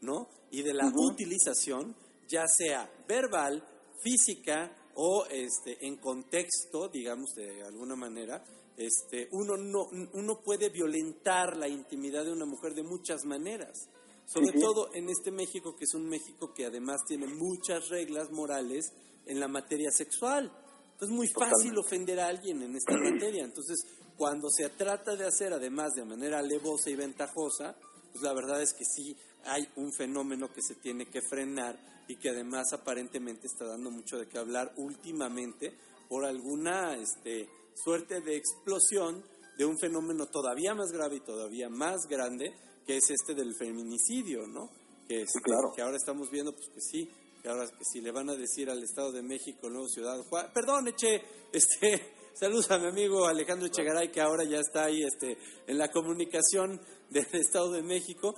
¿no? 0.00 0.28
Y 0.50 0.62
de 0.62 0.74
la 0.74 0.92
utilización, 0.94 1.94
ya 2.28 2.46
sea 2.46 2.90
verbal, 3.08 3.64
física 4.00 4.76
o 4.94 5.26
este, 5.26 5.86
en 5.86 5.96
contexto, 5.96 6.88
digamos 6.88 7.34
de 7.34 7.62
alguna 7.62 7.96
manera, 7.96 8.44
este, 8.76 9.28
uno, 9.32 9.56
no, 9.56 9.86
uno 10.12 10.40
puede 10.44 10.70
violentar 10.70 11.56
la 11.56 11.68
intimidad 11.68 12.24
de 12.24 12.32
una 12.32 12.46
mujer 12.46 12.74
de 12.74 12.82
muchas 12.82 13.24
maneras. 13.24 13.88
Sobre 14.26 14.46
Sí, 14.46 14.52
sí. 14.54 14.60
todo 14.60 14.90
en 14.94 15.08
este 15.08 15.30
México, 15.30 15.76
que 15.76 15.84
es 15.84 15.94
un 15.94 16.08
México 16.08 16.52
que 16.54 16.66
además 16.66 17.02
tiene 17.06 17.26
muchas 17.26 17.88
reglas 17.88 18.30
morales 18.30 18.92
en 19.26 19.40
la 19.40 19.48
materia 19.48 19.90
sexual. 19.90 20.50
Entonces 20.92 21.08
es 21.08 21.16
muy 21.16 21.28
fácil 21.28 21.76
ofender 21.78 22.20
a 22.20 22.28
alguien 22.28 22.62
en 22.62 22.76
esta 22.76 22.96
materia. 22.98 23.44
Entonces, 23.44 23.84
cuando 24.16 24.48
se 24.50 24.68
trata 24.70 25.16
de 25.16 25.26
hacer, 25.26 25.52
además 25.52 25.92
de 25.94 26.04
manera 26.04 26.38
alevosa 26.38 26.90
y 26.90 26.96
ventajosa, 26.96 27.76
pues 28.12 28.22
la 28.22 28.32
verdad 28.32 28.62
es 28.62 28.72
que 28.74 28.84
sí 28.84 29.16
hay 29.44 29.66
un 29.76 29.92
fenómeno 29.92 30.52
que 30.52 30.62
se 30.62 30.76
tiene 30.76 31.06
que 31.06 31.20
frenar 31.22 31.78
y 32.08 32.16
que 32.16 32.30
además 32.30 32.72
aparentemente 32.72 33.46
está 33.46 33.64
dando 33.66 33.90
mucho 33.90 34.18
de 34.18 34.28
qué 34.28 34.38
hablar 34.38 34.72
últimamente 34.76 35.72
por 36.08 36.24
alguna 36.24 36.96
este, 36.96 37.48
suerte 37.74 38.20
de 38.20 38.36
explosión 38.36 39.24
de 39.56 39.64
un 39.64 39.78
fenómeno 39.78 40.26
todavía 40.26 40.74
más 40.74 40.90
grave 40.92 41.16
y 41.16 41.20
todavía 41.20 41.68
más 41.68 42.06
grande, 42.08 42.54
que 42.86 42.96
es 42.96 43.10
este 43.10 43.34
del 43.34 43.54
feminicidio, 43.54 44.46
¿no? 44.46 44.70
Que, 45.08 45.22
este, 45.22 45.40
claro. 45.40 45.72
que 45.74 45.82
ahora 45.82 45.96
estamos 45.96 46.30
viendo, 46.30 46.52
pues 46.52 46.68
que 46.68 46.80
sí, 46.80 47.10
que 47.42 47.48
ahora 47.48 47.66
que 47.66 47.84
si 47.84 48.00
le 48.00 48.12
van 48.12 48.30
a 48.30 48.36
decir 48.36 48.70
al 48.70 48.82
Estado 48.82 49.12
de 49.12 49.22
México, 49.22 49.68
nuevo 49.68 49.88
Ciudad 49.88 50.18
Juárez, 50.24 50.50
perdón, 50.54 50.88
Eche, 50.88 51.22
este, 51.52 52.14
saludos 52.34 52.70
a 52.70 52.78
mi 52.78 52.86
amigo 52.86 53.26
Alejandro 53.26 53.66
Echegaray, 53.66 54.10
que 54.10 54.20
ahora 54.20 54.44
ya 54.44 54.58
está 54.58 54.84
ahí 54.84 55.02
este, 55.02 55.36
en 55.66 55.78
la 55.78 55.88
comunicación 55.88 56.80
del 57.10 57.26
Estado 57.32 57.72
de 57.72 57.82
México, 57.82 58.34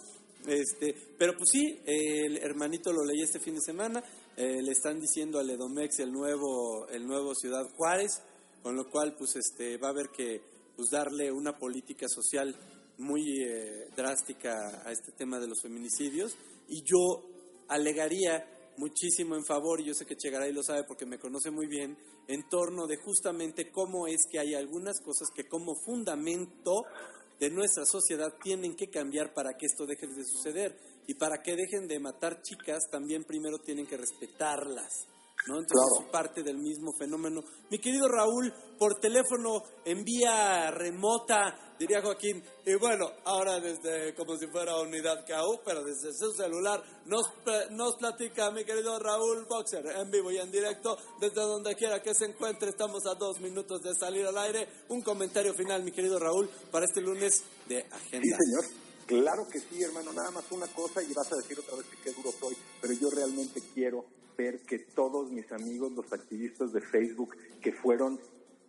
este, 0.46 0.94
pero 1.18 1.32
pues 1.36 1.50
sí, 1.50 1.80
eh, 1.86 2.26
el 2.26 2.36
hermanito 2.38 2.92
lo 2.92 3.04
leí 3.04 3.22
este 3.22 3.40
fin 3.40 3.54
de 3.54 3.60
semana, 3.60 4.02
eh, 4.36 4.60
le 4.62 4.72
están 4.72 5.00
diciendo 5.00 5.38
al 5.38 5.48
Edomex 5.48 6.00
el 6.00 6.12
nuevo, 6.12 6.86
el 6.88 7.06
nuevo 7.06 7.34
Ciudad 7.34 7.64
Juárez, 7.76 8.22
con 8.62 8.76
lo 8.76 8.90
cual 8.90 9.14
pues 9.16 9.36
este, 9.36 9.78
va 9.78 9.88
a 9.88 9.90
haber 9.90 10.08
que 10.08 10.42
pues, 10.76 10.90
darle 10.90 11.30
una 11.32 11.56
política 11.56 12.06
social 12.08 12.54
muy 12.98 13.42
eh, 13.42 13.88
drástica 13.96 14.82
a 14.84 14.92
este 14.92 15.12
tema 15.12 15.38
de 15.38 15.48
los 15.48 15.60
feminicidios 15.62 16.36
y 16.68 16.82
yo 16.82 17.28
alegaría 17.68 18.46
muchísimo 18.76 19.36
en 19.36 19.44
favor, 19.44 19.80
y 19.80 19.84
yo 19.84 19.94
sé 19.94 20.04
que 20.04 20.16
Chegaray 20.16 20.52
lo 20.52 20.62
sabe 20.62 20.84
porque 20.84 21.06
me 21.06 21.18
conoce 21.18 21.50
muy 21.50 21.66
bien, 21.66 21.96
en 22.26 22.48
torno 22.48 22.86
de 22.86 22.96
justamente 22.96 23.70
cómo 23.70 24.06
es 24.06 24.22
que 24.30 24.38
hay 24.38 24.54
algunas 24.54 25.00
cosas 25.00 25.28
que 25.34 25.46
como 25.46 25.74
fundamento 25.84 26.82
de 27.38 27.50
nuestra 27.50 27.84
sociedad 27.84 28.34
tienen 28.42 28.74
que 28.74 28.88
cambiar 28.88 29.34
para 29.34 29.54
que 29.56 29.66
esto 29.66 29.86
deje 29.86 30.06
de 30.06 30.24
suceder. 30.24 30.78
Y 31.06 31.14
para 31.14 31.42
que 31.42 31.56
dejen 31.56 31.86
de 31.86 32.00
matar 32.00 32.40
chicas, 32.42 32.88
también 32.90 33.24
primero 33.24 33.58
tienen 33.58 33.86
que 33.86 33.96
respetarlas. 33.96 35.06
¿No? 35.46 35.58
Entonces 35.58 35.88
Claro. 35.90 36.06
es 36.06 36.10
parte 36.12 36.42
del 36.42 36.58
mismo 36.58 36.92
fenómeno. 36.98 37.42
Mi 37.70 37.78
querido 37.78 38.08
Raúl, 38.08 38.52
por 38.78 38.98
teléfono, 39.00 39.62
en 39.84 40.04
vía 40.04 40.70
remota, 40.70 41.74
diría 41.78 42.00
Joaquín, 42.02 42.42
y 42.64 42.74
bueno, 42.76 43.10
ahora 43.24 43.60
desde 43.60 44.14
como 44.14 44.36
si 44.36 44.46
fuera 44.46 44.78
unidad 44.80 45.24
KU, 45.26 45.60
pero 45.64 45.82
desde 45.84 46.12
su 46.14 46.32
celular, 46.32 46.82
nos, 47.06 47.22
nos 47.70 47.96
platica 47.96 48.50
mi 48.50 48.64
querido 48.64 48.98
Raúl 48.98 49.44
Boxer, 49.48 49.84
en 49.86 50.10
vivo 50.10 50.30
y 50.30 50.38
en 50.38 50.50
directo, 50.50 50.96
desde 51.20 51.40
donde 51.40 51.74
quiera 51.74 52.00
que 52.02 52.14
se 52.14 52.26
encuentre, 52.26 52.70
estamos 52.70 53.04
a 53.06 53.14
dos 53.14 53.40
minutos 53.40 53.80
de 53.82 53.94
salir 53.94 54.24
al 54.26 54.38
aire. 54.38 54.68
Un 54.88 55.02
comentario 55.02 55.52
final, 55.54 55.82
mi 55.82 55.92
querido 55.92 56.18
Raúl, 56.18 56.48
para 56.70 56.86
este 56.86 57.00
lunes 57.00 57.42
de 57.68 57.82
Sí, 57.82 57.88
agenda. 57.90 58.36
señor. 58.38 58.64
Claro 59.06 59.46
que 59.52 59.60
sí, 59.60 59.82
hermano. 59.82 60.12
Nada 60.14 60.30
más 60.30 60.44
una 60.50 60.66
cosa 60.68 61.02
y 61.02 61.12
vas 61.12 61.30
a 61.30 61.36
decir 61.36 61.58
otra 61.60 61.76
vez 61.76 61.86
que 61.88 61.96
qué 62.02 62.12
duro 62.12 62.30
soy, 62.40 62.56
pero 62.80 62.94
yo 62.94 63.10
realmente 63.10 63.60
quiero 63.74 64.04
ver 64.36 64.60
que 64.60 64.78
todos 64.78 65.30
mis 65.30 65.50
amigos, 65.52 65.92
los 65.92 66.12
activistas 66.12 66.72
de 66.72 66.80
Facebook 66.80 67.36
que 67.60 67.72
fueron, 67.72 68.20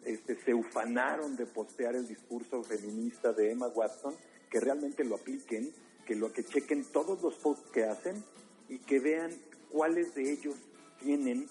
este, 0.03 0.35
se 0.43 0.53
ufanaron 0.53 1.35
de 1.35 1.45
postear 1.45 1.95
el 1.95 2.07
discurso 2.07 2.63
feminista 2.63 3.33
de 3.33 3.51
Emma 3.51 3.67
Watson, 3.67 4.15
que 4.49 4.59
realmente 4.59 5.03
lo 5.03 5.15
apliquen, 5.15 5.71
que 6.05 6.15
lo 6.15 6.31
que 6.31 6.43
chequen 6.43 6.85
todos 6.85 7.21
los 7.21 7.35
posts 7.35 7.69
que 7.71 7.83
hacen 7.83 8.23
y 8.69 8.77
que 8.79 8.99
vean 8.99 9.31
cuáles 9.71 10.13
de 10.15 10.31
ellos 10.31 10.55
tienen 11.01 11.47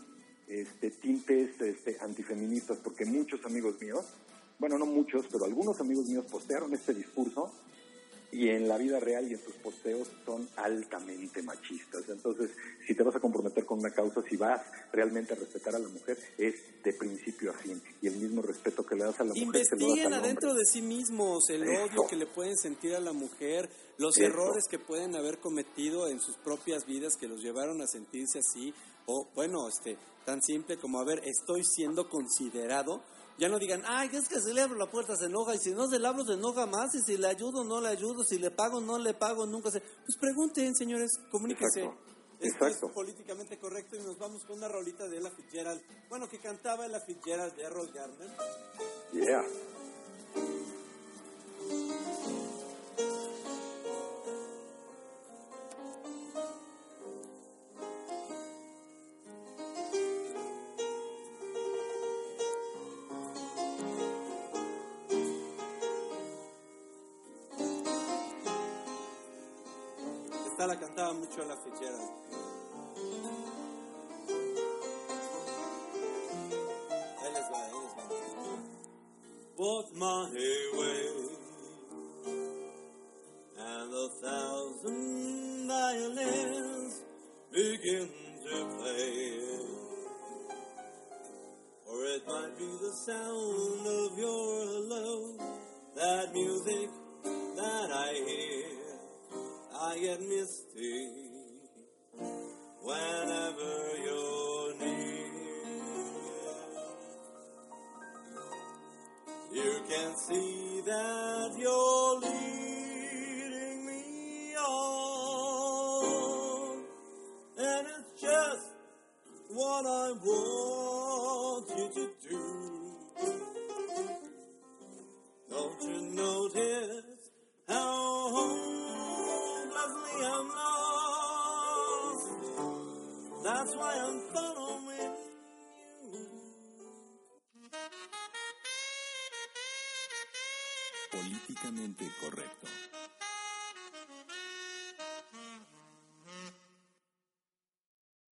este, 0.49 0.91
tintes 0.91 1.61
este, 1.61 1.97
antifeministas, 2.01 2.79
porque 2.79 3.05
muchos 3.05 3.45
amigos 3.45 3.81
míos, 3.81 4.05
bueno, 4.59 4.79
no 4.79 4.87
muchos, 4.87 5.27
pero 5.31 5.45
algunos 5.45 5.81
amigos 5.81 6.07
míos 6.07 6.27
postearon 6.31 6.73
este 6.73 6.95
discurso 6.95 7.53
y 8.35 8.49
en 8.51 8.67
la 8.69 8.77
vida 8.77 8.99
real 9.01 9.31
y 9.31 9.35
en 9.35 9.41
sus 9.45 9.55
posteos 9.55 10.09
son 10.27 10.49
altamente 10.57 11.41
machistas. 11.43 12.03
Entonces, 12.09 12.51
si 12.87 12.95
te 12.95 13.03
vas 13.03 13.15
a 13.15 13.21
comprometer 13.21 13.65
con 13.65 13.79
una 13.79 13.91
causa, 13.91 14.23
si 14.29 14.37
vas 14.37 14.61
realmente 14.93 15.33
a 15.35 15.37
respetar 15.37 15.75
a 15.77 15.79
la 15.79 15.89
mujer, 15.89 16.19
es 16.37 16.55
de 16.83 16.93
principio 16.95 17.53
a 17.53 17.55
fin. 17.55 17.81
Y 18.03 18.09
el 18.09 18.17
mismo 18.17 18.43
respeto 18.43 18.85
que 18.85 18.97
le 18.97 19.05
das 19.05 19.21
a 19.21 19.25
la 19.25 19.35
mujer, 19.35 19.47
lo 19.47 19.53
das 19.53 19.73
Investiguen 19.73 20.07
al 20.07 20.13
hombre. 20.15 20.29
adentro 20.29 20.55
de 20.55 20.65
sí 20.65 20.83
mismos 20.83 21.49
el 21.51 21.63
Eso. 21.63 21.85
odio 21.85 22.07
que 22.09 22.17
le 22.17 22.27
pueden 22.27 22.57
sentir 22.57 22.95
a 22.95 23.01
la 23.01 23.13
mujer, 23.13 23.71
los 23.99 24.17
Eso. 24.19 24.27
errores 24.27 24.65
que 24.69 24.79
pueden 24.79 25.15
haber 25.15 25.39
cometido 25.39 26.09
en 26.09 26.21
sus 26.21 26.37
propias 26.39 26.85
vidas 26.87 27.15
que 27.19 27.29
los 27.29 27.41
llevaron 27.41 27.81
a 27.81 27.87
sentirse 27.87 28.41
así, 28.41 28.75
o 29.07 29.29
bueno, 29.35 29.69
este, 29.69 29.97
tan 30.25 30.43
simple 30.43 30.77
como, 30.79 30.99
a 30.99 31.05
ver, 31.05 31.21
estoy 31.25 31.63
siendo 31.65 32.09
considerado. 32.09 33.03
Ya 33.39 33.49
no 33.49 33.59
digan, 33.59 33.83
ay, 33.87 34.11
es 34.13 34.29
que 34.29 34.41
si 34.41 34.53
le 34.53 34.63
abro 34.63 34.77
la 34.77 34.91
puerta 34.91 35.17
se 35.17 35.27
enoja, 35.27 35.55
y 35.55 35.59
si 35.59 35.73
no 35.73 35.89
se 35.89 35.99
la 35.99 36.11
abro 36.11 36.25
se 36.25 36.35
enoja 36.35 36.67
más, 36.67 36.95
y 36.95 37.01
si 37.03 37.17
le 37.17 37.27
ayudo 37.27 37.65
no 37.65 37.81
le 37.81 37.89
ayudo, 37.89 38.23
si 38.23 38.39
le 38.39 38.51
pago 38.51 38.81
no 38.81 38.99
le 38.99 39.15
pago, 39.15 39.45
nunca 39.47 39.71
se... 39.71 39.81
Pues 39.81 40.17
pregunten, 40.21 40.75
señores, 40.77 41.19
comuníquense. 41.31 41.81
Exacto. 41.81 42.15
Esto 42.41 42.67
Exacto. 42.67 42.87
es 42.89 42.93
políticamente 42.93 43.59
correcto 43.59 43.97
y 43.97 44.01
nos 44.01 44.19
vamos 44.19 44.45
con 44.45 44.59
una 44.59 44.69
rolita 44.69 45.09
de 45.09 45.19
Ella 45.19 45.31
Fitzgerald. 45.31 45.83
Bueno, 46.09 46.29
que 46.29 46.39
cantaba 46.39 46.87
Ella 46.87 47.01
Fitzgerald 47.01 47.55
de 47.55 47.63
Errol 47.63 47.91
Garner. 47.93 48.31
Yeah. 49.13 49.45
Ella 71.37 71.57
Fitzgerald. 71.57 72.11
Ahí 77.21 77.33
les. 77.33 77.51
Both 79.57 79.93
my 79.95 80.29